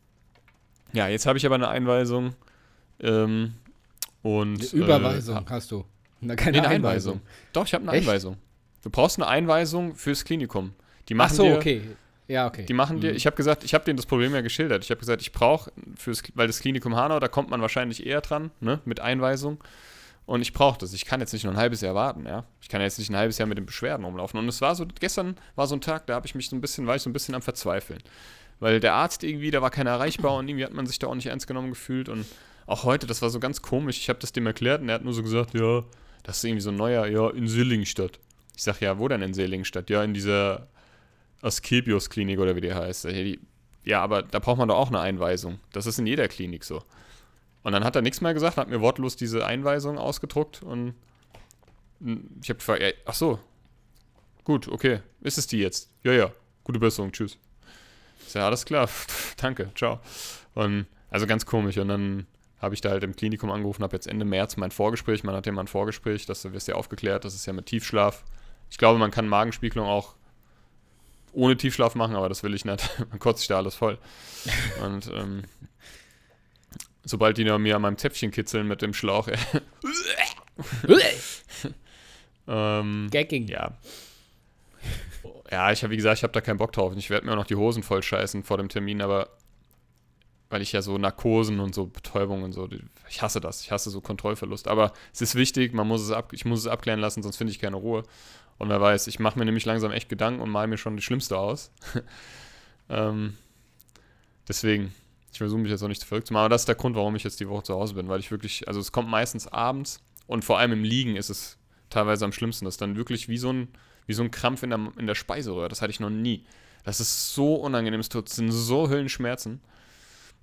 ja, 0.93 1.07
jetzt 1.07 1.25
habe 1.25 1.37
ich 1.37 1.45
aber 1.45 1.55
eine 1.55 1.67
Einweisung 1.67 2.35
ähm, 2.99 3.53
und. 4.23 4.73
Eine 4.73 4.83
Überweisung 4.83 5.37
äh, 5.37 5.49
hast 5.49 5.71
du. 5.71 5.85
Na, 6.21 6.35
keine 6.35 6.53
nee, 6.53 6.57
eine 6.59 6.67
Einweisung. 6.67 7.13
Einweisung. 7.13 7.21
Doch, 7.53 7.65
ich 7.65 7.73
habe 7.73 7.83
eine 7.87 7.97
Echt? 7.97 8.07
Einweisung. 8.07 8.37
Du 8.81 8.89
brauchst 8.89 9.17
eine 9.17 9.27
Einweisung 9.27 9.95
fürs 9.95 10.25
Klinikum. 10.25 10.73
Die 11.07 11.13
machen 11.13 11.29
Ach 11.31 11.35
so, 11.35 11.43
dir, 11.43 11.55
okay. 11.57 11.81
Ja, 12.29 12.45
okay. 12.45 12.63
Die 12.65 12.73
machen 12.73 13.01
dir, 13.01 13.09
mhm. 13.09 13.17
ich 13.17 13.25
habe 13.25 13.35
gesagt, 13.35 13.63
ich 13.63 13.73
habe 13.73 13.83
denen 13.83 13.97
das 13.97 14.05
Problem 14.05 14.33
ja 14.35 14.41
geschildert. 14.41 14.83
Ich 14.83 14.91
habe 14.91 14.99
gesagt, 14.99 15.21
ich 15.21 15.31
brauche 15.31 15.71
fürs, 15.97 16.21
weil 16.35 16.45
das 16.45 16.59
Klinikum 16.59 16.95
Hanau, 16.95 17.19
da 17.19 17.27
kommt 17.27 17.49
man 17.49 17.59
wahrscheinlich 17.59 18.05
eher 18.05 18.21
dran, 18.21 18.51
ne, 18.61 18.79
mit 18.85 18.99
Einweisung. 18.99 19.61
Und 20.27 20.43
ich 20.43 20.53
brauche 20.53 20.77
das. 20.77 20.93
Ich 20.93 21.05
kann 21.05 21.21
jetzt 21.21 21.33
nicht 21.33 21.43
nur 21.43 21.53
ein 21.53 21.57
halbes 21.57 21.81
Jahr 21.81 21.95
warten, 21.95 22.27
ja. 22.27 22.45
Ich 22.61 22.69
kann 22.69 22.81
jetzt 22.81 22.99
nicht 22.99 23.09
ein 23.09 23.15
halbes 23.15 23.39
Jahr 23.39 23.47
mit 23.47 23.57
den 23.57 23.65
Beschwerden 23.65 24.05
rumlaufen. 24.05 24.39
Und 24.39 24.47
es 24.47 24.61
war 24.61 24.75
so, 24.75 24.85
gestern 24.99 25.37
war 25.55 25.65
so 25.65 25.75
ein 25.75 25.81
Tag, 25.81 26.05
da 26.05 26.13
habe 26.13 26.27
ich 26.27 26.35
mich 26.35 26.49
so 26.49 26.55
ein 26.55 26.61
bisschen, 26.61 26.85
war 26.85 26.95
ich 26.95 27.01
so 27.01 27.09
ein 27.09 27.13
bisschen 27.13 27.33
am 27.33 27.41
Verzweifeln. 27.41 27.99
Weil 28.59 28.79
der 28.79 28.93
Arzt 28.93 29.23
irgendwie, 29.23 29.49
da 29.49 29.63
war 29.63 29.71
keiner 29.71 29.89
erreichbar 29.89 30.35
und 30.35 30.47
irgendwie 30.47 30.65
hat 30.65 30.73
man 30.73 30.85
sich 30.85 30.99
da 30.99 31.07
auch 31.07 31.15
nicht 31.15 31.25
ernst 31.25 31.47
genommen 31.47 31.69
gefühlt. 31.69 32.09
Und 32.09 32.27
auch 32.67 32.83
heute, 32.83 33.07
das 33.07 33.23
war 33.23 33.31
so 33.31 33.39
ganz 33.39 33.63
komisch. 33.63 33.97
Ich 33.97 34.07
habe 34.07 34.19
das 34.19 34.31
dem 34.31 34.45
erklärt 34.45 34.83
und 34.83 34.89
er 34.89 34.95
hat 34.95 35.03
nur 35.03 35.13
so 35.13 35.23
gesagt, 35.23 35.55
ja, 35.55 35.83
das 36.21 36.37
ist 36.37 36.43
irgendwie 36.43 36.61
so 36.61 36.69
ein 36.69 36.75
neuer, 36.75 37.07
ja, 37.07 37.31
in 37.31 37.47
Sillingstadt. 37.47 38.19
Ich 38.55 38.61
sage, 38.61 38.85
ja, 38.85 38.99
wo 38.99 39.07
denn 39.07 39.23
in 39.23 39.33
Sillingstadt? 39.33 39.89
Ja, 39.89 40.03
in 40.03 40.13
dieser 40.13 40.67
Asklepios 41.41 42.09
Klinik 42.09 42.39
oder 42.39 42.55
wie 42.55 42.61
die 42.61 42.73
heißt. 42.73 43.07
Ja, 43.83 44.01
aber 44.01 44.23
da 44.23 44.39
braucht 44.39 44.57
man 44.57 44.67
doch 44.67 44.77
auch 44.77 44.89
eine 44.89 44.99
Einweisung. 44.99 45.59
Das 45.71 45.85
ist 45.85 45.99
in 45.99 46.05
jeder 46.05 46.27
Klinik 46.27 46.63
so. 46.63 46.83
Und 47.63 47.73
dann 47.73 47.83
hat 47.83 47.95
er 47.95 48.01
nichts 48.01 48.21
mehr 48.21 48.33
gesagt, 48.33 48.57
hat 48.57 48.69
mir 48.69 48.81
wortlos 48.81 49.15
diese 49.15 49.45
Einweisung 49.45 49.97
ausgedruckt 49.97 50.63
und 50.63 50.95
ich 52.41 52.49
habe 52.49 52.59
gefragt, 52.59 52.81
ach 53.05 53.13
so, 53.13 53.39
gut, 54.45 54.67
okay, 54.69 55.01
ist 55.21 55.37
es 55.37 55.47
die 55.47 55.59
jetzt? 55.59 55.89
Ja, 56.03 56.13
ja, 56.13 56.31
gute 56.63 56.79
Besserung, 56.79 57.11
tschüss. 57.11 57.37
Ich 58.25 58.31
sage, 58.31 58.45
alles 58.45 58.65
klar, 58.65 58.87
danke, 59.37 59.71
ciao. 59.75 59.99
Und 60.53 60.85
also 61.09 61.27
ganz 61.27 61.45
komisch. 61.45 61.77
Und 61.77 61.89
dann 61.89 62.27
habe 62.59 62.73
ich 62.75 62.81
da 62.81 62.89
halt 62.89 63.03
im 63.03 63.15
Klinikum 63.15 63.51
angerufen, 63.51 63.83
habe 63.83 63.95
jetzt 63.95 64.07
Ende 64.07 64.25
März 64.25 64.57
mein 64.57 64.71
Vorgespräch, 64.71 65.23
man 65.23 65.35
hat 65.35 65.45
ja 65.45 65.51
mal 65.51 65.61
ein 65.61 65.67
Vorgespräch, 65.67 66.25
das 66.25 66.51
wirst 66.51 66.67
ja 66.67 66.75
aufgeklärt, 66.75 67.25
das 67.25 67.33
ist 67.33 67.45
ja 67.45 67.53
mit 67.53 67.65
Tiefschlaf. 67.65 68.23
Ich 68.69 68.77
glaube, 68.77 68.99
man 68.99 69.11
kann 69.11 69.27
Magenspiegelung 69.27 69.87
auch 69.87 70.15
ohne 71.33 71.57
Tiefschlaf 71.57 71.95
machen, 71.95 72.15
aber 72.15 72.29
das 72.29 72.43
will 72.43 72.53
ich 72.53 72.65
nicht. 72.65 72.89
Man 73.09 73.19
kotzt 73.19 73.39
sich 73.39 73.47
da 73.47 73.57
alles 73.57 73.75
voll. 73.75 73.97
Und 74.83 75.07
ähm, 75.13 75.43
sobald 77.03 77.37
die 77.37 77.43
mir 77.43 77.75
an 77.75 77.81
meinem 77.81 77.97
Zäpfchen 77.97 78.31
kitzeln 78.31 78.67
mit 78.67 78.81
dem 78.81 78.93
Schlauch, 78.93 79.27
ähm, 82.47 83.07
Gagging. 83.11 83.47
Ja. 83.47 83.77
Ja, 85.51 85.71
ich 85.71 85.81
habe, 85.81 85.91
wie 85.91 85.97
gesagt, 85.97 86.19
ich 86.19 86.23
habe 86.23 86.33
da 86.33 86.41
keinen 86.41 86.57
Bock 86.57 86.73
drauf. 86.73 86.93
Ich 86.95 87.09
werde 87.09 87.25
mir 87.25 87.31
auch 87.31 87.37
noch 87.37 87.47
die 87.47 87.55
Hosen 87.55 87.81
voll 87.81 88.03
scheißen 88.03 88.43
vor 88.43 88.57
dem 88.57 88.69
Termin, 88.69 89.01
aber 89.01 89.29
weil 90.49 90.61
ich 90.61 90.71
ja 90.71 90.81
so 90.81 90.97
Narkosen 90.97 91.59
und 91.59 91.75
so 91.75 91.85
Betäubung 91.85 92.43
und 92.43 92.53
so, 92.53 92.67
ich 93.07 93.21
hasse 93.21 93.39
das. 93.39 93.61
Ich 93.61 93.71
hasse 93.71 93.89
so 93.91 94.01
Kontrollverlust. 94.01 94.67
Aber 94.67 94.93
es 95.13 95.21
ist 95.21 95.35
wichtig, 95.35 95.73
man 95.73 95.87
muss 95.87 96.01
es 96.01 96.11
ab, 96.11 96.33
ich 96.33 96.43
muss 96.45 96.59
es 96.59 96.67
abklären 96.67 96.99
lassen, 96.99 97.21
sonst 97.21 97.37
finde 97.37 97.51
ich 97.51 97.59
keine 97.59 97.75
Ruhe. 97.75 98.03
Und 98.57 98.69
wer 98.69 98.81
weiß, 98.81 99.07
ich 99.07 99.19
mache 99.19 99.37
mir 99.37 99.45
nämlich 99.45 99.65
langsam 99.65 99.91
echt 99.91 100.09
Gedanken 100.09 100.41
und 100.41 100.49
male 100.49 100.67
mir 100.67 100.77
schon 100.77 100.95
die 100.95 101.03
Schlimmste 101.03 101.37
aus. 101.37 101.71
ähm, 102.89 103.37
deswegen, 104.47 104.93
ich 105.31 105.37
versuche 105.37 105.61
mich 105.61 105.71
jetzt 105.71 105.83
auch 105.83 105.87
nicht 105.87 106.01
zu 106.01 106.07
verrückt 106.07 106.27
zu 106.27 106.33
machen. 106.33 106.45
Aber 106.45 106.49
das 106.49 106.63
ist 106.63 106.67
der 106.67 106.75
Grund, 106.75 106.95
warum 106.95 107.15
ich 107.15 107.23
jetzt 107.23 107.39
die 107.39 107.47
Woche 107.47 107.63
zu 107.63 107.75
Hause 107.75 107.93
bin, 107.93 108.09
weil 108.09 108.19
ich 108.19 108.31
wirklich, 108.31 108.67
also 108.67 108.79
es 108.79 108.91
kommt 108.91 109.07
meistens 109.07 109.47
abends 109.47 110.01
und 110.27 110.43
vor 110.43 110.57
allem 110.57 110.73
im 110.73 110.83
Liegen 110.83 111.15
ist 111.15 111.29
es 111.29 111.57
teilweise 111.91 112.25
am 112.25 112.31
schlimmsten. 112.31 112.65
Das 112.65 112.73
ist 112.73 112.81
dann 112.81 112.95
wirklich 112.95 113.29
wie 113.29 113.37
so 113.37 113.53
ein, 113.53 113.67
wie 114.07 114.13
so 114.13 114.23
ein 114.23 114.31
Krampf 114.31 114.63
in 114.63 114.71
der, 114.71 114.91
in 114.97 115.05
der 115.05 115.15
Speiseröhre. 115.15 115.69
Das 115.69 115.81
hatte 115.83 115.91
ich 115.91 115.99
noch 115.99 116.09
nie. 116.09 116.43
Das 116.83 116.99
ist 116.99 117.35
so 117.35 117.55
unangenehm, 117.55 117.99
es 117.99 118.09
sind 118.09 118.51
so 118.51 118.89
Höllenschmerzen. 118.89 119.61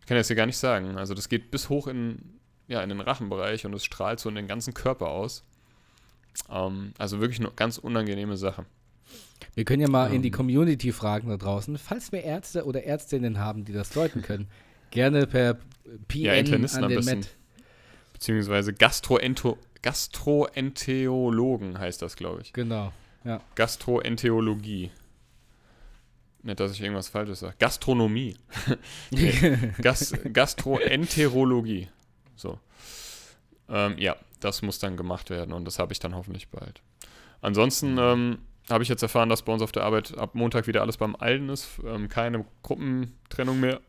Ich 0.07 0.09
kann 0.09 0.19
das 0.19 0.29
hier 0.29 0.37
gar 0.37 0.47
nicht 0.47 0.57
sagen. 0.57 0.99
Also 0.99 1.14
das 1.14 1.29
geht 1.29 1.51
bis 1.51 1.69
hoch 1.69 1.88
in, 1.88 2.38
ja, 2.69 2.81
in 2.81 2.90
den 2.90 3.01
Rachenbereich 3.01 3.66
und 3.66 3.75
es 3.75 3.85
strahlt 3.85 4.21
so 4.21 4.29
in 4.29 4.37
den 4.37 4.47
ganzen 4.47 4.73
Körper 4.73 5.09
aus. 5.09 5.42
Ähm, 6.49 6.92
also 6.97 7.21
wirklich 7.21 7.40
eine 7.40 7.51
ganz 7.51 7.77
unangenehme 7.77 8.37
Sache. 8.37 8.66
Wir 9.57 9.64
können 9.64 9.83
ja 9.83 9.88
mal 9.88 10.11
ähm, 10.11 10.14
in 10.14 10.23
die 10.23 10.29
ähm. 10.29 10.35
Community 10.35 10.92
fragen 10.92 11.29
da 11.29 11.37
draußen, 11.37 11.77
falls 11.77 12.12
wir 12.12 12.23
Ärzte 12.23 12.66
oder 12.66 12.85
Ärztinnen 12.85 13.40
haben, 13.40 13.64
die 13.64 13.73
das 13.73 13.90
deuten 13.90 14.23
können. 14.23 14.47
Gerne 14.92 15.27
per 15.27 15.55
PN 16.07 16.21
ja, 16.21 16.35
Internisten 16.35 16.85
an 16.85 16.90
den 16.90 17.05
Met. 17.05 17.35
Beziehungsweise 18.12 18.75
Gastroento 18.75 19.59
Gastroenterologen 19.83 21.81
heißt 21.81 22.01
das, 22.01 22.14
glaube 22.14 22.42
ich. 22.42 22.53
Genau, 22.53 22.92
ja. 23.25 23.40
Gastroenterologie. 23.57 24.92
Nicht, 26.47 26.61
dass 26.61 26.71
ich 26.71 26.81
irgendwas 26.81 27.09
Falsches 27.09 27.41
sage. 27.41 27.57
Gastronomie. 27.59 28.37
Gas 29.83 30.15
Gastroenterologie. 30.33 31.89
So. 32.37 32.61
Ähm, 33.69 33.99
ja, 33.99 34.15
das 34.39 34.63
muss 34.63 34.79
dann 34.79 34.97
gemacht 34.97 35.29
werden 35.29 35.53
und 35.53 35.65
das 35.65 35.81
habe 35.81 35.93
ich 35.93 35.99
dann 35.99 36.15
hoffentlich 36.15 36.49
bald. 36.49 36.81
Ansonsten 37.41 37.99
ähm, 37.99 38.39
habe 38.71 38.85
ich 38.85 38.89
jetzt 38.89 39.03
erfahren, 39.03 39.29
dass 39.29 39.43
bei 39.43 39.53
uns 39.53 39.61
auf 39.61 39.73
der 39.73 39.83
Arbeit 39.83 40.17
ab 40.17 40.37
Montag 40.37 40.69
wieder 40.69 40.83
alles 40.83 40.99
beim 40.99 41.17
Alten 41.17 41.49
ist, 41.49 41.69
ähm, 41.85 42.09
keine 42.09 42.45
Gruppentrennung 42.63 43.59
mehr 43.59 43.81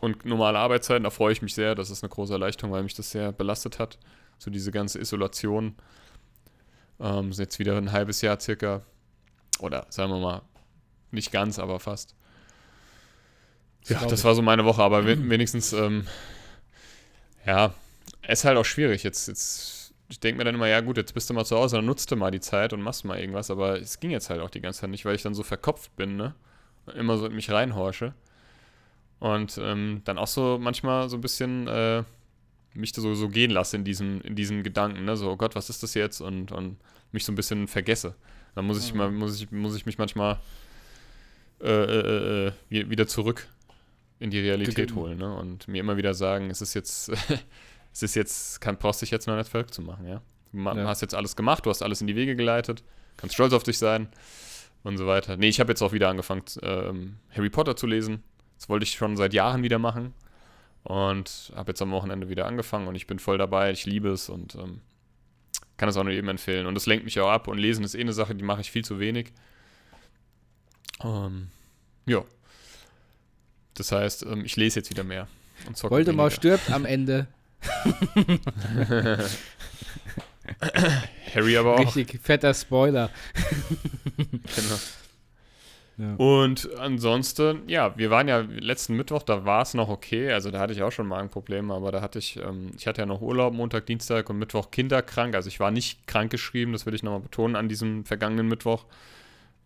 und 0.00 0.24
normale 0.24 0.58
Arbeitszeiten. 0.58 1.04
Da 1.04 1.10
freue 1.10 1.34
ich 1.34 1.42
mich 1.42 1.54
sehr. 1.54 1.74
Das 1.74 1.90
ist 1.90 2.02
eine 2.02 2.08
große 2.08 2.32
Erleichterung, 2.32 2.72
weil 2.72 2.84
mich 2.84 2.94
das 2.94 3.10
sehr 3.10 3.32
belastet 3.32 3.78
hat. 3.78 3.98
So 4.38 4.50
diese 4.50 4.72
ganze 4.72 4.98
Isolation. 4.98 5.74
Ähm, 7.00 7.28
ist 7.28 7.38
jetzt 7.38 7.58
wieder 7.58 7.76
ein 7.76 7.92
halbes 7.92 8.22
Jahr 8.22 8.40
circa. 8.40 8.80
Oder 9.60 9.86
sagen 9.90 10.10
wir 10.10 10.20
mal, 10.20 10.40
nicht 11.14 11.32
ganz, 11.32 11.58
aber 11.58 11.80
fast. 11.80 12.14
Ja, 13.86 14.00
das, 14.00 14.08
das 14.08 14.24
war 14.24 14.34
so 14.34 14.42
meine 14.42 14.64
Woche, 14.64 14.82
aber 14.82 15.06
wenigstens, 15.06 15.72
ähm, 15.72 16.06
ja, 17.46 17.74
es 18.22 18.40
ist 18.40 18.44
halt 18.44 18.56
auch 18.56 18.64
schwierig. 18.64 19.02
Jetzt, 19.02 19.28
jetzt, 19.28 19.92
ich 20.08 20.20
denke 20.20 20.38
mir 20.38 20.44
dann 20.44 20.54
immer, 20.54 20.68
ja 20.68 20.80
gut, 20.80 20.96
jetzt 20.96 21.12
bist 21.12 21.28
du 21.28 21.34
mal 21.34 21.44
zu 21.44 21.56
Hause, 21.56 21.76
dann 21.76 21.86
nutzt 21.86 22.10
du 22.10 22.16
mal 22.16 22.30
die 22.30 22.40
Zeit 22.40 22.72
und 22.72 22.80
machst 22.80 23.04
mal 23.04 23.18
irgendwas, 23.18 23.50
aber 23.50 23.80
es 23.80 24.00
ging 24.00 24.10
jetzt 24.10 24.30
halt 24.30 24.40
auch 24.40 24.50
die 24.50 24.60
ganze 24.60 24.80
Zeit 24.80 24.90
nicht, 24.90 25.04
weil 25.04 25.14
ich 25.14 25.22
dann 25.22 25.34
so 25.34 25.42
verkopft 25.42 25.94
bin, 25.96 26.16
ne? 26.16 26.34
Immer 26.94 27.16
so 27.16 27.26
in 27.26 27.34
mich 27.34 27.50
reinhorsche. 27.50 28.14
Und 29.18 29.58
ähm, 29.58 30.02
dann 30.04 30.18
auch 30.18 30.26
so 30.26 30.58
manchmal 30.60 31.08
so 31.08 31.16
ein 31.16 31.20
bisschen 31.20 31.66
äh, 31.68 32.02
mich 32.74 32.92
so, 32.94 33.14
so 33.14 33.28
gehen 33.28 33.50
lasse 33.50 33.76
in 33.76 33.84
diesem, 33.84 34.20
in 34.22 34.34
diesen 34.34 34.62
Gedanken, 34.62 35.04
ne? 35.04 35.16
So, 35.16 35.30
oh 35.30 35.36
Gott, 35.36 35.54
was 35.54 35.70
ist 35.70 35.82
das 35.82 35.94
jetzt? 35.94 36.20
Und, 36.20 36.52
und 36.52 36.78
mich 37.12 37.24
so 37.24 37.32
ein 37.32 37.36
bisschen 37.36 37.68
vergesse. 37.68 38.14
Dann 38.54 38.66
muss 38.66 38.84
ich, 38.84 38.92
mhm. 38.92 38.98
mal, 38.98 39.10
muss 39.10 39.40
ich, 39.40 39.50
muss 39.50 39.76
ich 39.76 39.86
mich 39.86 39.98
manchmal 39.98 40.38
äh, 41.60 41.68
äh, 41.68 42.46
äh 42.48 42.90
wieder 42.90 43.06
zurück 43.06 43.48
in 44.18 44.30
die 44.30 44.40
Realität 44.40 44.94
holen, 44.94 45.18
ne? 45.18 45.34
Und 45.34 45.68
mir 45.68 45.80
immer 45.80 45.96
wieder 45.96 46.14
sagen, 46.14 46.50
es 46.50 46.60
ist 46.60 46.74
jetzt, 46.74 47.10
es 47.92 48.02
ist 48.02 48.14
jetzt, 48.14 48.60
kann, 48.60 48.78
brauchst 48.78 49.02
dich 49.02 49.10
jetzt 49.10 49.26
noch 49.26 49.36
nicht 49.36 49.48
verrückt 49.48 49.74
zu 49.74 49.82
machen, 49.82 50.06
ja? 50.06 50.22
Du 50.52 50.60
ja. 50.60 50.86
hast 50.86 51.02
jetzt 51.02 51.14
alles 51.14 51.34
gemacht, 51.34 51.66
du 51.66 51.70
hast 51.70 51.82
alles 51.82 52.00
in 52.00 52.06
die 52.06 52.14
Wege 52.14 52.36
geleitet, 52.36 52.84
kannst 53.16 53.34
stolz 53.34 53.52
auf 53.52 53.64
dich 53.64 53.76
sein 53.76 54.08
und 54.84 54.98
so 54.98 55.06
weiter. 55.06 55.36
Nee, 55.36 55.48
ich 55.48 55.58
habe 55.58 55.72
jetzt 55.72 55.82
auch 55.82 55.92
wieder 55.92 56.08
angefangen, 56.08 56.44
ähm, 56.62 57.16
Harry 57.34 57.50
Potter 57.50 57.74
zu 57.74 57.86
lesen. 57.86 58.22
Das 58.56 58.68
wollte 58.68 58.84
ich 58.84 58.92
schon 58.92 59.16
seit 59.16 59.34
Jahren 59.34 59.62
wieder 59.62 59.78
machen. 59.78 60.14
Und 60.84 61.50
habe 61.56 61.70
jetzt 61.70 61.80
am 61.80 61.90
Wochenende 61.92 62.28
wieder 62.28 62.46
angefangen 62.46 62.86
und 62.88 62.94
ich 62.94 63.06
bin 63.06 63.18
voll 63.18 63.38
dabei. 63.38 63.70
Ich 63.72 63.86
liebe 63.86 64.10
es 64.10 64.28
und 64.28 64.54
ähm, 64.54 64.82
kann 65.78 65.88
es 65.88 65.96
auch 65.96 66.04
nur 66.04 66.12
jedem 66.12 66.28
empfehlen. 66.28 66.66
Und 66.66 66.74
das 66.74 66.86
lenkt 66.86 67.06
mich 67.06 67.18
auch 67.20 67.30
ab. 67.30 67.48
Und 67.48 67.56
Lesen 67.56 67.84
ist 67.84 67.94
eh 67.94 68.00
eine 68.00 68.12
Sache, 68.12 68.34
die 68.34 68.44
mache 68.44 68.60
ich 68.60 68.70
viel 68.70 68.84
zu 68.84 69.00
wenig. 69.00 69.32
Ähm, 71.02 71.48
ja. 72.06 72.22
Das 73.74 73.90
heißt, 73.92 74.24
ähm, 74.24 74.44
ich 74.44 74.56
lese 74.56 74.80
jetzt 74.80 74.90
wieder 74.90 75.04
mehr. 75.04 75.28
Und 75.66 75.82
Voldemort 75.82 76.32
weniger. 76.32 76.58
stirbt 76.58 76.70
am 76.70 76.84
Ende. 76.84 77.26
Harry 81.34 81.56
aber 81.56 81.74
auch. 81.74 81.96
Richtig 81.96 82.20
fetter 82.22 82.52
Spoiler. 82.54 83.10
genau. 84.14 84.78
Ja. 85.96 86.14
Und 86.16 86.68
ansonsten, 86.78 87.68
ja, 87.68 87.96
wir 87.96 88.10
waren 88.10 88.26
ja 88.26 88.38
letzten 88.40 88.96
Mittwoch, 88.96 89.22
da 89.22 89.44
war 89.44 89.62
es 89.62 89.74
noch 89.74 89.88
okay. 89.88 90.32
Also 90.32 90.50
da 90.50 90.58
hatte 90.58 90.72
ich 90.72 90.82
auch 90.82 90.90
schon 90.90 91.06
Magenprobleme, 91.06 91.72
aber 91.72 91.92
da 91.92 92.00
hatte 92.00 92.18
ich, 92.18 92.36
ähm, 92.36 92.72
ich 92.76 92.88
hatte 92.88 93.02
ja 93.02 93.06
noch 93.06 93.20
Urlaub, 93.20 93.54
Montag, 93.54 93.86
Dienstag 93.86 94.28
und 94.28 94.38
Mittwoch 94.38 94.72
kinderkrank. 94.72 95.36
Also 95.36 95.48
ich 95.48 95.60
war 95.60 95.70
nicht 95.70 96.06
krankgeschrieben, 96.08 96.72
das 96.72 96.84
will 96.84 96.94
ich 96.94 97.04
nochmal 97.04 97.20
betonen 97.20 97.54
an 97.54 97.68
diesem 97.68 98.04
vergangenen 98.04 98.48
Mittwoch. 98.48 98.84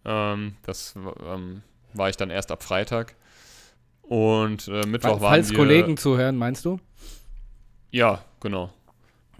Ähm, 0.08 0.56
das 0.62 0.94
ähm, 0.96 1.62
war 1.92 2.08
ich 2.08 2.16
dann 2.16 2.30
erst 2.30 2.50
ab 2.50 2.62
Freitag. 2.62 3.14
Und 4.02 4.68
äh, 4.68 4.86
Mittwoch 4.86 5.10
Falls 5.10 5.20
waren 5.20 5.30
Falls 5.30 5.54
Kollegen 5.54 5.96
zuhören, 5.98 6.36
meinst 6.36 6.64
du? 6.64 6.80
Ja, 7.90 8.24
genau. 8.40 8.72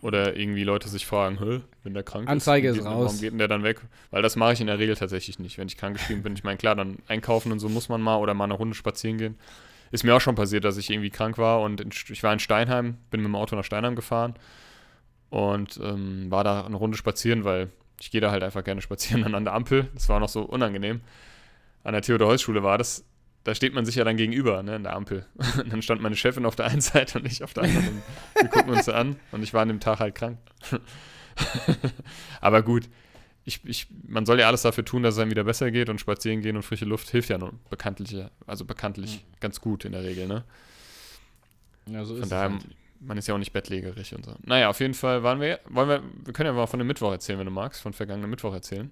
Oder 0.02 0.37
irgendwie 0.37 0.62
Leute 0.62 0.88
sich 0.88 1.07
fragen, 1.07 1.40
Hö, 1.40 1.61
wenn 1.83 1.94
der 1.94 2.02
krank 2.02 2.28
Anzeige 2.28 2.68
ist, 2.68 2.76
ist 2.76 2.85
raus. 2.85 3.07
warum 3.07 3.20
geht 3.20 3.33
denn 3.33 3.38
der 3.38 3.48
dann 3.48 3.62
weg? 3.62 3.81
Weil 4.11 4.22
das 4.22 4.37
mache 4.37 4.52
ich 4.52 4.61
in 4.61 4.66
der 4.66 4.78
Regel 4.78 4.94
tatsächlich 4.94 5.38
nicht. 5.38 5.59
Wenn 5.59 5.68
ich 5.68 5.76
krankgeschrieben 5.76 6.22
bin, 6.22 6.35
ich 6.35 6.44
meine, 6.44 6.59
klar, 6.59 6.76
dann 6.76 6.98
einkaufen 7.09 7.50
und 7.50 7.59
so 7.59 7.68
muss 7.68 7.88
man 7.88 8.00
mal 8.00 8.16
oder 8.16 8.35
mal 8.35 8.44
eine 8.44 8.54
Runde 8.54 8.74
spazieren 8.74 9.18
gehen. 9.18 9.38
Ist 9.90 10.04
mir 10.04 10.14
auch 10.14 10.20
schon 10.20 10.35
passiert, 10.35 10.64
dass 10.64 10.76
ich 10.76 10.90
irgendwie 10.90 11.11
krank 11.11 11.38
war 11.38 11.62
und 11.62 11.81
in, 11.81 11.88
ich 11.90 12.22
war 12.22 12.33
in 12.33 12.38
Steinheim, 12.38 12.98
bin 13.11 13.22
mit 13.22 13.28
dem 13.28 13.37
Auto 13.37 13.57
nach 13.57 13.64
Steinheim 13.64 13.96
gefahren 13.96 14.35
und 15.31 15.81
ähm, 15.83 16.31
war 16.31 16.44
da 16.44 16.64
eine 16.64 16.76
Runde 16.76 16.96
spazieren, 16.96 17.44
weil 17.44 17.70
ich 18.00 18.11
gehe 18.11 18.20
da 18.20 18.30
halt 18.30 18.42
einfach 18.42 18.64
gerne 18.64 18.80
spazieren 18.80 19.34
an 19.34 19.44
der 19.44 19.54
Ampel. 19.54 19.88
Das 19.94 20.08
war 20.08 20.20
noch 20.20 20.28
so 20.28 20.42
unangenehm. 20.42 21.00
An 21.84 21.92
der 21.92 22.02
Theodor-Heuss-Schule 22.02 22.62
war 22.62 22.78
das 22.78 23.04
da 23.48 23.54
steht 23.54 23.72
man 23.72 23.87
sich 23.87 23.94
ja 23.94 24.04
dann 24.04 24.18
gegenüber, 24.18 24.62
ne, 24.62 24.76
in 24.76 24.82
der 24.82 24.94
Ampel. 24.94 25.24
Und 25.58 25.72
dann 25.72 25.80
stand 25.80 26.02
meine 26.02 26.16
Chefin 26.16 26.44
auf 26.44 26.54
der 26.54 26.66
einen 26.66 26.82
Seite 26.82 27.18
und 27.18 27.24
ich 27.24 27.42
auf 27.42 27.54
der 27.54 27.64
anderen. 27.64 28.02
Wir 28.34 28.48
gucken 28.48 28.74
uns 28.74 28.90
an 28.90 29.16
und 29.32 29.42
ich 29.42 29.54
war 29.54 29.62
an 29.62 29.68
dem 29.68 29.80
Tag 29.80 30.00
halt 30.00 30.14
krank. 30.14 30.38
Aber 32.42 32.62
gut, 32.62 32.90
ich, 33.44 33.64
ich, 33.64 33.87
man 34.06 34.26
soll 34.26 34.38
ja 34.38 34.48
alles 34.48 34.62
dafür 34.62 34.84
tun, 34.84 35.02
dass 35.02 35.14
es 35.14 35.20
einem 35.20 35.30
wieder 35.30 35.44
besser 35.44 35.70
geht 35.70 35.88
und 35.88 35.98
spazieren 35.98 36.42
gehen 36.42 36.56
und 36.56 36.62
frische 36.62 36.84
Luft 36.84 37.08
hilft 37.08 37.30
ja 37.30 37.38
nun 37.38 37.61
bekanntlich, 37.70 38.14
also 38.46 38.66
bekanntlich 38.66 39.24
mhm. 39.24 39.40
ganz 39.40 39.61
gut 39.62 39.87
in 39.87 39.92
der 39.92 40.02
Regel, 40.02 40.26
ne? 40.26 40.44
Ja, 41.87 42.04
so 42.04 42.14
ist 42.16 42.20
Von 42.20 42.28
daher, 42.28 42.50
halt. 42.50 42.66
Man 43.00 43.18
ist 43.18 43.28
ja 43.28 43.34
auch 43.34 43.38
nicht 43.38 43.52
bettlägerig 43.52 44.14
und 44.14 44.24
so. 44.24 44.34
Naja, 44.44 44.68
auf 44.68 44.80
jeden 44.80 44.94
Fall 44.94 45.22
waren 45.22 45.40
wir, 45.40 45.61
wollen 45.68 45.88
wir, 45.88 46.02
wir 46.24 46.32
können 46.32 46.48
ja 46.48 46.52
mal 46.52 46.66
von 46.66 46.78
dem 46.78 46.87
Mittwoch 46.87 47.12
erzählen, 47.12 47.38
wenn 47.38 47.46
du 47.46 47.52
magst, 47.52 47.80
von 47.80 47.92
vergangenen 47.92 48.30
Mittwoch 48.30 48.52
erzählen. 48.52 48.90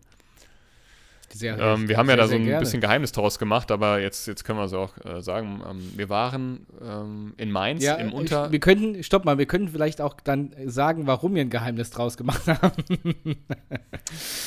Sehr, 1.32 1.58
ähm, 1.58 1.88
wir 1.88 1.96
haben 1.96 2.06
sehr, 2.06 2.16
ja 2.16 2.22
da 2.22 2.28
so 2.28 2.36
ein 2.36 2.44
gerne. 2.44 2.60
bisschen 2.60 2.80
Geheimnis 2.80 3.12
daraus 3.12 3.38
gemacht, 3.38 3.70
aber 3.70 4.00
jetzt, 4.00 4.26
jetzt 4.26 4.44
können 4.44 4.58
wir 4.58 4.64
es 4.64 4.72
auch 4.72 4.92
äh, 5.04 5.20
sagen. 5.22 5.60
Ähm, 5.68 5.92
wir 5.96 6.08
waren 6.08 6.66
ähm, 6.80 7.34
in 7.36 7.50
Mainz 7.50 7.82
ja, 7.82 7.96
im 7.96 8.12
Unter. 8.12 8.52
Wir 8.52 8.60
könnten, 8.60 9.02
stopp 9.02 9.24
mal, 9.24 9.36
wir 9.36 9.46
könnten 9.46 9.68
vielleicht 9.68 10.00
auch 10.00 10.14
dann 10.22 10.54
sagen, 10.66 11.06
warum 11.06 11.34
wir 11.34 11.42
ein 11.42 11.50
Geheimnis 11.50 11.90
draus 11.90 12.16
gemacht 12.16 12.46
haben. 12.46 12.84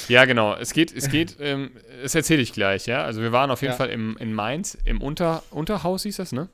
ja, 0.07 0.25
genau. 0.25 0.55
Es 0.55 0.73
geht, 0.73 0.95
es 0.95 1.09
geht, 1.09 1.37
ähm, 1.39 1.71
das 2.01 2.15
erzähle 2.15 2.41
ich 2.41 2.53
gleich, 2.53 2.87
ja. 2.87 3.03
Also 3.03 3.21
wir 3.21 3.31
waren 3.31 3.51
auf 3.51 3.61
jeden 3.61 3.73
ja. 3.73 3.77
Fall 3.77 3.89
im, 3.89 4.15
in 4.17 4.33
Mainz, 4.33 4.77
im 4.85 5.01
Unter, 5.01 5.43
Unterhaus 5.51 6.03
hieß 6.03 6.15
das, 6.15 6.31
ne? 6.31 6.47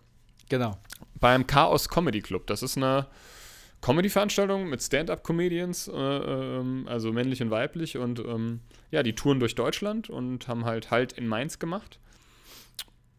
Genau. 0.49 0.77
Beim 1.19 1.47
Chaos 1.47 1.89
Comedy 1.89 2.21
Club. 2.21 2.47
Das 2.47 2.63
ist 2.63 2.78
eine 2.78 3.08
Comedy-Veranstaltung 3.82 4.67
mit 4.67 4.82
Stand-up-Comedians, 4.82 5.88
äh, 5.88 5.93
äh, 5.93 6.88
also 6.88 7.13
männlich 7.13 7.41
und 7.41 7.51
weiblich. 7.51 7.97
Und 7.97 8.19
ähm, 8.19 8.62
ja, 8.91 9.04
die 9.04 9.13
touren 9.13 9.39
durch 9.39 9.56
Deutschland 9.56 10.10
und 10.10 10.47
haben 10.47 10.65
halt 10.65 10.91
Halt 10.91 11.13
in 11.13 11.28
Mainz 11.28 11.60
gemacht. 11.60 11.99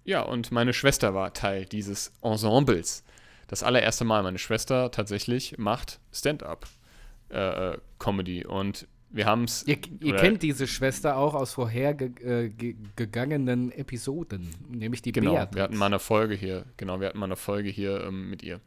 Ja, 0.04 0.22
und 0.22 0.52
meine 0.52 0.72
Schwester 0.72 1.14
war 1.14 1.34
Teil 1.34 1.66
dieses 1.66 2.12
Ensembles. 2.22 3.04
Das 3.48 3.62
allererste 3.62 4.04
Mal. 4.04 4.22
Meine 4.22 4.38
Schwester 4.38 4.90
tatsächlich 4.90 5.58
macht 5.58 6.00
Stand-up-Comedy. 6.12 8.40
Äh, 8.40 8.46
und 8.46 8.88
wir 9.10 9.26
haben 9.26 9.44
es. 9.44 9.66
Ihr, 9.66 9.78
ihr 10.00 10.16
kennt 10.16 10.42
diese 10.42 10.66
Schwester 10.66 11.16
auch 11.16 11.34
aus 11.34 11.54
vorhergegangenen 11.54 13.72
Episoden, 13.72 14.48
nämlich 14.68 15.02
die 15.02 15.12
Genau, 15.12 15.32
Beatrix. 15.32 15.56
wir 15.56 15.62
hatten 15.62 15.76
mal 15.76 15.86
eine 15.86 15.98
Folge 15.98 16.34
hier. 16.34 16.64
Genau, 16.76 17.00
wir 17.00 17.08
hatten 17.08 17.18
mal 17.18 17.26
eine 17.26 17.36
Folge 17.36 17.68
hier 17.68 18.04
ähm, 18.04 18.30
mit 18.30 18.42
ihr 18.42 18.60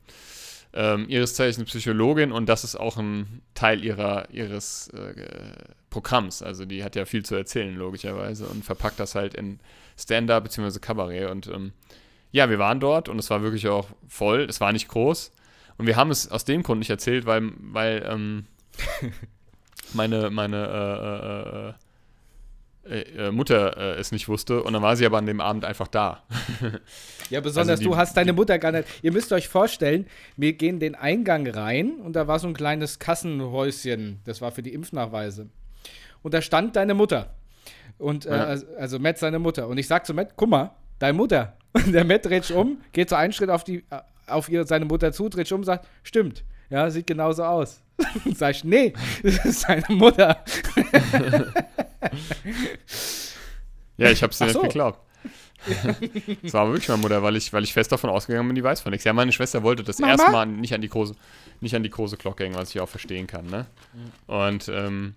ähm, 0.74 1.06
ihres 1.08 1.34
Zeichens 1.34 1.70
Psychologin 1.70 2.32
und 2.32 2.48
das 2.48 2.64
ist 2.64 2.76
auch 2.76 2.98
ein 2.98 3.42
Teil 3.54 3.84
ihrer, 3.84 4.30
ihres 4.30 4.90
äh, 4.90 5.14
Programms. 5.90 6.44
Also 6.44 6.66
die 6.66 6.84
hat 6.84 6.96
ja 6.96 7.06
viel 7.06 7.26
zu 7.26 7.36
erzählen, 7.36 7.76
logischerweise, 7.76 8.48
und 8.48 8.64
verpackt 8.64 9.00
das 9.00 9.16
halt 9.16 9.34
in 9.34 9.60
Stand-up 9.98 10.44
bzw. 10.44 10.80
Kabarett. 10.80 11.30
Und 11.30 11.48
ähm, 11.48 11.74
ja, 12.32 12.50
wir 12.50 12.60
waren 12.60 12.80
dort 12.80 13.10
und 13.10 13.18
es 13.18 13.30
war 13.30 13.42
wirklich 13.42 13.68
auch 13.68 13.88
voll. 14.08 14.42
Es 14.42 14.62
war 14.62 14.72
nicht 14.72 14.88
groß. 14.88 15.32
Und 15.78 15.88
wir 15.88 15.96
haben 15.96 16.12
es 16.12 16.30
aus 16.30 16.46
dem 16.46 16.62
Grund 16.62 16.80
nicht 16.80 16.90
erzählt, 16.90 17.26
weil, 17.26 17.52
weil 17.58 18.06
ähm, 18.08 18.46
meine, 19.94 20.30
meine 20.30 20.58
äh, 20.58 21.68
äh, 21.68 21.70
äh 21.70 21.74
äh, 22.90 23.28
äh, 23.28 23.32
Mutter 23.32 23.78
äh, 23.78 24.00
es 24.00 24.12
nicht 24.12 24.28
wusste 24.28 24.64
und 24.64 24.74
dann 24.74 24.82
war 24.82 24.96
sie 24.96 25.06
aber 25.06 25.20
an 25.20 25.28
dem 25.28 25.42
Abend 25.42 25.64
einfach 25.64 25.88
da. 25.88 26.24
ja, 27.30 27.40
besonders 27.40 27.72
also 27.72 27.84
die, 27.84 27.90
du 27.90 27.98
hast 27.98 28.18
deine 28.18 28.34
Mutter 28.34 28.58
gar 28.58 28.72
nicht. 28.72 28.88
Ihr 29.04 29.12
müsst 29.12 29.32
euch 29.32 29.48
vorstellen, 29.48 30.08
wir 30.38 30.54
gehen 30.54 30.80
den 30.80 30.96
Eingang 30.96 31.46
rein 31.48 32.00
und 32.04 32.14
da 32.14 32.28
war 32.28 32.40
so 32.40 32.48
ein 32.48 32.56
kleines 32.56 32.98
Kassenhäuschen, 32.98 34.22
das 34.26 34.42
war 34.42 34.52
für 34.52 34.64
die 34.64 34.74
Impfnachweise. 34.74 35.50
Und 36.24 36.34
da 36.34 36.42
stand 36.42 36.78
deine 36.78 36.96
Mutter. 36.96 37.36
Und 38.00 38.26
ja. 38.26 38.56
also 38.78 38.98
Matt 38.98 39.20
seine 39.20 39.40
Mutter. 39.40 39.68
Und 39.68 39.78
ich 39.78 39.88
sag 39.88 40.06
zu 40.06 40.14
Matt, 40.14 40.32
guck 40.36 40.50
mal, 40.50 40.72
deine 40.98 41.14
Mutter. 41.14 41.58
Und 41.74 41.92
der 41.92 42.06
Matt 42.06 42.26
dreht 42.26 42.46
sich 42.46 42.56
um, 42.56 42.82
geht 42.92 43.10
so 43.10 43.16
einen 43.16 43.34
Schritt 43.34 43.52
auf, 43.52 43.64
die, 43.64 43.84
auf 44.26 44.50
ihr, 44.50 44.66
seine 44.66 44.86
Mutter 44.86 45.12
zu, 45.12 45.30
dreht 45.30 45.46
sich 45.46 45.54
um 45.54 45.60
und 45.60 45.66
sagt, 45.66 45.88
stimmt. 46.02 46.44
Ja, 46.70 46.90
sieht 46.90 47.08
genauso 47.08 47.44
aus. 47.44 47.82
Sag 48.36 48.56
ich, 48.56 48.64
nee, 48.64 48.94
das 49.24 49.46
ist 49.46 49.62
seine 49.62 49.86
Mutter. 49.90 50.44
ja, 53.98 54.10
ich 54.10 54.24
hab's 54.24 54.38
dir 54.38 54.50
so. 54.50 54.62
nicht 54.62 54.72
geglaubt. 54.72 55.00
das 56.42 56.54
war 56.54 56.62
aber 56.62 56.72
wirklich 56.72 56.88
meine 56.88 57.02
Mutter, 57.02 57.22
weil 57.22 57.36
ich, 57.36 57.52
weil 57.52 57.64
ich 57.64 57.74
fest 57.74 57.92
davon 57.92 58.10
ausgegangen 58.10 58.48
bin, 58.48 58.56
die 58.56 58.64
weiß 58.64 58.82
von 58.82 58.92
nichts. 58.92 59.04
Ja, 59.04 59.12
meine 59.12 59.32
Schwester 59.32 59.62
wollte 59.64 59.84
das 59.84 60.00
Mama? 60.00 60.14
erste 60.14 60.32
Mal 60.32 60.46
nicht 60.46 60.74
an 60.74 60.82
die 60.82 60.88
große, 60.88 61.16
nicht 61.60 61.76
an 61.76 61.84
die 61.84 61.90
große 61.90 62.16
Glocke 62.18 62.46
hängen, 62.46 62.56
was 62.56 62.70
ich 62.70 62.80
auch 62.80 62.88
verstehen 62.88 63.28
kann, 63.28 63.48
ne? 63.48 63.66
Und 64.28 64.70
ähm, 64.70 65.16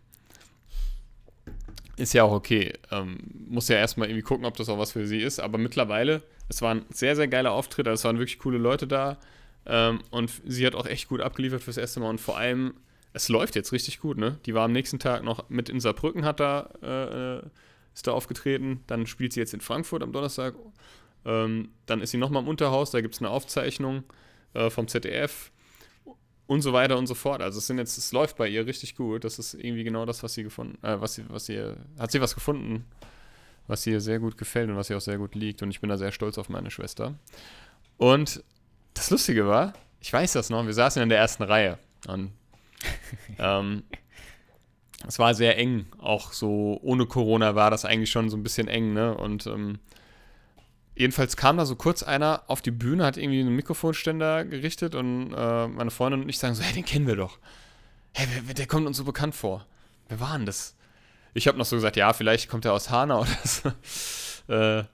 ist 1.97 2.15
ja 2.15 2.25
auch 2.25 2.33
okay. 2.33 2.73
Ähm, 2.91 3.19
muss 3.49 3.69
ja 3.69 3.77
erstmal 3.77 4.09
irgendwie 4.09 4.23
gucken, 4.23 4.45
ob 4.45 4.57
das 4.57 4.69
auch 4.69 4.79
was 4.79 4.93
für 4.93 5.07
sie 5.07 5.21
ist. 5.21 5.39
Aber 5.39 5.59
mittlerweile, 5.59 6.23
es 6.49 6.63
war 6.63 6.75
ein 6.75 6.85
sehr, 6.91 7.15
sehr 7.15 7.29
geiler 7.29 7.53
Auftritt. 7.53 7.87
Also 7.87 8.01
es 8.01 8.05
waren 8.05 8.19
wirklich 8.19 8.39
coole 8.39 8.59
Leute 8.59 8.87
da. 8.87 9.19
Ähm, 9.67 10.01
und 10.11 10.31
sie 10.45 10.67
hat 10.67 10.75
auch 10.75 10.87
echt 10.87 11.09
gut 11.09 11.21
abgeliefert 11.21 11.63
fürs 11.63 11.77
erste 11.77 12.01
Mal. 12.01 12.11
Und 12.11 12.21
vor 12.21 12.37
allem 12.37 12.75
es 13.13 13.29
läuft 13.29 13.57
jetzt 13.57 13.73
richtig 13.73 14.01
gut, 14.01 14.17
ne? 14.17 14.39
Die 14.47 14.55
war 14.55 14.65
am 14.65 14.73
nächsten 14.73 14.99
Tag 14.99 15.23
noch 15.23 15.49
mit 15.49 15.69
in 15.69 15.81
Saarbrücken, 15.81 16.25
hat 16.25 16.41
da, 16.41 16.71
äh, 16.83 17.47
ist 17.95 18.07
da 18.07 18.13
aufgetreten. 18.13 18.83
Dann 18.87 19.07
spielt 19.07 19.33
sie 19.33 19.41
jetzt 19.41 19.55
in 19.55 19.61
Frankfurt 19.61 20.03
am 20.03 20.13
Donnerstag. 20.13 20.55
Ähm, 21.25 21.71
dann 21.87 22.01
ist 22.01 22.11
sie 22.11 22.19
nochmal 22.19 22.43
im 22.43 22.49
Unterhaus, 22.49 22.91
da 22.91 23.01
gibt 23.01 23.15
es 23.15 23.21
eine 23.21 23.31
Aufzeichnung 23.31 24.03
äh, 24.55 24.71
vom 24.71 24.89
ZDF 24.89 25.53
und 26.47 26.63
so 26.63 26.73
weiter 26.73 26.99
und 26.99 27.07
so 27.07 27.15
fort. 27.15 27.43
Also 27.43 27.59
es 27.59 27.67
sind 27.67 27.79
jetzt, 27.79 27.97
es 27.97 28.13
läuft 28.13 28.37
bei 28.37 28.49
ihr 28.49 28.67
richtig 28.67 28.97
gut. 28.97 29.25
Das 29.25 29.39
ist 29.39 29.55
irgendwie 29.55 29.85
genau 29.85 30.05
das, 30.07 30.23
was 30.23 30.35
sie 30.35 30.43
gefunden, 30.43 30.83
äh, 30.85 31.01
was 31.01 31.15
sie, 31.15 31.25
was 31.29 31.47
sie, 31.47 31.75
hat 31.99 32.11
sie 32.11 32.21
was 32.21 32.35
gefunden, 32.35 32.87
was 33.69 33.87
ihr 33.87 34.01
sehr 34.01 34.19
gut 34.19 34.37
gefällt 34.37 34.71
und 34.71 34.77
was 34.77 34.91
ihr 34.91 34.97
auch 34.97 35.03
sehr 35.03 35.19
gut 35.19 35.35
liegt. 35.35 35.63
Und 35.63 35.71
ich 35.71 35.81
bin 35.81 35.91
da 35.91 35.99
sehr 35.99 36.13
stolz 36.13 36.39
auf 36.39 36.49
meine 36.49 36.71
Schwester. 36.71 37.15
Und 37.99 38.43
das 38.95 39.11
Lustige 39.11 39.47
war, 39.47 39.72
ich 40.01 40.12
weiß 40.12 40.32
das 40.32 40.51
noch, 40.51 40.66
wir 40.66 40.74
saßen 40.74 41.03
in 41.03 41.09
der 41.09 41.18
ersten 41.18 41.43
Reihe. 41.43 41.78
Und 42.09 42.32
ähm, 43.38 43.84
es 45.07 45.18
war 45.18 45.34
sehr 45.34 45.59
eng, 45.59 45.86
auch 45.99 46.32
so 46.32 46.78
ohne 46.82 47.07
Corona 47.07 47.55
war 47.55 47.70
das 47.70 47.84
eigentlich 47.84 48.11
schon 48.11 48.30
so 48.30 48.36
ein 48.36 48.43
bisschen 48.43 48.68
eng, 48.68 48.93
ne? 48.93 49.16
Und 49.16 49.47
ähm, 49.47 49.78
jedenfalls 50.95 51.36
kam 51.36 51.57
da 51.57 51.66
so 51.66 51.76
kurz 51.76 52.03
einer 52.03 52.43
auf 52.47 52.62
die 52.62 52.70
Bühne, 52.70 53.05
hat 53.05 53.16
irgendwie 53.16 53.40
einen 53.40 53.57
Mikrofonständer 53.57 54.45
gerichtet 54.45 54.95
und 54.95 55.32
äh, 55.32 55.68
meine 55.68 55.90
Freundin 55.90 56.22
und 56.22 56.28
ich 56.28 56.38
sagen 56.38 56.55
so, 56.55 56.62
hey, 56.62 56.72
den 56.72 56.84
kennen 56.84 57.07
wir 57.07 57.16
doch. 57.16 57.38
Hey, 58.12 58.26
wer, 58.45 58.55
der 58.55 58.66
kommt 58.66 58.86
uns 58.86 58.97
so 58.97 59.05
bekannt 59.05 59.34
vor. 59.34 59.66
Wer 60.09 60.20
war 60.20 60.36
denn 60.36 60.47
das? 60.47 60.76
Ich 61.34 61.49
habe 61.49 61.57
noch 61.59 61.64
so 61.64 61.76
gesagt, 61.76 61.97
ja, 61.97 62.12
vielleicht 62.12 62.49
kommt 62.49 62.64
er 62.64 62.74
aus 62.74 62.90
Hanau 62.90 63.22
oder 63.22 63.38
so. 63.45 63.72
äh, 64.53 64.84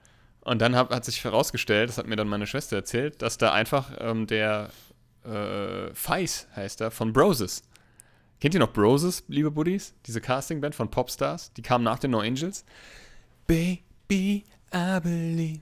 und 0.41 0.61
dann 0.61 0.75
hab, 0.75 0.93
hat 0.93 1.05
sich 1.05 1.23
herausgestellt, 1.23 1.89
das 1.89 1.97
hat 1.97 2.07
mir 2.07 2.15
dann 2.15 2.27
meine 2.27 2.47
Schwester 2.47 2.77
erzählt, 2.77 3.21
dass 3.21 3.37
da 3.37 3.53
einfach 3.53 3.91
ähm, 3.99 4.27
der 4.27 4.69
äh, 5.25 5.93
Feis 5.93 6.47
heißt 6.55 6.81
er, 6.81 6.91
von 6.91 7.13
Broses. 7.13 7.63
Kennt 8.39 8.53
ihr 8.53 8.59
noch 8.59 8.71
Broses, 8.71 9.23
liebe 9.27 9.51
Buddies? 9.51 9.93
Diese 10.05 10.21
Castingband 10.21 10.73
von 10.73 10.89
Popstars? 10.89 11.51
Die 11.53 11.61
kamen 11.61 11.83
nach 11.83 11.99
den 11.99 12.11
No 12.11 12.19
Angels. 12.19 12.63
Baby, 13.47 14.45
I 14.73 14.99
believe. 15.01 15.61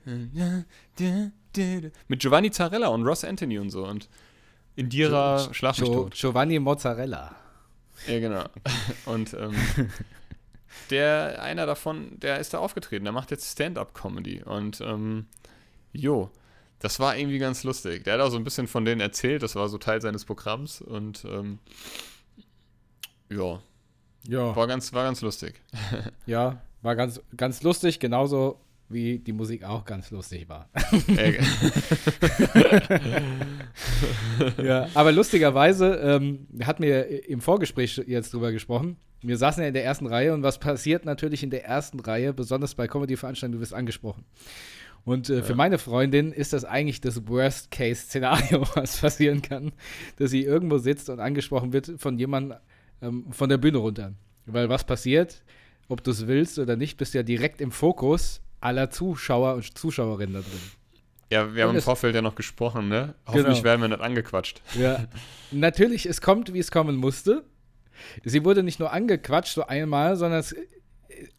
Mit 2.06 2.20
Giovanni 2.20 2.50
Zarella 2.52 2.88
und 2.88 3.04
Ross 3.04 3.24
Anthony 3.24 3.58
und 3.58 3.70
so. 3.70 3.84
Und 3.84 4.08
Indira 4.76 5.52
Schlag 5.52 5.78
mich. 5.80 5.90
Giovanni 6.10 6.60
Mozzarella. 6.60 7.34
Ja, 8.06 8.20
genau. 8.20 8.44
Und 9.06 9.34
ähm, 9.34 9.54
der, 10.90 11.42
einer 11.42 11.66
davon, 11.66 12.18
der 12.20 12.38
ist 12.38 12.54
da 12.54 12.58
aufgetreten. 12.58 13.04
Der 13.04 13.12
macht 13.12 13.30
jetzt 13.30 13.50
Stand-Up-Comedy. 13.52 14.42
Und 14.42 14.80
ähm, 14.80 15.26
jo, 15.92 16.30
das 16.78 17.00
war 17.00 17.16
irgendwie 17.16 17.38
ganz 17.38 17.64
lustig. 17.64 18.04
Der 18.04 18.14
hat 18.14 18.20
auch 18.20 18.30
so 18.30 18.36
ein 18.36 18.44
bisschen 18.44 18.66
von 18.68 18.84
denen 18.84 19.00
erzählt. 19.00 19.42
Das 19.42 19.56
war 19.56 19.68
so 19.68 19.78
Teil 19.78 20.00
seines 20.00 20.24
Programms. 20.24 20.80
Und 20.80 21.24
ähm, 21.24 21.58
ja. 23.30 23.60
Ja. 24.26 24.54
War 24.56 24.66
ganz, 24.66 24.92
war 24.92 25.04
ganz 25.04 25.20
lustig. 25.20 25.60
ja, 26.26 26.60
war 26.82 26.96
ganz, 26.96 27.20
ganz 27.36 27.62
lustig, 27.62 27.98
genauso 27.98 28.60
wie 28.88 29.18
die 29.18 29.32
Musik 29.32 29.64
auch 29.64 29.84
ganz 29.84 30.10
lustig 30.10 30.48
war. 30.48 30.70
ja, 34.62 34.88
aber 34.94 35.12
lustigerweise 35.12 35.94
ähm, 35.96 36.46
hat 36.62 36.80
mir 36.80 37.28
im 37.28 37.40
Vorgespräch 37.40 38.02
jetzt 38.06 38.32
drüber 38.32 38.50
gesprochen. 38.50 38.96
Wir 39.20 39.36
saßen 39.36 39.62
ja 39.62 39.68
in 39.68 39.74
der 39.74 39.84
ersten 39.84 40.06
Reihe 40.06 40.32
und 40.32 40.42
was 40.42 40.58
passiert 40.58 41.04
natürlich 41.04 41.42
in 41.42 41.50
der 41.50 41.64
ersten 41.64 41.98
Reihe, 42.00 42.32
besonders 42.32 42.74
bei 42.74 42.86
Comedy-Veranstaltungen, 42.86 43.58
du 43.58 43.60
wirst 43.60 43.74
angesprochen. 43.74 44.24
Und 45.04 45.30
äh, 45.30 45.42
für 45.42 45.54
meine 45.54 45.78
Freundin 45.78 46.32
ist 46.32 46.52
das 46.52 46.64
eigentlich 46.64 47.00
das 47.00 47.26
Worst-Case-Szenario, 47.26 48.66
was 48.74 49.00
passieren 49.00 49.42
kann, 49.42 49.72
dass 50.16 50.30
sie 50.30 50.42
irgendwo 50.42 50.78
sitzt 50.78 51.08
und 51.08 51.18
angesprochen 51.18 51.72
wird 51.72 51.92
von 51.96 52.18
jemandem, 52.18 52.58
ähm, 53.00 53.26
von 53.32 53.48
der 53.48 53.58
Bühne 53.58 53.78
runter. 53.78 54.12
Weil 54.46 54.68
was 54.68 54.84
passiert, 54.84 55.42
ob 55.88 56.04
du 56.04 56.10
es 56.10 56.26
willst 56.26 56.58
oder 56.58 56.76
nicht, 56.76 56.98
bist 56.98 57.14
ja 57.14 57.22
direkt 57.22 57.60
im 57.60 57.72
Fokus 57.72 58.40
aller 58.60 58.90
Zuschauer 58.90 59.54
und 59.54 59.78
Zuschauerinnen 59.78 60.34
da 60.34 60.40
drin. 60.40 60.60
Ja, 61.30 61.54
wir 61.54 61.64
haben 61.64 61.74
im 61.74 61.82
Vorfeld 61.82 62.14
ja 62.14 62.22
noch 62.22 62.34
gesprochen, 62.34 62.88
ne? 62.88 63.14
Hoffentlich 63.26 63.56
genau. 63.56 63.64
werden 63.64 63.80
wir 63.82 63.88
nicht 63.88 64.00
angequatscht. 64.00 64.62
Ja. 64.78 65.06
Natürlich, 65.50 66.06
es 66.06 66.20
kommt, 66.20 66.54
wie 66.54 66.58
es 66.58 66.70
kommen 66.70 66.96
musste. 66.96 67.44
Sie 68.24 68.44
wurde 68.44 68.62
nicht 68.62 68.80
nur 68.80 68.92
angequatscht, 68.92 69.54
so 69.54 69.66
einmal, 69.66 70.16
sondern 70.16 70.40
es, 70.40 70.54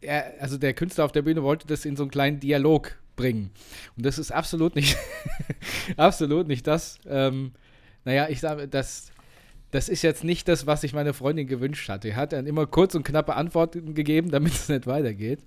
er, 0.00 0.34
also 0.40 0.58
der 0.58 0.74
Künstler 0.74 1.04
auf 1.04 1.12
der 1.12 1.22
Bühne 1.22 1.42
wollte 1.42 1.66
das 1.66 1.84
in 1.84 1.96
so 1.96 2.04
einen 2.04 2.10
kleinen 2.10 2.40
Dialog 2.40 2.96
bringen. 3.16 3.50
Und 3.96 4.06
das 4.06 4.18
ist 4.18 4.30
absolut 4.30 4.74
nicht, 4.74 4.96
absolut 5.96 6.48
nicht 6.48 6.66
das. 6.66 6.98
Ähm, 7.06 7.52
naja, 8.04 8.28
ich 8.28 8.40
sage, 8.40 8.66
das, 8.66 9.10
das 9.70 9.88
ist 9.88 10.02
jetzt 10.02 10.24
nicht 10.24 10.48
das, 10.48 10.66
was 10.66 10.80
sich 10.80 10.92
meine 10.94 11.12
Freundin 11.12 11.46
gewünscht 11.46 11.88
hatte. 11.88 12.08
Er 12.08 12.16
hat 12.16 12.32
dann 12.32 12.46
immer 12.46 12.66
kurz 12.66 12.94
und 12.94 13.04
knappe 13.04 13.36
Antworten 13.36 13.94
gegeben, 13.94 14.30
damit 14.30 14.52
es 14.54 14.68
nicht 14.68 14.86
weitergeht. 14.86 15.40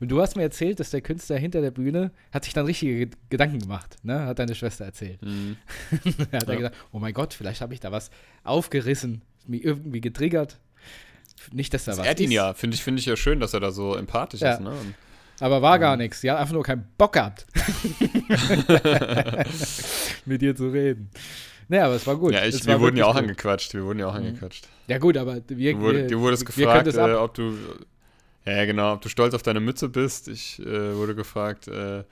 Und 0.00 0.08
du 0.10 0.20
hast 0.20 0.36
mir 0.36 0.42
erzählt, 0.42 0.80
dass 0.80 0.90
der 0.90 1.00
Künstler 1.00 1.36
hinter 1.36 1.60
der 1.60 1.70
Bühne 1.70 2.12
hat 2.32 2.44
sich 2.44 2.54
dann 2.54 2.66
richtige 2.66 3.10
Gedanken 3.30 3.60
gemacht, 3.60 3.96
ne? 4.02 4.26
Hat 4.26 4.38
deine 4.38 4.54
Schwester 4.54 4.84
erzählt. 4.84 5.22
Mhm. 5.22 5.56
er 5.92 6.10
hat 6.10 6.32
ja. 6.32 6.38
dann 6.40 6.56
gedacht, 6.56 6.74
oh 6.92 6.98
mein 6.98 7.12
Gott, 7.12 7.34
vielleicht 7.34 7.60
habe 7.60 7.74
ich 7.74 7.80
da 7.80 7.92
was 7.92 8.10
aufgerissen, 8.42 9.22
mich 9.48 9.64
irgendwie 9.64 10.00
getriggert. 10.00 10.58
Nicht, 11.52 11.74
dass 11.74 11.84
da 11.84 11.92
das 11.92 11.98
was 11.98 12.06
ehrt 12.06 12.20
ihn 12.20 12.30
ja. 12.30 12.54
Finde 12.54 12.76
ich, 12.76 12.82
find 12.82 12.98
ich 12.98 13.06
ja 13.06 13.16
schön, 13.16 13.40
dass 13.40 13.54
er 13.54 13.60
da 13.60 13.72
so 13.72 13.96
empathisch 13.96 14.40
ja. 14.40 14.54
ist, 14.54 14.60
ne? 14.60 14.70
Und 14.70 14.94
aber 15.42 15.60
war 15.60 15.78
gar 15.80 15.96
nichts. 15.96 16.22
Ja, 16.22 16.36
einfach 16.36 16.52
nur 16.52 16.62
keinen 16.62 16.86
Bock 16.96 17.14
gehabt. 17.14 17.46
Mit 20.24 20.40
dir 20.40 20.54
zu 20.54 20.68
reden. 20.68 21.10
Naja, 21.68 21.86
aber 21.86 21.96
es 21.96 22.06
war 22.06 22.16
gut. 22.16 22.32
Ja, 22.32 22.44
ich, 22.44 22.64
wir 22.64 22.78
wurden 22.78 22.96
ja 22.96 23.06
auch 23.06 23.14
gut. 23.14 23.22
angequatscht. 23.22 23.74
Wir 23.74 23.84
wurden 23.84 23.98
ja 23.98 24.06
auch 24.06 24.12
mhm. 24.12 24.26
angequatscht. 24.26 24.68
Ja, 24.86 24.98
gut, 24.98 25.16
aber 25.16 25.40
wir. 25.48 25.80
Wurde, 25.80 26.06
dir 26.06 26.20
wurde 26.20 26.34
es 26.34 26.44
gefragt, 26.44 26.86
äh, 26.86 27.14
ob 27.14 27.34
du. 27.34 27.56
Ja, 28.44 28.64
genau, 28.66 28.92
ob 28.92 29.00
du 29.00 29.08
stolz 29.08 29.34
auf 29.34 29.42
deine 29.42 29.58
Mütze 29.58 29.88
bist. 29.88 30.28
Ich 30.28 30.60
äh, 30.60 30.94
wurde 30.94 31.16
gefragt, 31.16 31.66
äh, 31.66 32.04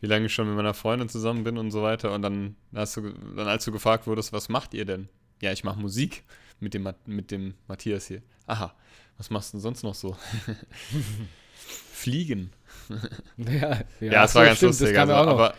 wie 0.00 0.06
lange 0.06 0.26
ich 0.26 0.34
schon 0.34 0.46
mit 0.46 0.56
meiner 0.56 0.74
Freundin 0.74 1.08
zusammen 1.08 1.42
bin 1.42 1.58
und 1.58 1.72
so 1.72 1.82
weiter. 1.82 2.12
Und 2.12 2.22
dann 2.22 2.54
hast 2.74 2.96
du, 2.96 3.12
dann 3.34 3.48
als 3.48 3.64
du 3.64 3.72
gefragt 3.72 4.06
wurdest, 4.06 4.32
was 4.32 4.48
macht 4.48 4.72
ihr 4.72 4.84
denn? 4.84 5.08
Ja, 5.40 5.50
ich 5.50 5.64
mache 5.64 5.80
Musik 5.80 6.22
mit 6.60 6.74
dem, 6.74 6.92
mit 7.06 7.30
dem 7.30 7.54
Matthias 7.66 8.06
hier. 8.06 8.22
Aha, 8.46 8.74
was 9.16 9.30
machst 9.30 9.52
du 9.52 9.56
denn 9.56 9.62
sonst 9.62 9.82
noch 9.82 9.94
so? 9.94 10.16
Fliegen. 11.92 12.52
ja, 13.36 13.80
ja, 14.00 14.12
ja 14.12 14.24
es 14.24 14.34
war 14.34 14.44
ganz 14.46 14.58
stimmt, 14.58 14.80
lustig. 14.80 14.98
Also, 14.98 15.12
aber, 15.14 15.54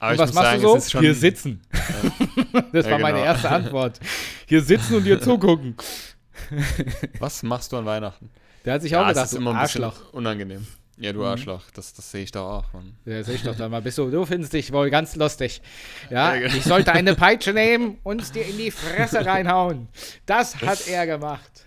aber 0.00 0.18
was 0.18 0.32
machst 0.32 0.50
sagen, 0.50 0.62
du 0.62 0.78
so? 0.80 1.00
Hier 1.00 1.14
sitzen. 1.14 1.62
Ja. 2.52 2.60
das 2.72 2.84
war 2.84 2.92
ja, 2.92 2.96
genau. 2.96 2.98
meine 2.98 3.24
erste 3.24 3.50
Antwort. 3.50 4.00
Hier 4.46 4.62
sitzen 4.62 4.96
und 4.96 5.04
dir 5.04 5.20
zugucken. 5.22 5.76
was 7.18 7.42
machst 7.42 7.72
du 7.72 7.76
an 7.76 7.84
Weihnachten? 7.84 8.30
Der 8.64 8.74
hat 8.74 8.82
sich 8.82 8.94
auch 8.96 9.02
ja, 9.02 9.08
gedacht, 9.08 9.26
ist 9.26 9.34
immer 9.34 9.50
ein 9.50 9.56
Arschloch. 9.56 10.12
unangenehm. 10.12 10.66
Ja, 10.96 11.12
du 11.12 11.20
mhm. 11.20 11.26
Arschloch, 11.26 11.62
das, 11.74 11.92
das 11.92 12.10
sehe 12.10 12.22
ich 12.22 12.30
doch 12.30 12.48
auch. 12.48 12.72
Mann. 12.72 12.94
Ja, 13.04 13.22
sehe 13.24 13.34
ich 13.34 13.42
doch 13.42 13.56
da 13.56 13.68
mal. 13.68 13.82
Bist 13.82 13.98
du, 13.98 14.10
du 14.10 14.24
findest 14.24 14.52
dich 14.52 14.72
wohl 14.72 14.90
ganz 14.90 15.16
lustig. 15.16 15.60
Ja, 16.08 16.36
genau. 16.36 16.54
ich 16.54 16.62
sollte 16.62 16.92
eine 16.92 17.14
Peitsche 17.16 17.52
nehmen 17.52 17.98
und 18.04 18.34
dir 18.34 18.46
in 18.46 18.56
die 18.58 18.70
Fresse 18.70 19.26
reinhauen. 19.26 19.88
Das 20.24 20.60
hat 20.60 20.86
er 20.86 21.06
gemacht. 21.06 21.66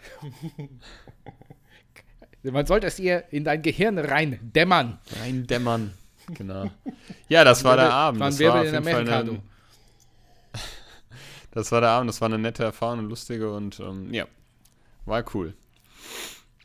Man 2.44 2.66
sollte 2.66 2.88
es 2.88 3.00
ihr 3.00 3.26
in 3.32 3.44
dein 3.44 3.62
Gehirn 3.62 3.98
rein 3.98 4.40
dämmern. 4.42 5.00
Rein 5.22 5.46
dämmern. 5.46 5.94
Genau. 6.34 6.70
Ja, 7.28 7.44
das 7.44 7.64
war 7.64 7.76
der 7.76 7.92
Abend. 7.92 8.22
Das 8.22 8.40
war 8.40 8.64
jeden 8.64 8.84
Fall 8.84 9.10
eine, 9.10 9.42
Das 11.52 11.72
war 11.72 11.82
der 11.82 11.90
Abend, 11.90 12.10
das 12.10 12.22
war 12.22 12.28
eine 12.28 12.38
nette 12.38 12.64
Erfahrung, 12.64 13.00
eine 13.00 13.08
lustige 13.08 13.52
und 13.52 13.80
ähm, 13.80 14.14
ja, 14.14 14.26
war 15.06 15.24
cool. 15.34 15.54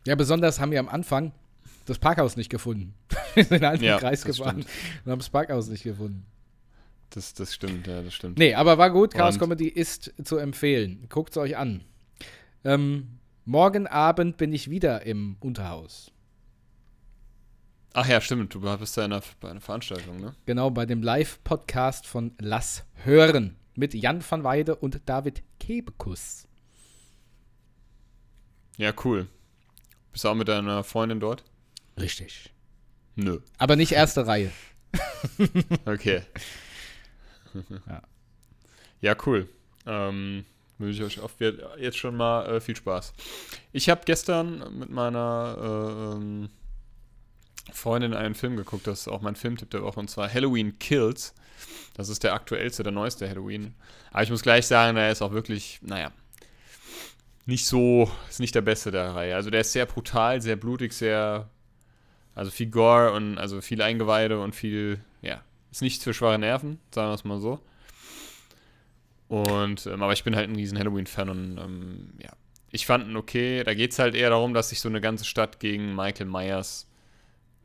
Ja, 0.06 0.14
besonders 0.14 0.60
haben 0.60 0.70
wir 0.70 0.80
am 0.80 0.88
Anfang 0.88 1.32
das 1.84 1.98
Parkhaus 1.98 2.36
nicht 2.36 2.50
gefunden. 2.50 2.94
wir 3.34 3.44
sind 3.44 3.62
halt 3.62 3.82
ja, 3.82 3.94
im 3.94 4.00
Kreis 4.00 4.24
gefahren 4.24 4.62
stimmt. 4.62 5.04
und 5.04 5.12
haben 5.12 5.18
das 5.18 5.30
Parkhaus 5.30 5.68
nicht 5.68 5.82
gefunden. 5.82 6.26
Das, 7.10 7.34
das 7.34 7.52
stimmt, 7.54 7.86
ja, 7.86 8.02
das 8.02 8.14
stimmt. 8.14 8.38
Nee, 8.38 8.54
aber 8.54 8.78
war 8.78 8.90
gut. 8.90 9.12
Chaos 9.12 9.38
Comedy 9.38 9.68
ist 9.68 10.14
zu 10.24 10.38
empfehlen. 10.38 11.06
Guckt 11.10 11.32
es 11.32 11.36
euch 11.36 11.56
an. 11.58 11.84
Ähm, 12.64 13.18
Morgen 13.44 13.88
Abend 13.88 14.36
bin 14.36 14.52
ich 14.52 14.70
wieder 14.70 15.04
im 15.04 15.36
Unterhaus. 15.40 16.12
Ach 17.92 18.06
ja, 18.06 18.20
stimmt. 18.20 18.54
Du 18.54 18.60
bist 18.60 18.96
ja 18.96 19.04
einer, 19.04 19.20
bei 19.40 19.50
einer 19.50 19.60
Veranstaltung, 19.60 20.20
ne? 20.20 20.36
Genau, 20.46 20.70
bei 20.70 20.86
dem 20.86 21.02
Live-Podcast 21.02 22.06
von 22.06 22.36
Lass 22.38 22.84
Hören 23.02 23.56
mit 23.74 23.94
Jan 23.94 24.22
van 24.28 24.44
Weide 24.44 24.76
und 24.76 25.00
David 25.06 25.42
Kebekus. 25.58 26.46
Ja, 28.76 28.94
cool. 29.04 29.26
Bist 30.12 30.24
du 30.24 30.28
auch 30.28 30.36
mit 30.36 30.46
deiner 30.46 30.84
Freundin 30.84 31.18
dort? 31.18 31.42
Richtig. 31.99 32.51
Nö. 33.14 33.40
Aber 33.59 33.76
nicht 33.76 33.93
erste 33.93 34.26
Reihe. 34.26 34.51
okay. 35.86 36.22
ja. 37.86 38.03
ja, 39.01 39.16
cool. 39.26 39.49
Ähm, 39.86 40.45
wünsche 40.78 41.05
ich 41.05 41.18
euch 41.18 41.20
auf 41.20 41.32
jetzt 41.78 41.99
schon 41.99 42.16
mal 42.16 42.47
äh, 42.47 42.61
viel 42.61 42.76
Spaß. 42.76 43.12
Ich 43.72 43.88
habe 43.88 44.03
gestern 44.05 44.78
mit 44.78 44.90
meiner 44.90 45.57
äh, 45.59 46.16
ähm, 46.16 46.51
Freundin 47.72 48.14
einen 48.14 48.34
Film 48.34 48.57
geguckt, 48.57 48.86
das 48.86 49.03
ist 49.03 49.09
auch 49.09 49.20
mein 49.20 49.36
Filmtipp 49.36 49.70
der 49.70 49.82
Woche, 49.82 50.01
und 50.01 50.09
zwar 50.09 50.32
Halloween 50.32 50.78
Kills. 50.78 51.34
Das 51.95 52.09
ist 52.09 52.24
der 52.24 52.34
aktuellste, 52.34 52.82
der 52.82 52.93
neueste 52.93 53.28
Halloween. 53.28 53.74
Aber 54.11 54.22
ich 54.22 54.30
muss 54.30 54.43
gleich 54.43 54.66
sagen, 54.66 54.97
der 54.97 55.12
ist 55.12 55.22
auch 55.22 55.32
wirklich, 55.32 55.78
naja, 55.82 56.11
nicht 57.47 57.66
so, 57.66 58.11
ist 58.28 58.40
nicht 58.40 58.55
der 58.55 58.62
beste 58.62 58.90
der 58.90 59.14
Reihe. 59.14 59.34
Also 59.34 59.51
der 59.51 59.61
ist 59.61 59.72
sehr 59.72 59.86
brutal, 59.86 60.40
sehr 60.40 60.57
blutig, 60.57 60.93
sehr, 60.93 61.49
also 62.34 62.50
viel 62.50 62.70
Gore 62.70 63.12
und 63.12 63.38
also 63.38 63.60
viel 63.60 63.82
Eingeweide 63.82 64.40
und 64.40 64.54
viel, 64.54 65.00
ja, 65.20 65.42
ist 65.70 65.82
nichts 65.82 66.04
für 66.04 66.14
schwache 66.14 66.38
Nerven, 66.38 66.78
sagen 66.90 67.10
wir 67.10 67.14
es 67.14 67.24
mal 67.24 67.40
so. 67.40 67.60
Und, 69.28 69.86
ähm, 69.86 70.02
aber 70.02 70.12
ich 70.12 70.24
bin 70.24 70.36
halt 70.36 70.50
ein 70.50 70.56
riesen 70.56 70.78
Halloween-Fan 70.78 71.28
und 71.30 71.58
ähm, 71.58 72.12
ja, 72.18 72.30
ich 72.70 72.86
fand 72.86 73.08
ihn 73.08 73.16
okay. 73.16 73.62
Da 73.64 73.74
geht 73.74 73.92
es 73.92 73.98
halt 73.98 74.14
eher 74.14 74.30
darum, 74.30 74.54
dass 74.54 74.70
sich 74.70 74.80
so 74.80 74.88
eine 74.88 75.00
ganze 75.00 75.24
Stadt 75.24 75.60
gegen 75.60 75.94
Michael 75.94 76.26
Myers 76.26 76.86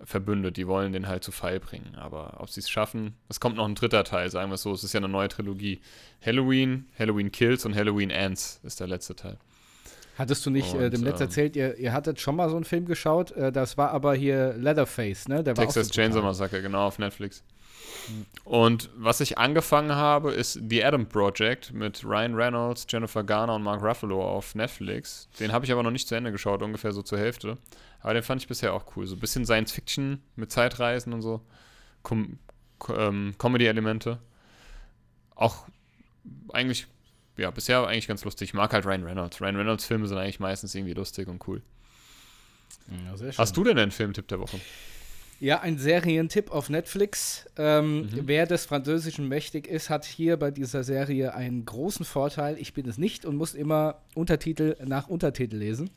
verbündet. 0.04 0.58
Die 0.58 0.68
wollen 0.68 0.94
den 0.94 1.08
halt 1.08 1.24
zu 1.24 1.32
Fall 1.32 1.60
bringen. 1.60 1.96
Aber 1.96 2.36
ob 2.40 2.50
sie 2.50 2.60
es 2.60 2.70
schaffen, 2.70 3.16
es 3.30 3.40
kommt 3.40 3.56
noch 3.56 3.66
ein 3.68 3.76
dritter 3.76 4.04
Teil, 4.04 4.30
sagen 4.30 4.50
wir 4.50 4.56
es 4.56 4.62
so. 4.62 4.74
Es 4.74 4.84
ist 4.84 4.94
ja 4.94 5.00
eine 5.00 5.10
neue 5.10 5.30
Trilogie. 5.30 5.82
Halloween, 6.26 6.88
Halloween 6.98 7.32
Kills 7.32 7.66
und 7.66 7.76
Halloween 7.76 8.10
Ends 8.10 8.60
ist 8.64 8.80
der 8.80 8.88
letzte 8.88 9.16
Teil. 9.16 9.38
Hattest 10.18 10.46
du 10.46 10.50
nicht 10.50 10.74
äh, 10.74 10.78
Und, 10.78 10.84
äh, 10.84 10.90
dem 10.90 11.02
Netz 11.02 11.20
ähm, 11.20 11.28
erzählt, 11.28 11.56
ihr, 11.56 11.78
ihr 11.78 11.94
hattet 11.94 12.20
schon 12.20 12.36
mal 12.36 12.50
so 12.50 12.56
einen 12.56 12.66
Film 12.66 12.86
geschaut? 12.86 13.32
Äh, 13.32 13.52
das 13.52 13.78
war 13.78 13.92
aber 13.92 14.16
hier 14.16 14.54
Leatherface, 14.58 15.28
ne? 15.28 15.44
Der 15.44 15.54
Texas 15.54 15.88
so 15.88 15.94
Chainsaw. 15.94 16.22
Massacre, 16.22 16.62
genau, 16.62 16.88
auf 16.88 16.98
Netflix. 17.00 17.44
Und 18.44 18.90
was 18.96 19.20
ich 19.20 19.38
angefangen 19.38 19.94
habe, 19.94 20.32
ist 20.32 20.60
The 20.70 20.84
Adam 20.84 21.08
Project 21.08 21.74
mit 21.74 22.04
Ryan 22.04 22.36
Reynolds, 22.36 22.88
Jennifer 22.90 23.24
Garner 23.24 23.56
und 23.56 23.64
Mark 23.64 23.84
Ruffalo 23.84 24.22
auf 24.24 24.56
Netflix. 24.56 25.30
Den 25.40 25.52
habe 25.52 25.66
ich 25.66 25.72
aber 25.72 25.84
noch 25.84 25.92
nicht 25.92 26.08
zu 26.08 26.16
Ende 26.16 26.32
geschaut, 26.32 26.62
ungefähr 26.62 26.94
so 26.94 27.02
zur 27.02 27.20
Hälfte. 27.20 27.58
Aber 28.02 28.14
den 28.14 28.24
fand 28.24 28.42
ich 28.42 28.48
bisher 28.48 28.74
auch 28.74 28.86
cool. 28.96 29.06
So 29.06 29.16
ein 29.16 29.20
bisschen 29.20 29.46
Science 29.46 29.72
Fiction 29.72 30.22
mit 30.36 30.52
Zeitreisen 30.52 31.14
und 31.14 31.22
so. 31.22 31.42
Com 32.04 32.40
Co 32.80 32.96
ähm, 32.96 33.36
Comedy-Elemente. 33.38 34.20
Auch 35.36 35.66
eigentlich, 36.54 36.88
ja, 37.38 37.52
bisher 37.52 37.86
eigentlich 37.88 38.08
ganz 38.08 38.24
lustig. 38.24 38.50
Ich 38.50 38.54
mag 38.54 38.74
halt 38.74 38.86
Ryan 38.86 39.04
Reynolds. 39.04 39.40
Ryan 39.42 39.56
Reynolds 39.56 39.86
Filme 39.86 40.08
sind 40.08 40.18
eigentlich 40.18 40.40
meistens 40.40 40.74
irgendwie 40.76 40.94
lustig 40.94 41.28
und 41.28 41.48
cool. 41.48 41.62
Ja, 43.06 43.18
sehr 43.18 43.32
schön. 43.32 43.38
Hast 43.38 43.56
du 43.58 43.64
denn 43.64 43.78
einen 43.78 43.92
Filmtipp 43.92 44.28
der 44.28 44.40
Woche? 44.40 44.60
Ja, 45.40 45.60
ein 45.60 45.78
Serientipp 45.78 46.50
auf 46.52 46.70
Netflix. 46.70 47.46
Ähm, 47.58 48.02
Mhm. 48.02 48.10
Wer 48.26 48.48
des 48.48 48.66
Französischen 48.66 49.28
mächtig 49.28 49.68
ist, 49.68 49.90
hat 49.92 50.04
hier 50.06 50.36
bei 50.38 50.50
dieser 50.50 50.84
Serie 50.84 51.34
einen 51.36 51.64
großen 51.66 52.06
Vorteil. 52.06 52.58
Ich 52.60 52.74
bin 52.74 52.88
es 52.90 52.98
nicht 52.98 53.24
und 53.26 53.36
muss 53.36 53.54
immer 53.54 54.02
Untertitel 54.16 54.76
nach 54.84 55.08
Untertitel 55.08 55.58
lesen. 55.58 55.92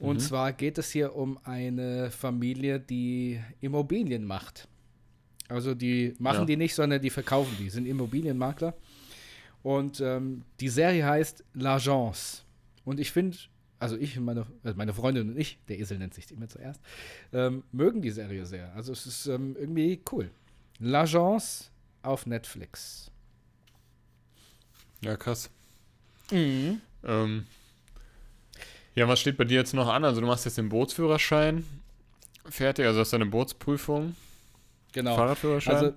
Und 0.00 0.16
Mhm. 0.16 0.20
zwar 0.20 0.52
geht 0.52 0.78
es 0.78 0.90
hier 0.90 1.14
um 1.14 1.38
eine 1.44 2.10
Familie, 2.10 2.80
die 2.80 3.40
Immobilien 3.60 4.24
macht. 4.24 4.66
Also 5.48 5.74
die 5.74 6.14
machen 6.18 6.40
Ja. 6.40 6.44
die 6.46 6.56
nicht, 6.56 6.74
sondern 6.74 7.00
die 7.00 7.10
verkaufen 7.10 7.54
die, 7.60 7.70
sind 7.70 7.86
Immobilienmakler. 7.86 8.74
Und 9.64 10.00
ähm, 10.02 10.44
die 10.60 10.68
Serie 10.68 11.06
heißt 11.06 11.42
L'Agence. 11.56 12.42
Und 12.84 13.00
ich 13.00 13.10
finde, 13.10 13.38
also 13.78 13.96
ich 13.96 14.18
und 14.18 14.26
meine, 14.26 14.46
also 14.62 14.76
meine 14.76 14.92
Freundin 14.92 15.30
und 15.30 15.38
ich, 15.38 15.58
der 15.68 15.78
Esel 15.78 15.96
nennt 15.98 16.12
sich 16.12 16.30
immer 16.30 16.46
zuerst, 16.48 16.82
ähm, 17.32 17.64
mögen 17.72 18.02
die 18.02 18.10
Serie 18.10 18.44
sehr. 18.44 18.74
Also 18.76 18.92
es 18.92 19.06
ist 19.06 19.26
ähm, 19.26 19.56
irgendwie 19.58 20.02
cool. 20.12 20.30
L'Agence 20.80 21.70
auf 22.02 22.26
Netflix. 22.26 23.10
Ja, 25.00 25.16
krass. 25.16 25.48
Mhm. 26.30 26.82
Ähm, 27.02 27.46
ja, 28.94 29.08
was 29.08 29.18
steht 29.18 29.38
bei 29.38 29.44
dir 29.44 29.56
jetzt 29.56 29.72
noch 29.72 29.88
an? 29.88 30.04
Also 30.04 30.20
du 30.20 30.26
machst 30.26 30.44
jetzt 30.44 30.58
den 30.58 30.68
Bootsführerschein 30.68 31.64
fertig, 32.50 32.84
also 32.84 33.00
hast 33.00 33.12
du 33.14 33.16
eine 33.16 33.26
Bootsprüfung, 33.26 34.14
Genau. 34.92 35.16
Fahrradführerschein. 35.16 35.74
Also, 35.74 35.94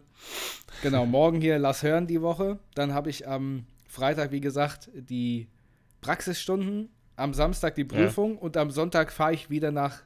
genau, 0.81 1.05
morgen 1.05 1.41
hier 1.41 1.59
lass 1.59 1.83
hören 1.83 2.07
die 2.07 2.21
Woche. 2.21 2.59
Dann 2.75 2.93
habe 2.93 3.09
ich 3.09 3.27
am 3.27 3.65
Freitag, 3.87 4.31
wie 4.31 4.41
gesagt, 4.41 4.89
die 4.93 5.47
Praxisstunden, 6.01 6.89
am 7.15 7.33
Samstag 7.33 7.75
die 7.75 7.83
Prüfung 7.85 8.37
und 8.37 8.57
am 8.57 8.69
Sonntag 8.71 9.11
fahre 9.11 9.33
ich 9.33 9.49
wieder 9.49 9.71
nach 9.71 10.01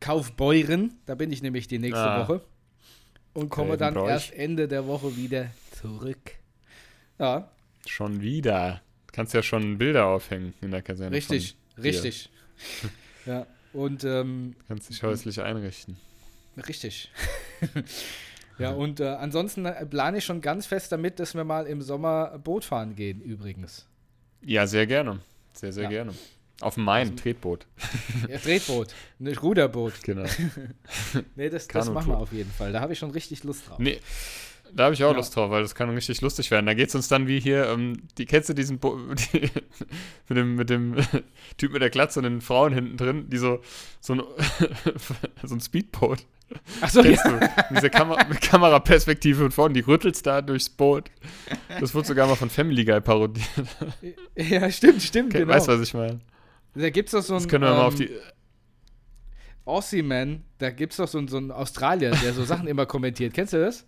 Kaufbeuren. 0.00 0.94
Da 1.06 1.14
bin 1.14 1.30
ich 1.32 1.42
nämlich 1.42 1.68
die 1.68 1.78
nächste 1.78 2.00
Ah. 2.02 2.22
Woche. 2.28 2.42
Und 3.32 3.48
komme 3.48 3.76
dann 3.76 3.94
Grevenbroich. 3.94 4.10
erst 4.12 4.32
Ende 4.34 4.68
der 4.68 4.86
Woche 4.86 5.16
wieder 5.16 5.46
zurück. 5.72 6.32
Ja, 7.18 7.50
schon 7.86 8.20
wieder. 8.20 8.80
Kannst 9.12 9.34
ja 9.34 9.42
schon 9.42 9.78
Bilder 9.78 10.06
aufhängen 10.06 10.54
in 10.60 10.70
der 10.70 10.82
Kaserne. 10.82 11.14
richtig, 11.14 11.56
richtig. 11.80 12.30
ja, 13.26 13.46
und 13.72 14.04
ähm, 14.04 14.54
Kannst 14.68 14.90
dich 14.90 15.02
häuslich 15.02 15.40
einrichten. 15.40 15.96
Richtig. 16.68 17.10
ja, 18.58 18.70
und 18.70 19.00
äh, 19.00 19.06
ansonsten 19.08 19.66
äh, 19.66 19.84
plane 19.86 20.18
ich 20.18 20.24
schon 20.24 20.40
ganz 20.40 20.66
fest 20.66 20.92
damit, 20.92 21.18
dass 21.18 21.34
wir 21.34 21.44
mal 21.44 21.66
im 21.66 21.82
Sommer 21.82 22.38
Boot 22.38 22.64
fahren 22.64 22.94
gehen, 22.94 23.20
übrigens. 23.20 23.86
Ja, 24.42 24.66
sehr 24.66 24.86
gerne. 24.86 25.20
Sehr, 25.52 25.72
sehr 25.72 25.84
Ja. 25.84 25.88
gerne. 25.90 26.14
Auf 26.60 26.74
dem 26.74 26.84
Main, 26.84 27.08
Also- 27.10 27.22
Tretboot. 27.22 27.66
Ja, 28.28 28.38
Tretboot, 28.38 28.94
ein 29.20 29.26
Ruderboot. 29.36 30.02
Genau. 30.02 30.24
Nee, 31.36 31.50
das, 31.50 31.66
das 31.68 31.90
machen 31.90 32.08
wir 32.12 32.18
auf 32.18 32.32
jeden 32.32 32.50
Fall. 32.50 32.72
Da 32.72 32.80
habe 32.80 32.92
ich 32.92 32.98
schon 32.98 33.10
richtig 33.10 33.42
Lust 33.44 33.68
drauf. 33.68 33.78
Nee, 33.78 34.00
da 34.72 34.84
habe 34.84 34.94
ich 34.94 35.04
auch 35.04 35.10
Ja. 35.10 35.16
Lust 35.16 35.34
drauf, 35.36 35.50
weil 35.50 35.62
das 35.62 35.74
kann 35.74 35.90
richtig 35.90 36.20
lustig 36.20 36.50
werden. 36.50 36.66
Da 36.66 36.74
geht 36.74 36.88
es 36.88 36.94
uns 36.94 37.08
dann 37.08 37.26
wie 37.28 37.40
hier, 37.40 37.68
ähm, 37.68 38.02
die, 38.18 38.26
kennst 38.26 38.48
du 38.48 38.54
diesen 38.54 38.78
Bo 38.78 38.98
die, 39.32 39.50
mit 40.28 40.38
dem, 40.38 40.54
mit 40.56 40.70
dem 40.70 40.96
Typ 41.56 41.72
mit 41.72 41.82
der 41.82 41.90
Glatze 41.90 42.18
und 42.20 42.24
den 42.24 42.40
Frauen 42.40 42.72
hinten 42.72 42.96
drin, 42.96 43.28
die 43.30 43.38
so, 43.38 43.60
so 44.00 44.14
ein, 44.14 44.22
so 45.44 45.54
ein 45.54 45.60
Speedboot. 45.60 46.24
Achso, 46.80 47.02
Kennst 47.02 47.24
du? 47.24 47.40
Diese 47.70 47.90
mit 48.28 48.40
Kameraperspektive 48.42 49.44
und 49.44 49.52
vorne, 49.54 49.74
die 49.74 49.80
rüttelst 49.80 50.26
da 50.26 50.42
durchs 50.42 50.68
Boot. 50.68 51.10
Das 51.80 51.94
wurde 51.94 52.06
sogar 52.06 52.28
mal 52.28 52.36
von 52.36 52.50
Family 52.50 52.84
Guy 52.84 53.00
parodiert. 53.00 53.46
ja. 54.36 54.44
ja, 54.60 54.70
stimmt, 54.70 55.02
stimmt, 55.02 55.30
Okay, 55.34 55.40
genau. 55.44 55.54
Weißt 55.54 55.68
du, 55.68 55.72
was 55.72 55.80
ich 55.80 55.94
meine? 55.94 56.20
da 56.74 56.90
gibt 56.90 57.08
es 57.08 57.12
doch 57.12 57.22
so 57.22 57.34
Das 57.34 57.44
einen 57.44 57.50
können 57.50 57.64
wir 57.64 57.70
mal 57.70 57.86
auf 57.86 57.94
ähm, 57.94 57.98
die. 58.06 58.10
Aussie-Man, 59.64 60.42
da 60.58 60.70
gibt 60.70 60.92
es 60.92 60.98
doch 60.98 61.08
so, 61.08 61.18
einen- 61.18 61.28
so 61.28 61.38
einen 61.38 61.50
Australier, 61.50 62.10
der 62.10 62.34
so 62.34 62.44
Sachen 62.44 62.66
immer 62.68 62.84
kommentiert. 62.86 63.32
Kennst 63.32 63.52
du 63.54 63.58
das? 63.60 63.86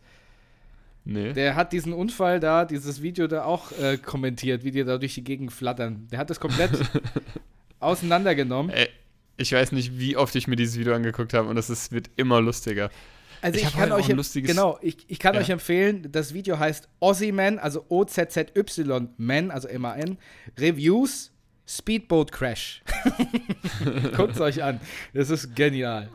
Nee. 1.08 1.32
Der 1.32 1.54
hat 1.54 1.72
diesen 1.72 1.92
Unfall 1.92 2.40
da, 2.40 2.64
dieses 2.64 3.00
Video 3.00 3.28
da 3.28 3.44
auch 3.44 3.70
äh, 3.80 3.96
kommentiert, 3.96 4.64
wie 4.64 4.72
die 4.72 4.82
da 4.84 4.98
durch 4.98 5.14
die 5.14 5.22
Gegend 5.22 5.52
flattern. 5.52 6.08
Der 6.10 6.18
hat 6.18 6.28
das 6.30 6.40
komplett 6.40 6.72
auseinandergenommen. 7.80 8.70
Ey, 8.74 8.88
ich 9.36 9.52
weiß 9.52 9.72
nicht, 9.72 9.98
wie 9.98 10.16
oft 10.16 10.34
ich 10.34 10.48
mir 10.48 10.56
dieses 10.56 10.78
Video 10.78 10.94
angeguckt 10.94 11.32
habe 11.34 11.48
und 11.48 11.56
es 11.56 11.70
ist, 11.70 11.92
wird 11.92 12.10
immer 12.16 12.40
lustiger. 12.40 12.90
Also 13.42 13.58
Ich 13.58 13.66
ich, 13.66 13.72
kann 13.74 13.92
euch 13.92 14.08
lustiges- 14.08 14.46
genau, 14.48 14.78
ich, 14.82 14.96
ich 15.08 15.18
kann 15.18 15.34
Ja. 15.34 15.40
euch 15.42 15.50
empfehlen, 15.50 16.08
das 16.10 16.32
Video 16.34 16.58
heißt 16.58 16.88
Aussie 17.00 17.32
Man, 17.32 17.58
also 17.58 17.84
O 17.88 18.04
Z 18.04 18.32
Z 18.32 18.56
Y 18.56 19.08
Man, 19.18 19.50
also 19.50 19.68
M 19.68 19.84
A 19.84 19.94
N 19.94 20.16
Reviews 20.58 21.30
Speedboat 21.68 22.32
Crash. 22.32 22.82
Guckt 24.16 24.34
es 24.34 24.40
euch 24.40 24.62
an. 24.62 24.80
Das 25.14 25.30
ist 25.30 25.54
genial. 25.54 26.08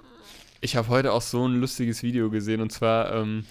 Ich 0.62 0.76
habe 0.76 0.88
heute 0.90 1.12
auch 1.14 1.22
so 1.22 1.48
ein 1.48 1.56
lustiges 1.62 2.04
Video 2.04 2.30
gesehen 2.30 2.60
und 2.62 2.72
zwar 2.72 3.14
ähm, 3.16 3.46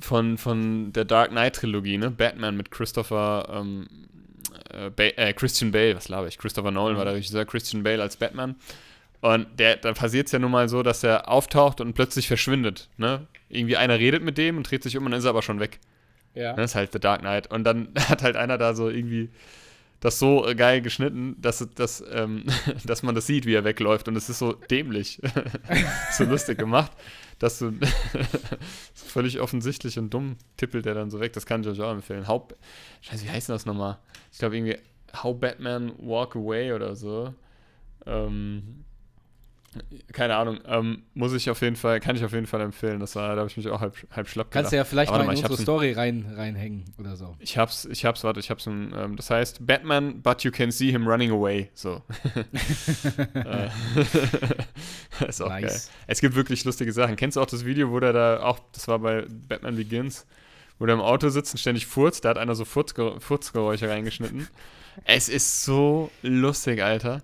von, 0.00 0.38
von 0.38 0.92
der 0.92 1.04
Dark 1.04 1.30
Knight 1.30 1.56
Trilogie, 1.56 1.98
ne? 1.98 2.10
Batman 2.10 2.56
mit 2.56 2.70
Christopher, 2.70 3.48
ähm, 3.52 3.86
äh, 4.72 5.08
äh, 5.08 5.32
Christian 5.32 5.72
Bale, 5.72 5.96
was 5.96 6.08
laber 6.08 6.26
ich? 6.26 6.38
Christopher 6.38 6.70
Nolan 6.70 6.96
war 6.96 7.04
der 7.04 7.14
Regisseur, 7.14 7.44
Christian 7.44 7.82
Bale 7.82 8.02
als 8.02 8.16
Batman. 8.16 8.56
Und 9.20 9.46
der, 9.58 9.76
da 9.76 9.92
passiert 9.92 10.26
es 10.26 10.32
ja 10.32 10.40
nun 10.40 10.50
mal 10.50 10.68
so, 10.68 10.82
dass 10.82 11.04
er 11.04 11.28
auftaucht 11.28 11.80
und 11.80 11.92
plötzlich 11.94 12.26
verschwindet. 12.26 12.88
Ne? 12.96 13.26
Irgendwie 13.48 13.76
einer 13.76 13.98
redet 13.98 14.22
mit 14.22 14.36
dem 14.36 14.56
und 14.56 14.68
dreht 14.68 14.82
sich 14.82 14.96
um 14.96 15.06
und 15.06 15.12
dann 15.12 15.18
ist 15.20 15.24
er 15.24 15.30
aber 15.30 15.42
schon 15.42 15.60
weg. 15.60 15.78
Ja. 16.34 16.54
Das 16.54 16.72
ist 16.72 16.74
halt 16.74 16.92
The 16.92 16.98
Dark 16.98 17.20
Knight. 17.20 17.50
Und 17.50 17.62
dann 17.64 17.88
hat 18.08 18.22
halt 18.22 18.36
einer 18.36 18.58
da 18.58 18.74
so 18.74 18.88
irgendwie 18.90 19.30
das 20.02 20.18
so 20.18 20.44
äh, 20.44 20.56
geil 20.56 20.82
geschnitten, 20.82 21.36
dass, 21.40 21.66
dass, 21.76 22.04
ähm, 22.10 22.44
dass 22.84 23.04
man 23.04 23.14
das 23.14 23.26
sieht, 23.28 23.46
wie 23.46 23.54
er 23.54 23.64
wegläuft. 23.64 24.08
Und 24.08 24.16
es 24.16 24.28
ist 24.28 24.40
so 24.40 24.52
dämlich, 24.52 25.22
so 26.12 26.24
lustig 26.24 26.58
gemacht, 26.58 26.90
dass 27.38 27.60
du 27.60 27.70
so 28.94 29.06
völlig 29.06 29.38
offensichtlich 29.38 30.00
und 30.00 30.12
dumm 30.12 30.36
tippelt 30.56 30.86
er 30.86 30.94
dann 30.94 31.10
so 31.10 31.20
weg. 31.20 31.32
Das 31.32 31.46
kann 31.46 31.62
ich 31.62 31.68
euch 31.68 31.80
auch 31.80 31.92
empfehlen. 31.92 32.26
How, 32.26 32.48
Scheiße, 33.00 33.24
wie 33.24 33.30
heißt 33.30 33.48
denn 33.48 33.54
das 33.54 33.64
nochmal? 33.64 33.98
Ich 34.32 34.38
glaube 34.40 34.56
irgendwie 34.56 34.76
How 35.22 35.38
Batman 35.38 35.92
Walk 35.98 36.34
Away 36.34 36.72
oder 36.72 36.96
so. 36.96 37.32
Ähm, 38.04 38.84
keine 40.12 40.36
Ahnung. 40.36 40.58
Ähm, 40.66 41.04
muss 41.14 41.32
ich 41.32 41.48
auf 41.48 41.62
jeden 41.62 41.76
Fall, 41.76 42.00
kann 42.00 42.14
ich 42.16 42.24
auf 42.24 42.32
jeden 42.32 42.46
Fall 42.46 42.60
empfehlen. 42.60 43.00
Das 43.00 43.16
war, 43.16 43.34
da 43.34 43.40
habe 43.40 43.48
ich 43.48 43.56
mich 43.56 43.68
auch 43.68 43.80
halb, 43.80 43.96
halb 44.10 44.28
schlapp 44.28 44.50
Kannst 44.50 44.72
du 44.72 44.76
ja 44.76 44.84
vielleicht 44.84 45.10
mal 45.10 45.20
in 45.20 45.26
mal, 45.26 45.34
ich 45.34 45.42
unsere 45.42 45.60
Story 45.60 45.92
rein, 45.92 46.30
reinhängen 46.36 46.84
oder 46.98 47.16
so. 47.16 47.34
Ich 47.38 47.56
hab's, 47.56 47.86
ich 47.86 48.04
hab's, 48.04 48.22
warte, 48.24 48.40
ich 48.40 48.50
hab's 48.50 48.66
ähm, 48.66 49.16
das 49.16 49.30
heißt 49.30 49.66
Batman, 49.66 50.20
but 50.20 50.42
you 50.42 50.50
can 50.50 50.70
see 50.70 50.90
him 50.90 51.06
running 51.06 51.30
away. 51.30 51.70
So. 51.74 52.02
Äh, 53.34 53.68
ist 55.28 55.42
auch 55.42 55.48
geil. 55.48 55.62
Nice. 55.62 55.90
Es 56.06 56.20
gibt 56.20 56.34
wirklich 56.34 56.64
lustige 56.64 56.92
Sachen. 56.92 57.16
Kennst 57.16 57.36
du 57.36 57.40
auch 57.40 57.46
das 57.46 57.64
Video, 57.64 57.90
wo 57.90 58.00
der 58.00 58.12
da 58.12 58.42
auch, 58.42 58.58
das 58.72 58.88
war 58.88 58.98
bei 58.98 59.24
Batman 59.48 59.76
Begins, 59.76 60.26
wo 60.78 60.86
der 60.86 60.94
im 60.94 61.00
Auto 61.00 61.28
sitzt 61.28 61.54
und 61.54 61.58
ständig 61.58 61.86
furzt, 61.86 62.24
da 62.24 62.30
hat 62.30 62.38
einer 62.38 62.54
so 62.54 62.64
Furzger 62.64 63.20
Furzgeräusche 63.20 63.88
reingeschnitten. 63.88 64.48
Es 65.04 65.28
ist 65.28 65.64
so 65.64 66.10
lustig, 66.22 66.82
Alter. 66.82 67.22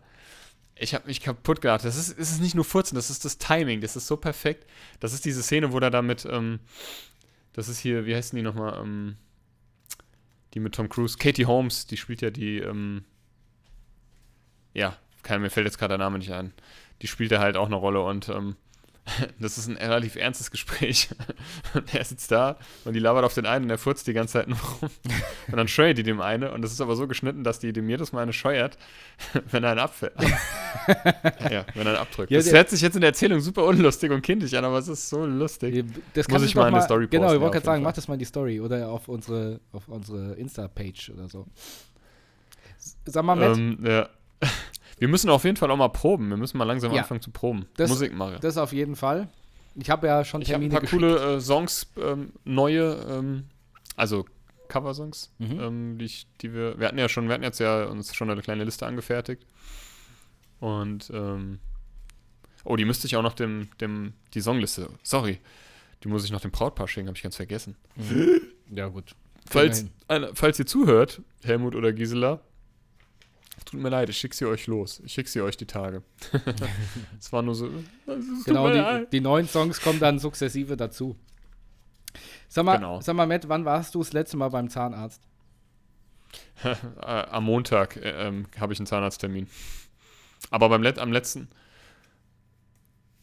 Ich 0.81 0.95
habe 0.95 1.07
mich 1.07 1.20
kaputt 1.20 1.61
gelacht. 1.61 1.85
Das 1.85 1.97
ist, 1.97 2.18
es 2.18 2.39
nicht 2.41 2.55
nur 2.55 2.64
Furzen, 2.64 2.95
das 2.95 3.11
ist 3.11 3.24
das 3.24 3.39
Timing. 3.39 3.81
Das 3.81 3.97
ist 3.97 4.07
so 4.07 4.16
perfekt. 4.16 4.66
Das 5.01 5.12
ist 5.12 5.24
diese 5.24 5.43
Szene, 5.43 5.72
wo 5.72 5.81
der 5.81 5.91
da 5.91 6.03
mit, 6.03 6.24
ähm, 6.24 6.61
das 7.53 7.68
ist 7.68 7.79
hier, 7.81 8.07
wie 8.07 8.14
heißen 8.14 8.37
die 8.37 8.43
nochmal? 8.43 8.79
Ähm, 8.81 9.16
die 10.55 10.61
mit 10.61 10.74
Tom 10.74 10.89
Cruise. 10.89 11.18
Katie 11.18 11.47
Holmes, 11.47 11.87
die 11.87 11.97
spielt 11.97 12.22
ja 12.22 12.31
die, 12.31 12.59
ähm, 12.59 13.05
ja, 14.72 14.97
kein, 15.22 15.43
mir 15.43 15.51
fällt 15.51 15.66
jetzt 15.66 15.79
gerade 15.79 15.93
der 15.93 15.99
Name 15.99 16.18
nicht 16.18 16.33
ein. 16.33 16.53
Die 17.03 17.07
spielt 17.07 17.33
da 17.33 17.41
halt 17.41 17.57
auch 17.57 17.66
eine 17.66 17.76
Rolle 17.76 18.03
und 18.03 18.29
ähm, 18.29 18.57
das 19.38 19.59
ist 19.59 19.68
ein 19.68 19.76
relativ 19.76 20.16
ernstes 20.16 20.50
Gespräch. 20.50 21.09
Und 21.74 21.94
er 21.94 22.04
sitzt 22.04 22.30
da 22.30 22.56
und 22.84 22.94
die 22.94 23.00
labert 23.00 23.24
auf 23.24 23.34
den 23.34 23.46
einen 23.46 23.64
und 23.64 23.70
er 23.70 23.78
furzt 23.78 24.06
die 24.06 24.12
ganze 24.12 24.34
Zeit 24.34 24.48
nur 24.48 24.59
rum. 24.59 24.90
Und 25.48 25.56
dann 25.56 25.68
scheuert 25.68 25.98
die 25.98 26.02
dem 26.02 26.20
eine 26.20 26.52
und 26.52 26.62
das 26.62 26.72
ist 26.72 26.80
aber 26.80 26.96
so 26.96 27.06
geschnitten, 27.06 27.44
dass 27.44 27.59
die 27.59 27.72
dem 27.72 27.88
jedes 27.88 28.12
Mal 28.12 28.22
eine 28.22 28.32
scheuert, 28.32 28.78
wenn 29.50 29.64
er 29.64 29.70
einen 29.70 29.80
abfällt. 29.80 30.14
ja, 30.18 31.64
wenn 31.74 31.86
er 31.86 31.92
einen 31.92 31.96
abdrückt. 31.96 32.30
Ja, 32.30 32.38
das 32.38 32.52
hört 32.52 32.70
sich 32.70 32.80
jetzt 32.80 32.94
in 32.94 33.00
der 33.00 33.11
Erzählung 33.11 33.40
super 33.40 33.64
unlustig 33.64 34.11
und 34.11 34.22
kindlich 34.22 34.56
an, 34.56 34.64
aber 34.64 34.78
es 34.78 34.88
ist 34.88 35.09
so 35.09 35.24
lustig. 35.24 35.84
Das 36.14 36.28
Muss 36.28 36.42
ich 36.42 36.54
mal 36.54 36.68
in 36.68 36.74
der 36.74 36.82
Story 36.82 37.06
Genau, 37.09 37.32
ich 37.32 37.40
wollte 37.40 37.54
gerade 37.54 37.66
sagen, 37.66 37.82
mach 37.82 37.92
das 37.92 38.09
mal 38.09 38.14
in 38.14 38.20
die 38.20 38.26
Story 38.26 38.61
oder 38.61 38.88
auf 38.88 39.09
unsere, 39.09 39.61
auf 39.72 39.88
unsere 39.88 40.34
Insta-Page 40.34 41.11
oder 41.11 41.28
so. 41.28 41.46
Sag 43.04 43.24
mal, 43.24 43.34
Matt, 43.34 43.56
Ähm, 43.56 43.78
ja. 43.82 44.09
Wir 44.99 45.09
müssen 45.09 45.30
auf 45.30 45.44
jeden 45.44 45.57
Fall 45.57 45.70
auch 45.70 45.76
mal 45.76 45.88
proben. 45.88 46.28
Wir 46.28 46.36
müssen 46.36 46.59
mal 46.59 46.64
langsam 46.64 46.92
Ja. 46.92 47.03
anfangen 47.03 47.20
zu 47.20 47.30
proben. 47.30 47.66
Das- 47.76 47.90
Musik 47.90 48.12
machen. 48.14 48.36
das 48.40 48.57
auf 48.59 48.72
jeden 48.72 48.96
Fall. 48.96 49.28
Ich 49.76 49.90
habe 49.90 50.07
ja 50.09 50.24
schon 50.24 50.42
Ich 50.42 50.49
habe 50.53 50.64
ein 50.64 50.70
Termine 50.70 50.72
paar 50.72 50.80
geschickt. 50.80 51.01
coole 51.03 51.36
äh, 51.36 51.40
Songs, 51.40 51.86
ähm, 52.01 52.32
neue, 52.44 52.94
ähm, 53.09 53.44
also 53.96 54.24
Cover-Songs, 54.68 55.30
Mhm. 55.38 55.61
ähm, 55.61 55.99
die, 55.99 56.05
ich, 56.07 56.26
die 56.40 56.53
wir, 56.53 56.78
wir 56.80 56.88
hatten 56.88 56.99
ja 56.99 57.09
schon, 57.09 57.28
wir 57.28 57.34
hatten 57.34 57.44
jetzt 57.44 57.61
ja 57.61 57.84
uns 57.84 58.14
schon 58.14 58.28
eine 58.28 58.42
kleine 58.42 58.64
Liste 58.64 58.86
angefertigt. 58.86 59.44
Und, 60.61 61.11
ähm, 61.14 61.59
oh, 62.64 62.76
die 62.76 62.84
müsste 62.84 63.07
ich 63.07 63.16
auch 63.16 63.22
noch 63.22 63.34
dem, 63.34 63.68
dem, 63.80 64.14
die 64.34 64.40
Songliste, 64.40 64.88
sorry, 65.03 65.38
die 66.03 66.09
muss 66.09 66.24
ich 66.24 66.32
noch 66.32 66.40
dem 66.40 66.51
Brautpaar 66.51 66.88
schicken, 66.88 67.07
habe 67.09 67.16
ich 67.16 67.22
ganz 67.22 67.36
vergessen. 67.36 67.76
Ja, 68.70 68.88
gut. 68.88 69.14
Falls, 69.49 69.86
einer, 70.09 70.30
falls 70.34 70.59
ihr 70.59 70.66
zuhört, 70.66 71.22
Helmut 71.44 71.74
oder 71.74 71.92
Gisela, 71.92 72.40
tut 73.64 73.80
mir 73.80 73.88
leid, 73.88 74.09
ich 74.09 74.16
schicke 74.18 74.34
sie 74.36 74.46
euch 74.46 74.66
los. 74.66 75.00
Ich 75.04 75.12
schicke 75.14 75.28
sie 75.28 75.40
euch 75.40 75.56
die 75.56 75.66
Tage. 75.66 76.02
Es 77.18 77.32
war 77.32 77.42
nur 77.42 77.54
so. 77.54 77.70
Genau, 78.44 78.70
die, 78.70 79.06
die 79.11 79.20
neuen 79.20 79.48
Songs 79.48 79.80
kommen 79.80 80.00
dann 80.00 80.18
sukzessive 80.18 80.76
dazu. 80.76 81.16
Sag 82.48 82.64
mal, 82.64 82.76
Genau. 82.76 83.00
sag 83.00 83.14
mal, 83.14 83.26
Matt, 83.26 83.48
wann 83.48 83.64
warst 83.64 83.94
du 83.94 83.98
das 84.00 84.12
letzte 84.12 84.36
Mal 84.36 84.48
beim 84.48 84.68
Zahnarzt? 84.68 85.22
Äh, 86.64 86.72
am 87.02 87.44
Montag 87.44 87.96
äh, 87.96 88.26
ähm, 88.26 88.46
habe 88.59 88.72
ich 88.72 88.80
einen 88.80 88.86
Zahnarzttermin. 88.86 89.46
Aber 90.50 90.68
beim 90.68 90.82
Let 90.82 90.98
am 90.98 91.12
letzten. 91.12 91.48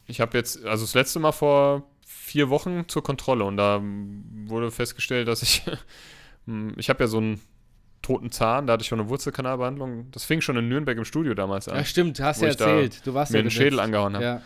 Ich 0.07 0.21
habe 0.21 0.37
jetzt, 0.37 0.63
also 0.65 0.85
das 0.85 0.93
letzte 0.93 1.19
Mal 1.19 1.31
vor 1.33 1.83
vier 2.05 2.49
Wochen 2.49 2.87
zur 2.87 3.03
Kontrolle 3.03 3.43
und 3.43 3.57
da 3.57 3.81
wurde 3.83 4.71
festgestellt, 4.71 5.27
dass 5.27 5.41
ich. 5.41 5.63
mm, 6.45 6.69
ich 6.77 6.89
habe 6.89 7.03
ja 7.03 7.07
so 7.07 7.17
einen 7.17 7.41
toten 8.05 8.31
Zahn, 8.31 8.67
da 8.67 8.73
hatte 8.73 8.81
ich 8.83 8.87
schon 8.87 8.99
eine 8.99 9.09
Wurzelkanalbehandlung. 9.09 10.11
Das 10.11 10.23
fing 10.25 10.41
schon 10.41 10.55
in 10.57 10.69
Nürnberg 10.69 10.97
im 10.97 11.05
Studio 11.05 11.33
damals 11.33 11.67
an. 11.67 11.75
Ja, 11.77 11.83
stimmt, 11.85 12.19
hast 12.19 12.41
Wo 12.41 12.45
ja 12.45 12.53
da 12.53 12.65
erzählt. 12.69 13.01
Du 13.07 13.13
warst 13.13 13.31
mir 13.31 13.39
ja 13.39 13.43
den. 13.43 13.51
Schädel 13.51 13.79
angehauen 13.79 14.13
habe. 14.15 14.23
Ja. 14.23 14.41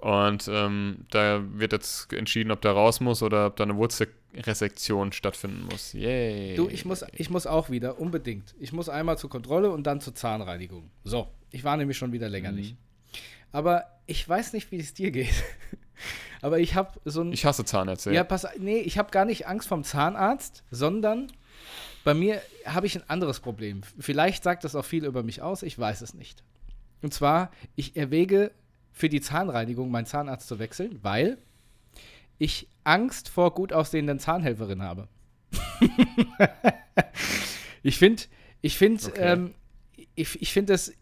Und 0.00 0.48
ähm, 0.50 1.04
da 1.10 1.42
wird 1.52 1.72
jetzt 1.72 2.12
entschieden, 2.12 2.50
ob 2.52 2.60
der 2.62 2.72
raus 2.72 3.00
muss 3.00 3.22
oder 3.22 3.46
ob 3.48 3.56
da 3.56 3.64
eine 3.64 3.76
Wurzelresektion 3.76 5.12
stattfinden 5.12 5.66
muss. 5.70 5.92
Yay. 5.92 6.54
Du, 6.56 6.68
ich 6.68 6.84
muss, 6.84 7.04
ich 7.12 7.28
muss 7.28 7.46
auch 7.46 7.68
wieder, 7.70 7.98
unbedingt. 7.98 8.54
Ich 8.58 8.72
muss 8.72 8.88
einmal 8.88 9.18
zur 9.18 9.28
Kontrolle 9.30 9.70
und 9.70 9.86
dann 9.86 10.00
zur 10.00 10.14
Zahnreinigung. 10.14 10.90
So, 11.04 11.28
ich 11.50 11.64
war 11.64 11.76
nämlich 11.76 11.98
schon 11.98 12.12
wieder 12.12 12.28
länger 12.28 12.50
Mhm. 12.52 12.56
nicht. 12.58 12.76
Aber 13.52 13.84
ich 14.06 14.26
weiß 14.26 14.52
nicht, 14.52 14.70
wie 14.70 14.78
es 14.78 14.94
dir 14.94 15.10
geht. 15.10 15.28
Aber 16.40 16.58
ich 16.60 16.74
habe 16.76 16.98
so 17.04 17.20
ein. 17.22 17.32
Ich 17.32 17.44
hasse 17.44 17.64
Zahnärzte. 17.66 18.12
ja, 18.12 18.24
pass, 18.24 18.46
nee, 18.58 18.78
ich 18.78 18.96
habe 18.96 19.10
gar 19.10 19.26
nicht 19.26 19.46
Angst 19.46 19.68
vom 19.68 19.84
Zahnarzt, 19.84 20.64
sondern 20.70 21.30
bei 22.04 22.14
mir 22.14 22.40
habe 22.64 22.86
ich 22.86 22.96
ein 22.96 23.08
anderes 23.08 23.40
Problem. 23.40 23.82
Vielleicht 23.98 24.42
sagt 24.42 24.64
das 24.64 24.74
auch 24.74 24.84
viel 24.84 25.04
über 25.04 25.22
mich 25.22 25.42
aus, 25.42 25.62
ich 25.62 25.78
weiß 25.78 26.00
es 26.00 26.14
nicht. 26.14 26.42
Und 27.02 27.14
zwar, 27.14 27.50
ich 27.76 27.96
erwäge 27.96 28.52
für 28.92 29.08
die 29.08 29.20
Zahnreinigung 29.20 29.90
meinen 29.90 30.06
Zahnarzt 30.06 30.48
zu 30.48 30.58
wechseln, 30.58 30.98
weil 31.02 31.38
ich 32.38 32.68
Angst 32.84 33.28
vor 33.28 33.54
gut 33.54 33.72
aussehenden 33.72 34.18
Zahnhelferinnen 34.18 34.82
habe. 34.86 35.08
ich 37.82 37.98
finde, 37.98 38.22
ich 38.60 38.76
finde, 38.76 39.04
Okay. 39.06 39.20
ähm, 39.20 39.54
ich, 40.14 40.40
ich 40.40 40.52
finde 40.52 40.72
das, 40.72 40.92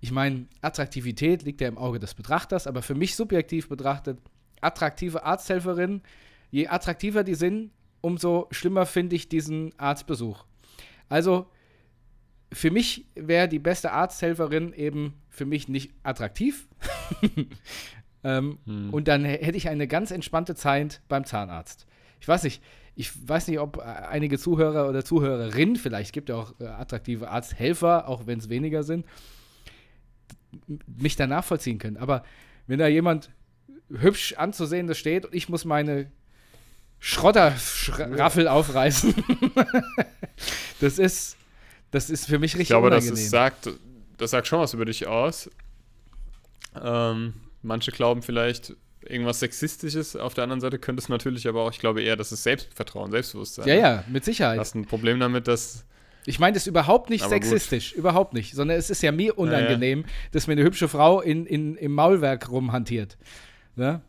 ich 0.00 0.12
meine, 0.12 0.46
Attraktivität 0.62 1.42
liegt 1.42 1.60
ja 1.60 1.68
im 1.68 1.78
Auge 1.78 1.98
des 1.98 2.14
Betrachters, 2.14 2.66
aber 2.66 2.82
für 2.82 2.94
mich 2.94 3.16
subjektiv 3.16 3.68
betrachtet, 3.68 4.18
attraktive 4.60 5.24
Arzthelferinnen, 5.24 6.02
je 6.50 6.68
attraktiver 6.68 7.24
die 7.24 7.34
sind, 7.34 7.70
umso 8.00 8.48
schlimmer 8.50 8.86
finde 8.86 9.16
ich 9.16 9.28
diesen 9.28 9.78
Arztbesuch. 9.78 10.44
Also, 11.08 11.46
für 12.52 12.70
mich 12.70 13.06
wäre 13.14 13.48
die 13.48 13.58
beste 13.58 13.92
Arzthelferin 13.92 14.72
eben 14.72 15.14
für 15.28 15.46
mich 15.46 15.68
nicht 15.68 15.92
attraktiv. 16.02 16.68
ähm, 18.24 18.58
Hm. 18.66 18.90
Und 18.90 19.08
dann 19.08 19.24
hätte 19.24 19.56
ich 19.56 19.68
eine 19.68 19.86
ganz 19.86 20.10
entspannte 20.10 20.54
Zeit 20.54 21.00
beim 21.08 21.24
Zahnarzt. 21.24 21.86
Ich 22.20 22.28
weiß 22.28 22.44
nicht, 22.44 22.62
ich 22.94 23.28
weiß 23.28 23.48
nicht, 23.48 23.58
ob 23.60 23.78
äh, 23.78 23.80
einige 23.80 24.38
Zuhörer 24.38 24.88
oder 24.88 25.04
Zuhörerinnen, 25.04 25.76
vielleicht 25.76 26.12
gibt 26.12 26.28
ja 26.28 26.36
auch 26.36 26.54
äh, 26.60 26.66
attraktive 26.66 27.30
Arzthelfer, 27.30 28.08
auch 28.08 28.26
wenn 28.26 28.38
es 28.38 28.48
weniger 28.48 28.82
sind, 28.82 29.06
mich 30.86 31.16
da 31.16 31.26
nachvollziehen 31.26 31.78
können. 31.78 31.96
Aber 31.96 32.24
wenn 32.66 32.78
da 32.78 32.88
jemand 32.88 33.30
hübsch 33.88 34.34
anzusehendes 34.34 34.98
steht 34.98 35.24
und 35.24 35.34
ich 35.34 35.48
muss 35.48 35.64
meine 35.64 36.10
Schrotterraffel 37.00 38.46
aufreißen, 38.46 39.14
das 40.80 40.98
ist, 40.98 41.36
das 41.90 42.10
ist 42.10 42.26
für 42.26 42.38
mich 42.38 42.52
richtig 42.52 42.62
Ich 42.62 42.68
glaube, 42.68 42.90
das, 42.90 43.04
unangenehm. 43.04 43.24
ist, 43.24 43.30
sagt, 43.30 43.70
das 44.18 44.30
sagt 44.30 44.46
schon 44.46 44.60
was 44.60 44.74
über 44.74 44.84
dich 44.84 45.06
aus. 45.06 45.50
Ähm, 46.80 47.34
manche 47.62 47.90
glauben 47.90 48.22
vielleicht 48.22 48.74
irgendwas 49.02 49.40
Sexistisches. 49.40 50.14
Auf 50.14 50.34
der 50.34 50.44
anderen 50.44 50.60
Seite 50.60 50.78
könnte 50.78 51.00
es 51.00 51.08
natürlich 51.08 51.48
aber 51.48 51.62
auch, 51.62 51.72
ich 51.72 51.78
glaube 51.78 52.02
eher, 52.02 52.16
das 52.16 52.32
ist 52.32 52.42
Selbstvertrauen, 52.42 53.10
Selbstbewusstsein. 53.10 53.66
ja, 53.66 53.74
ja, 53.74 54.04
mit 54.08 54.24
Sicherheit. 54.24 54.56
Du 54.56 54.60
hast 54.60 54.74
ein 54.74 54.84
Problem 54.84 55.18
damit, 55.18 55.48
dass. 55.48 55.84
Ich 56.26 56.38
meine 56.38 56.52
das 56.52 56.64
ist 56.64 56.66
überhaupt 56.66 57.08
nicht 57.08 57.24
Aber 57.24 57.34
gut. 57.34 57.44
sexistisch, 57.44 57.94
überhaupt 57.94 58.34
nicht, 58.34 58.54
sondern 58.54 58.76
es 58.76 58.90
ist 58.90 59.02
ja 59.02 59.10
mir 59.10 59.38
unangenehm, 59.38 60.04
dass 60.32 60.46
mir 60.46 60.52
eine 60.52 60.64
hübsche 60.64 60.86
Frau 60.86 61.22
in, 61.22 61.46
in, 61.46 61.76
im 61.76 61.94
Maulwerk 61.94 62.50
rumhantiert. 62.50 63.16
Ne? 63.74 64.02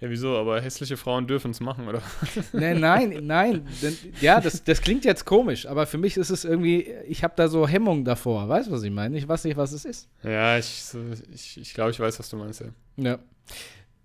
Ja, 0.00 0.10
wieso? 0.10 0.36
Aber 0.36 0.60
hässliche 0.60 0.96
Frauen 0.96 1.26
dürfen 1.26 1.52
es 1.52 1.60
machen, 1.60 1.88
oder? 1.88 2.02
Nein, 2.52 2.80
nein. 3.22 3.66
Denn, 3.80 3.96
ja, 4.20 4.40
das, 4.40 4.62
das 4.64 4.80
klingt 4.80 5.04
jetzt 5.04 5.24
komisch, 5.24 5.66
aber 5.66 5.86
für 5.86 5.98
mich 5.98 6.16
ist 6.16 6.30
es 6.30 6.44
irgendwie, 6.44 6.92
ich 7.06 7.22
habe 7.22 7.34
da 7.36 7.48
so 7.48 7.66
Hemmungen 7.66 8.04
davor. 8.04 8.48
Weißt 8.48 8.68
du, 8.68 8.72
was 8.72 8.82
ich 8.82 8.90
meine? 8.90 9.16
Ich 9.16 9.26
weiß 9.26 9.44
nicht, 9.44 9.56
was 9.56 9.72
es 9.72 9.84
ist. 9.84 10.08
Ja, 10.22 10.58
ich, 10.58 10.82
ich, 11.32 11.60
ich 11.60 11.74
glaube, 11.74 11.92
ich 11.92 12.00
weiß, 12.00 12.18
was 12.18 12.28
du 12.28 12.36
meinst, 12.36 12.60
ja. 12.60 12.66
Ja. 12.96 13.18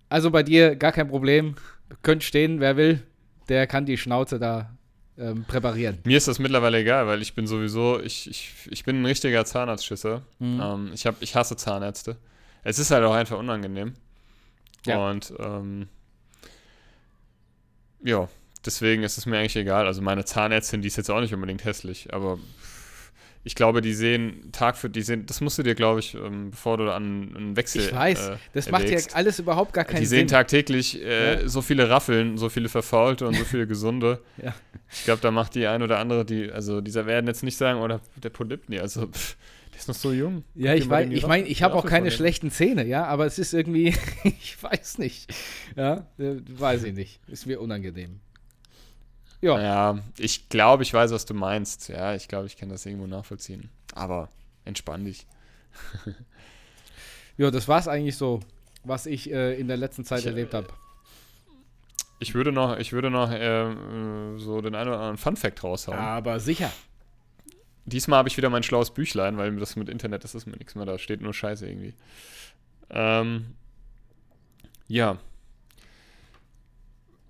Also 0.08 0.30
bei 0.30 0.42
dir 0.42 0.76
gar 0.76 0.92
kein 0.92 1.08
Problem. 1.08 1.56
Könnt 2.02 2.22
stehen, 2.22 2.60
wer 2.60 2.76
will, 2.76 3.02
der 3.48 3.66
kann 3.66 3.84
die 3.84 3.98
Schnauze 3.98 4.38
da 4.38 4.70
ähm, 5.18 5.44
präparieren. 5.44 5.98
Mir 6.04 6.16
ist 6.16 6.28
das 6.28 6.38
mittlerweile 6.38 6.78
egal, 6.78 7.06
weil 7.06 7.20
ich 7.20 7.34
bin 7.34 7.46
sowieso, 7.46 8.00
ich, 8.00 8.30
ich, 8.30 8.52
ich 8.70 8.84
bin 8.84 9.02
ein 9.02 9.06
richtiger 9.06 9.44
Zahnarztschisser. 9.44 10.22
Mhm. 10.38 10.60
Ähm, 10.62 10.90
ich, 10.94 11.06
hab, 11.06 11.20
ich 11.20 11.34
hasse 11.34 11.56
Zahnärzte. 11.56 12.16
Es 12.62 12.78
ist 12.78 12.90
halt 12.90 13.04
auch 13.04 13.14
einfach 13.14 13.38
unangenehm. 13.38 13.94
Ja. 14.86 15.10
Und 15.10 15.32
ähm, 15.38 15.88
ja, 18.02 18.28
deswegen 18.64 19.02
ist 19.02 19.18
es 19.18 19.26
mir 19.26 19.38
eigentlich 19.38 19.56
egal. 19.56 19.86
Also 19.86 20.02
meine 20.02 20.24
Zahnärztin, 20.24 20.82
die 20.82 20.88
ist 20.88 20.96
jetzt 20.96 21.10
auch 21.10 21.20
nicht 21.20 21.34
unbedingt 21.34 21.64
hässlich, 21.64 22.12
aber 22.14 22.38
ich 23.42 23.54
glaube, 23.54 23.80
die 23.80 23.94
sehen 23.94 24.50
Tag 24.52 24.76
für, 24.76 24.90
die 24.90 25.00
sehen, 25.00 25.24
das 25.24 25.40
musst 25.40 25.56
du 25.56 25.62
dir, 25.62 25.74
glaube 25.74 26.00
ich, 26.00 26.14
ähm, 26.14 26.50
bevor 26.50 26.76
du 26.76 26.92
an 26.92 27.34
einen 27.34 27.56
Wechsel 27.56 27.80
Ich 27.82 27.94
weiß, 27.94 28.28
äh, 28.28 28.36
das 28.52 28.70
macht 28.70 28.88
ja 28.90 28.98
alles 29.14 29.38
überhaupt 29.38 29.72
gar 29.72 29.84
keinen 29.84 30.00
Die 30.00 30.06
sehen 30.06 30.20
Sinn. 30.20 30.28
tagtäglich 30.28 31.02
äh, 31.02 31.40
Ja. 31.42 31.48
so 31.48 31.62
viele 31.62 31.88
Raffeln, 31.88 32.36
so 32.36 32.50
viele 32.50 32.68
Verfaulte 32.68 33.26
und 33.26 33.34
so 33.34 33.44
viele 33.44 33.66
Gesunde. 33.66 34.20
Ja. 34.42 34.54
Ich 34.92 35.04
glaube, 35.04 35.20
da 35.22 35.30
macht 35.30 35.54
die 35.54 35.66
ein 35.66 35.82
oder 35.82 35.98
andere, 35.98 36.24
die, 36.24 36.50
also 36.50 36.80
dieser 36.80 37.06
werden 37.06 37.26
jetzt 37.28 37.42
nicht 37.42 37.56
sagen, 37.56 37.80
oder 37.80 38.00
der 38.16 38.30
Polyp, 38.30 38.68
nee, 38.68 38.80
also 38.80 39.06
pff, 39.06 39.36
ist 39.80 39.88
noch 39.88 39.94
so 39.94 40.12
jung. 40.12 40.44
Ja, 40.54 40.74
ich 40.74 40.88
den 40.88 41.12
ich 41.12 41.26
meine, 41.26 41.46
ich 41.46 41.62
habe 41.62 41.74
auch 41.74 41.84
keine 41.84 42.10
schlechten 42.10 42.50
Zähne, 42.50 42.84
ja, 42.86 43.06
aber 43.06 43.26
es 43.26 43.38
ist 43.38 43.52
irgendwie, 43.52 43.88
ich 44.24 44.62
weiß 44.62 44.98
nicht. 44.98 45.32
Ja, 45.76 46.06
äh, 46.18 46.36
weiß 46.48 46.84
ich 46.84 46.94
nicht. 46.94 47.20
Ist 47.28 47.46
mir 47.46 47.60
unangenehm. 47.60 48.20
Ja, 49.40 49.60
Ja, 49.60 49.98
ich 50.18 50.48
glaube, 50.50 50.82
ich 50.82 50.92
weiß, 50.92 51.12
was 51.12 51.24
du 51.24 51.34
meinst. 51.34 51.88
Ja, 51.88 52.14
ich 52.14 52.28
glaube, 52.28 52.46
ich 52.46 52.56
kann 52.56 52.68
das 52.68 52.84
irgendwo 52.84 53.06
nachvollziehen. 53.06 53.70
Aber 53.94 54.28
entspann 54.64 55.06
dich. 55.06 55.26
ja, 57.38 57.50
das 57.50 57.66
war's 57.66 57.88
eigentlich 57.88 58.16
so, 58.16 58.40
was 58.84 59.06
ich 59.06 59.32
äh, 59.32 59.58
in 59.58 59.66
der 59.66 59.78
letzten 59.78 60.04
Zeit 60.04 60.20
Ich, 60.20 60.26
erlebt 60.26 60.52
äh, 60.52 60.58
habe. 60.58 60.68
Ich 62.18 62.34
würde 62.34 62.52
noch, 62.52 62.76
ich 62.78 62.92
würde 62.92 63.10
noch 63.10 63.30
äh, 63.30 63.70
äh, 63.70 64.38
so 64.38 64.60
den 64.60 64.74
einen 64.74 64.90
oder 64.90 64.98
anderen 64.98 65.16
Fun-Fact 65.16 65.64
raushauen. 65.64 65.98
Aber 65.98 66.38
sicher. 66.38 66.70
Diesmal 67.84 68.18
habe 68.18 68.28
ich 68.28 68.36
wieder 68.36 68.50
mein 68.50 68.62
schlaues 68.62 68.92
Büchlein, 68.92 69.36
weil 69.36 69.56
das 69.56 69.76
mit 69.76 69.88
Internet, 69.88 70.24
das 70.24 70.34
ist 70.34 70.46
mir 70.46 70.56
nichts 70.56 70.74
mehr, 70.74 70.84
da 70.86 70.98
steht 70.98 71.20
nur 71.20 71.34
Scheiße 71.34 71.66
irgendwie. 71.66 71.94
Ähm, 72.90 73.54
ja. 74.86 75.18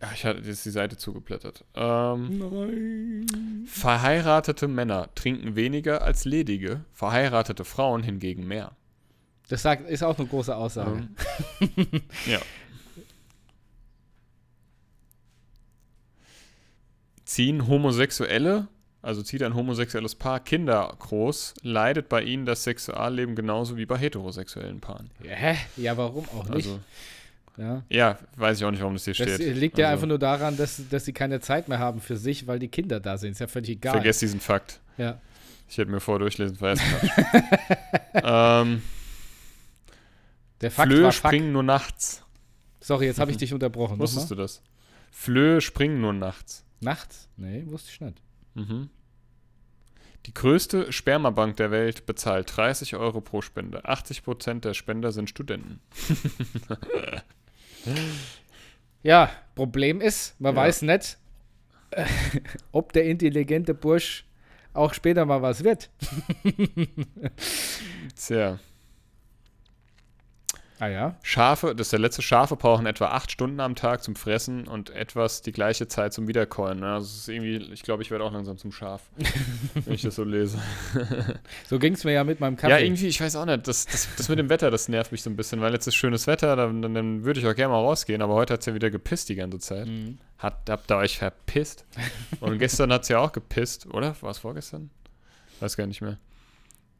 Ja, 0.02 0.10
ich 0.14 0.24
hatte 0.24 0.40
jetzt 0.40 0.64
die 0.64 0.70
Seite 0.70 0.96
zugeblättert. 0.96 1.64
Ähm, 1.74 2.38
Nein. 2.38 3.66
verheiratete 3.66 4.66
Männer 4.66 5.10
trinken 5.14 5.56
weniger 5.56 6.02
als 6.02 6.24
ledige, 6.24 6.84
verheiratete 6.92 7.64
Frauen 7.64 8.02
hingegen 8.02 8.46
mehr. 8.46 8.72
Das 9.48 9.62
sagt, 9.62 9.88
ist 9.90 10.02
auch 10.02 10.18
eine 10.18 10.26
große 10.26 10.56
Aussage. 10.56 11.08
Ähm, 11.60 12.02
ja. 12.26 12.38
Ziehen 17.24 17.66
Homosexuelle, 17.68 18.68
also 19.02 19.22
zieht 19.22 19.42
ein 19.42 19.54
homosexuelles 19.54 20.14
Paar 20.14 20.40
Kinder 20.40 20.94
groß, 20.98 21.54
leidet 21.62 22.08
bei 22.08 22.22
ihnen 22.22 22.44
das 22.44 22.64
Sexualleben 22.64 23.34
genauso 23.34 23.76
wie 23.76 23.86
bei 23.86 23.96
heterosexuellen 23.96 24.80
Paaren. 24.80 25.10
Ja, 25.22 25.34
hä? 25.34 25.56
ja, 25.76 25.96
warum 25.96 26.28
auch 26.28 26.48
nicht? 26.48 26.68
Also, 26.68 26.80
ja. 27.56 27.82
ja, 27.88 28.18
weiß 28.36 28.58
ich 28.58 28.64
auch 28.64 28.70
nicht, 28.70 28.80
warum 28.80 28.94
das 28.94 29.04
hier 29.04 29.14
Das 29.14 29.34
steht. 29.34 29.56
liegt 29.56 29.78
ja 29.78 29.86
also, 29.88 29.94
einfach 29.94 30.08
nur 30.08 30.18
daran, 30.18 30.56
dass, 30.56 30.82
dass 30.90 31.04
sie 31.04 31.12
keine 31.12 31.40
Zeit 31.40 31.68
mehr 31.68 31.78
haben 31.78 32.00
für 32.00 32.16
sich, 32.16 32.46
weil 32.46 32.58
die 32.58 32.68
Kinder 32.68 33.00
da 33.00 33.18
sind. 33.18 33.32
Ist 33.32 33.40
ja 33.40 33.46
völlig 33.46 33.70
egal. 33.70 33.92
Vergesst 33.92 34.22
diesen 34.22 34.40
Fakt. 34.40 34.80
Ja. 34.96 35.20
Ich 35.68 35.78
hätte 35.78 35.90
mir 35.90 36.00
vorher 36.00 36.18
durchlesen, 36.20 36.56
Quatsch. 36.58 36.80
ähm, 38.14 38.82
Der 40.60 40.70
Fakt 40.70 40.90
Flöhe 40.90 41.04
war 41.04 41.12
Fakt. 41.12 41.34
springen 41.34 41.52
nur 41.52 41.62
nachts. 41.62 42.22
Sorry, 42.80 43.06
jetzt 43.06 43.20
habe 43.20 43.30
ich 43.30 43.36
dich 43.36 43.52
unterbrochen. 43.52 43.98
Wusstest 43.98 44.30
du 44.30 44.34
das? 44.34 44.62
Flöhe 45.10 45.60
springen 45.60 46.00
nur 46.00 46.12
nachts. 46.12 46.64
Nachts? 46.80 47.28
Nee, 47.36 47.64
wusste 47.66 47.90
ich 47.92 48.00
nicht. 48.00 48.20
Mhm. 48.60 48.88
Die 50.26 50.34
größte 50.34 50.92
Spermabank 50.92 51.56
der 51.56 51.70
Welt 51.70 52.04
bezahlt 52.06 52.54
30 52.56 52.94
Euro 52.96 53.20
pro 53.22 53.40
Spende. 53.40 53.86
80% 53.86 54.60
der 54.60 54.74
Spender 54.74 55.12
sind 55.12 55.30
Studenten. 55.30 55.80
Ja, 59.02 59.30
Problem 59.54 60.02
ist, 60.02 60.38
man 60.40 60.54
Ja. 60.54 60.60
weiß 60.62 60.82
nicht, 60.82 61.16
ob 62.72 62.92
der 62.92 63.06
intelligente 63.06 63.72
Bursch 63.72 64.26
auch 64.74 64.92
später 64.92 65.24
mal 65.24 65.40
was 65.40 65.64
wird. 65.64 65.88
Tja. 68.14 68.58
Ah 70.80 70.88
ja? 70.88 71.14
Schafe, 71.22 71.74
das 71.74 71.88
ist 71.88 71.92
der 71.92 71.98
letzte, 71.98 72.22
Schafe 72.22 72.56
brauchen 72.56 72.86
etwa 72.86 73.08
8 73.08 73.30
Stunden 73.30 73.60
am 73.60 73.74
Tag 73.74 74.02
zum 74.02 74.16
Fressen 74.16 74.66
und 74.66 74.88
etwas 74.88 75.42
die 75.42 75.52
gleiche 75.52 75.88
Zeit 75.88 76.14
zum 76.14 76.26
Wiederkäuen. 76.26 76.80
Ne? 76.80 76.94
Also 76.94 77.04
es 77.04 77.16
ist 77.18 77.28
irgendwie, 77.28 77.56
ich 77.70 77.82
glaube, 77.82 78.02
ich 78.02 78.10
werde 78.10 78.24
auch 78.24 78.32
langsam 78.32 78.56
zum 78.56 78.72
Schaf, 78.72 79.02
wenn 79.74 79.92
ich 79.92 80.00
das 80.00 80.14
so 80.14 80.24
lese. 80.24 80.58
So 81.68 81.78
ging 81.78 81.92
es 81.92 82.04
mir 82.04 82.12
ja 82.12 82.24
mit 82.24 82.40
meinem 82.40 82.56
Kaffee. 82.56 82.72
Ja, 82.72 82.78
irgendwie, 82.78 83.06
ich 83.08 83.20
weiß 83.20 83.36
auch 83.36 83.44
nicht, 83.44 83.68
das, 83.68 83.84
das, 83.86 84.08
das 84.16 84.28
mit 84.28 84.38
dem 84.38 84.48
Wetter, 84.48 84.70
das 84.70 84.88
nervt 84.88 85.12
mich 85.12 85.22
so 85.22 85.30
ein 85.30 85.36
bisschen, 85.36 85.60
weil 85.60 85.72
jetzt 85.72 85.86
ist 85.86 85.94
schönes 85.94 86.26
Wetter, 86.26 86.56
dann, 86.56 86.80
dann, 86.80 86.94
dann 86.94 87.24
würde 87.24 87.38
ich 87.40 87.46
auch 87.46 87.54
gerne 87.54 87.72
mal 87.72 87.80
rausgehen, 87.80 88.22
aber 88.22 88.34
heute 88.34 88.54
hat 88.54 88.60
es 88.60 88.66
ja 88.66 88.74
wieder 88.74 88.90
gepisst 88.90 89.28
die 89.28 89.34
ganze 89.34 89.58
Zeit. 89.58 89.86
Mhm. 89.86 90.18
Hat, 90.38 90.68
habt 90.68 90.90
ihr 90.90 90.96
euch 90.96 91.18
verpisst? 91.18 91.84
Und 92.40 92.58
gestern 92.58 92.92
hat 92.92 93.02
es 93.02 93.08
ja 93.08 93.18
auch 93.18 93.32
gepisst, 93.32 93.86
oder? 93.86 94.16
War 94.22 94.30
es 94.30 94.38
vorgestern? 94.38 94.90
Weiß 95.60 95.76
gar 95.76 95.86
nicht 95.86 96.00
mehr. 96.00 96.18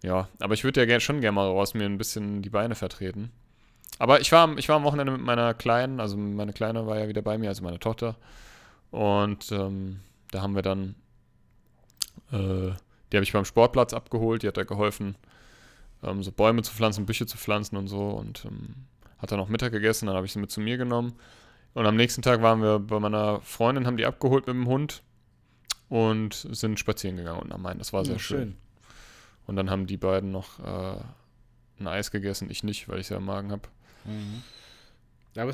Ja, 0.03 0.28
aber 0.39 0.55
ich 0.55 0.64
würde 0.64 0.81
ja 0.81 0.87
gern, 0.87 1.01
schon 1.01 1.20
gerne 1.20 1.35
mal 1.35 1.47
raus 1.47 1.74
mir 1.74 1.85
ein 1.85 1.99
bisschen 1.99 2.43
die 2.43 2.51
Beine 2.51 2.74
vertreten. 2.74 3.31
Aber 4.01 4.20
ich 4.22 4.32
war, 4.32 4.44
am- 4.44 4.57
ich 4.57 4.66
war 4.68 4.76
am 4.76 4.84
Wochenende 4.84 5.12
mit 5.12 5.20
meiner 5.20 5.53
Kleinen, 5.53 6.01
also 6.01 6.16
meine 6.16 6.55
Kleine 6.55 6.86
war 6.86 6.98
ja 6.98 7.07
wieder 7.07 7.20
bei 7.20 7.36
mir, 7.36 7.51
also 7.51 7.62
meine 7.62 7.78
Tochter. 7.78 8.16
Und 8.90 9.53
ähm, 9.53 10.01
da 10.30 10.40
haben 10.40 10.55
wir 10.55 10.62
dann, 10.62 10.94
äh, 12.32 12.72
die 13.12 13.16
habe 13.16 13.22
ich 13.22 13.32
beim 13.32 13.44
Sportplatz 13.44 13.92
abgeholt, 13.92 14.42
die 14.42 14.48
hat 14.48 14.57
da 14.57 14.64
geholfen, 14.64 15.16
ähm, 16.03 16.22
so 16.22 16.32
Bäume 16.32 16.62
zu 16.62 16.72
pflanzen, 16.72 17.05
Büsche 17.05 17.26
zu 17.26 17.36
pflanzen 17.36 17.76
und 17.76 17.88
so. 17.88 18.09
Und 18.09 18.46
ähm, 18.46 18.74
hat 19.18 19.32
dann 19.32 19.40
auch 19.40 19.48
Mittag 19.48 19.72
gegessen, 19.72 20.07
dann 20.07 20.16
habe 20.16 20.24
ich 20.24 20.32
sie 20.32 20.38
mit 20.38 20.51
zu 20.51 20.61
mir 20.62 20.78
genommen. 20.78 21.12
Und 21.74 21.84
am 21.86 21.94
nächsten 21.96 22.22
Tag 22.22 22.40
waren 22.40 22.62
wir 22.62 22.78
bei 22.78 22.98
meiner 22.98 23.42
Freundin, 23.42 23.86
haben 23.86 23.98
die 23.98 24.07
abgeholt 24.07 24.46
mit 24.46 24.57
dem 24.57 24.66
Hund 24.66 25.03
und 25.90 26.34
sind 26.51 26.80
spazieren 26.80 27.18
gegangen 27.18 27.40
unten 27.40 27.53
am 27.53 27.62
Main. 27.62 27.78
Das 27.78 27.92
war 27.92 28.05
sehr 28.05 28.14
Ja, 28.14 28.18
schön. 28.18 28.57
Und 29.46 29.57
dann 29.57 29.68
haben 29.70 29.86
die 29.86 29.98
beiden 29.98 30.30
noch 30.32 30.59
äh, 30.61 30.96
ein 31.80 31.86
Eis 31.86 32.11
gegessen, 32.11 32.48
ich 32.51 32.64
nicht, 32.64 32.88
weil 32.88 32.98
ich 33.01 33.11
ja 33.11 33.18
im 33.18 33.26
Magen 33.26 33.53
habe. 33.53 33.68
Mhm. 34.05 34.42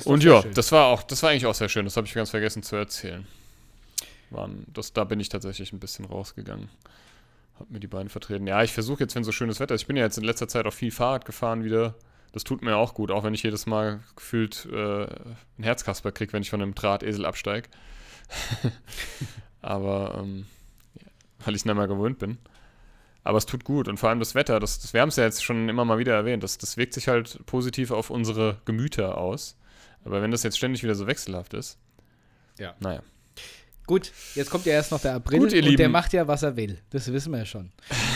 Und 0.05 0.23
ja, 0.23 0.41
schön. 0.41 0.53
das 0.53 0.71
war 0.71 0.87
auch, 0.87 1.03
das 1.03 1.21
war 1.21 1.29
eigentlich 1.29 1.45
auch 1.45 1.53
sehr 1.53 1.69
schön. 1.69 1.85
Das 1.85 1.97
habe 1.97 2.07
ich 2.07 2.13
ganz 2.13 2.31
vergessen 2.31 2.63
zu 2.63 2.75
erzählen. 2.75 3.27
Waren, 4.31 4.65
das, 4.73 4.91
da 4.91 5.03
bin 5.03 5.19
ich 5.19 5.29
tatsächlich 5.29 5.71
ein 5.71 5.79
bisschen 5.79 6.05
rausgegangen. 6.05 6.69
Hab 7.59 7.69
mir 7.69 7.79
die 7.79 7.87
Beine 7.87 8.09
vertreten. 8.09 8.47
Ja, 8.47 8.63
ich 8.63 8.73
versuche 8.73 9.01
jetzt, 9.01 9.15
wenn 9.15 9.23
so 9.23 9.31
schönes 9.31 9.59
Wetter 9.59 9.75
ist. 9.75 9.81
Ich 9.81 9.87
bin 9.87 9.95
ja 9.95 10.03
jetzt 10.03 10.17
in 10.17 10.23
letzter 10.23 10.47
Zeit 10.47 10.65
auch 10.65 10.73
viel 10.73 10.91
Fahrrad 10.91 11.25
gefahren 11.25 11.63
wieder. 11.63 11.95
Das 12.33 12.43
tut 12.43 12.61
mir 12.61 12.75
auch 12.75 12.93
gut, 12.93 13.11
auch 13.11 13.23
wenn 13.23 13.33
ich 13.33 13.43
jedes 13.43 13.65
Mal 13.65 13.99
gefühlt 14.15 14.67
äh, 14.71 15.03
ein 15.03 15.63
Herzkasper 15.63 16.11
kriege, 16.11 16.33
wenn 16.33 16.41
ich 16.41 16.49
von 16.49 16.61
einem 16.61 16.75
Drahtesel 16.75 17.25
absteige. 17.25 17.69
Aber 19.61 20.19
ähm, 20.19 20.45
weil 21.45 21.55
ich 21.55 21.61
es 21.61 21.65
nicht 21.65 21.75
mehr 21.75 21.87
gewöhnt 21.87 22.19
bin. 22.19 22.37
Aber 23.27 23.37
es 23.39 23.45
tut 23.45 23.65
gut 23.65 23.89
und 23.89 23.97
vor 23.97 24.07
allem 24.07 24.19
das 24.19 24.35
Wetter, 24.35 24.57
das, 24.61 24.79
das, 24.79 24.93
wir 24.93 25.01
haben 25.01 25.09
es 25.09 25.17
ja 25.17 25.25
jetzt 25.25 25.43
schon 25.43 25.67
immer 25.67 25.83
mal 25.83 25.97
wieder 25.97 26.13
erwähnt, 26.13 26.43
das, 26.43 26.57
das 26.57 26.77
wirkt 26.77 26.93
sich 26.93 27.09
halt 27.09 27.45
positiv 27.45 27.91
auf 27.91 28.09
unsere 28.09 28.61
Gemüter 28.63 29.17
aus. 29.17 29.57
Aber 30.05 30.21
wenn 30.21 30.31
das 30.31 30.43
jetzt 30.43 30.57
ständig 30.57 30.81
wieder 30.81 30.95
so 30.95 31.07
wechselhaft 31.07 31.53
ist, 31.53 31.77
Ja. 32.57 32.73
naja. 32.79 33.01
Gut, 33.85 34.11
jetzt 34.35 34.49
kommt 34.49 34.65
ja 34.65 34.73
erst 34.73 34.91
noch 34.91 35.01
der 35.01 35.15
April 35.15 35.39
Gut, 35.39 35.51
ihr 35.51 35.59
und 35.59 35.65
der 35.65 35.71
Lieben. 35.71 35.91
macht 35.91 36.13
ja, 36.13 36.25
was 36.27 36.43
er 36.43 36.55
will. 36.55 36.77
Das 36.89 37.11
wissen 37.11 37.31
wir 37.31 37.39
ja 37.39 37.45
schon. 37.45 37.71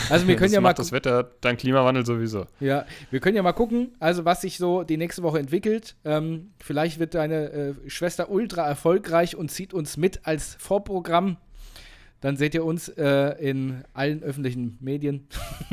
Also 0.08 0.26
wir 0.26 0.34
können 0.36 0.46
das 0.48 0.54
ja 0.54 0.60
mal 0.62 0.72
das 0.72 0.92
Wetter, 0.92 1.30
dank 1.42 1.60
Klimawandel 1.60 2.04
sowieso. 2.06 2.46
Ja, 2.60 2.86
wir 3.10 3.20
können 3.20 3.36
ja 3.36 3.42
mal 3.42 3.52
gucken, 3.52 3.94
also 3.98 4.24
was 4.24 4.40
sich 4.42 4.56
so 4.56 4.82
die 4.82 4.96
nächste 4.96 5.22
Woche 5.22 5.38
entwickelt. 5.38 5.94
Ähm, 6.06 6.52
vielleicht 6.58 6.98
wird 6.98 7.14
deine 7.14 7.50
äh, 7.52 7.74
Schwester 7.90 8.30
ultra 8.30 8.66
erfolgreich 8.66 9.36
und 9.36 9.50
zieht 9.50 9.72
uns 9.74 9.98
mit 9.98 10.20
als 10.26 10.56
Vorprogramm. 10.58 11.36
Dann 12.22 12.36
seht 12.36 12.54
ihr 12.54 12.64
uns 12.64 12.88
äh, 12.88 13.34
in 13.38 13.84
allen 13.92 14.22
öffentlichen 14.22 14.78
Medien. 14.80 15.28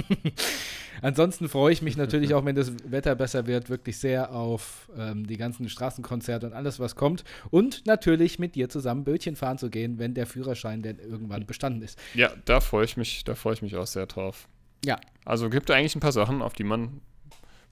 Ansonsten 1.02 1.48
freue 1.48 1.72
ich 1.72 1.82
mich 1.82 1.96
natürlich 1.96 2.34
auch, 2.34 2.44
wenn 2.44 2.56
das 2.56 2.74
Wetter 2.92 3.16
besser 3.16 3.48
wird, 3.48 3.70
wirklich 3.70 3.98
sehr 3.98 4.34
auf 4.34 4.90
ähm, 4.98 5.26
die 5.26 5.38
ganzen 5.38 5.70
Straßenkonzerte 5.70 6.48
und 6.48 6.54
alles, 6.54 6.80
was 6.80 6.96
kommt. 6.96 7.24
Und 7.52 7.86
natürlich 7.86 8.38
mit 8.38 8.56
dir 8.56 8.68
zusammen 8.68 9.06
Bötchen 9.06 9.38
fahren 9.38 9.58
zu 9.58 9.70
gehen, 9.70 9.98
wenn 9.98 10.14
der 10.14 10.26
Führerschein 10.26 10.82
denn 10.82 11.00
irgendwann 11.00 11.46
bestanden 11.46 11.82
ist. 11.84 11.98
Ja, 12.16 12.32
da 12.46 12.60
freue 12.60 12.84
ich 12.84 12.98
mich, 12.98 13.24
da 13.24 13.36
freue 13.36 13.54
ich 13.54 13.62
mich 13.62 13.78
auch 13.78 13.88
sehr 13.88 14.08
drauf. 14.08 14.50
Ja. 14.84 15.00
Also 15.24 15.50
gibt 15.50 15.72
eigentlich 15.72 15.96
ein 15.96 16.02
paar 16.02 16.12
Sachen, 16.12 16.42
auf 16.42 16.54
die 16.54 16.64
man 16.64 17.00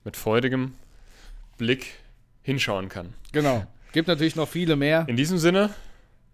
mit 0.05 0.15
freudigem 0.15 0.73
Blick 1.57 1.87
hinschauen 2.43 2.87
kann. 2.87 3.13
Genau. 3.33 3.65
Gibt 3.91 4.07
natürlich 4.07 4.35
noch 4.35 4.47
viele 4.47 4.75
mehr. 4.75 5.05
In 5.09 5.17
diesem 5.17 5.37
Sinne, 5.37 5.71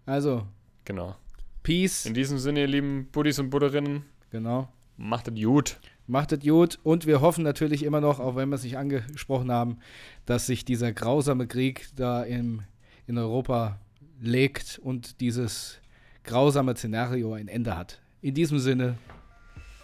Also, 0.06 0.46
genau. 0.84 1.16
Peace. 1.64 2.06
In 2.06 2.14
diesem 2.14 2.38
Sinne, 2.38 2.60
ihr 2.60 2.66
lieben 2.68 3.08
Buddhis 3.10 3.38
und 3.40 3.50
Buddherinnen, 3.50 4.04
Genau. 4.30 4.68
macht 4.96 5.26
es 5.28 5.34
gut. 5.34 5.80
Macht 6.06 6.32
es 6.32 6.40
gut 6.40 6.78
und 6.82 7.06
wir 7.06 7.20
hoffen 7.22 7.42
natürlich 7.42 7.82
immer 7.82 8.00
noch, 8.02 8.20
auch 8.20 8.36
wenn 8.36 8.50
wir 8.50 8.56
es 8.56 8.62
nicht 8.62 8.76
angesprochen 8.76 9.50
haben, 9.50 9.78
dass 10.26 10.46
sich 10.46 10.64
dieser 10.66 10.92
grausame 10.92 11.46
Krieg 11.46 11.88
da 11.96 12.22
im, 12.22 12.62
in 13.06 13.16
Europa 13.16 13.80
legt 14.20 14.78
und 14.82 15.20
dieses 15.22 15.80
grausame 16.22 16.76
Szenario 16.76 17.32
ein 17.32 17.48
Ende 17.48 17.76
hat. 17.76 18.00
In 18.20 18.34
diesem 18.34 18.58
Sinne, 18.58 18.98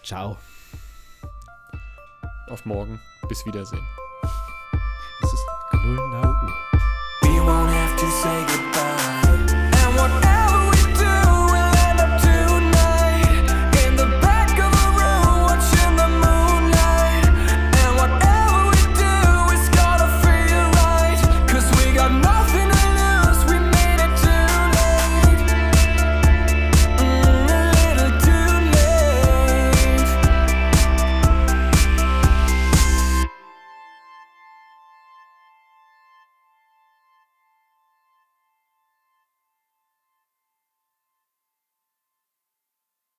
ciao. 0.03 0.37
Auf 2.47 2.65
morgen. 2.65 2.99
Bis 3.27 3.45
Wiedersehen. 3.45 3.81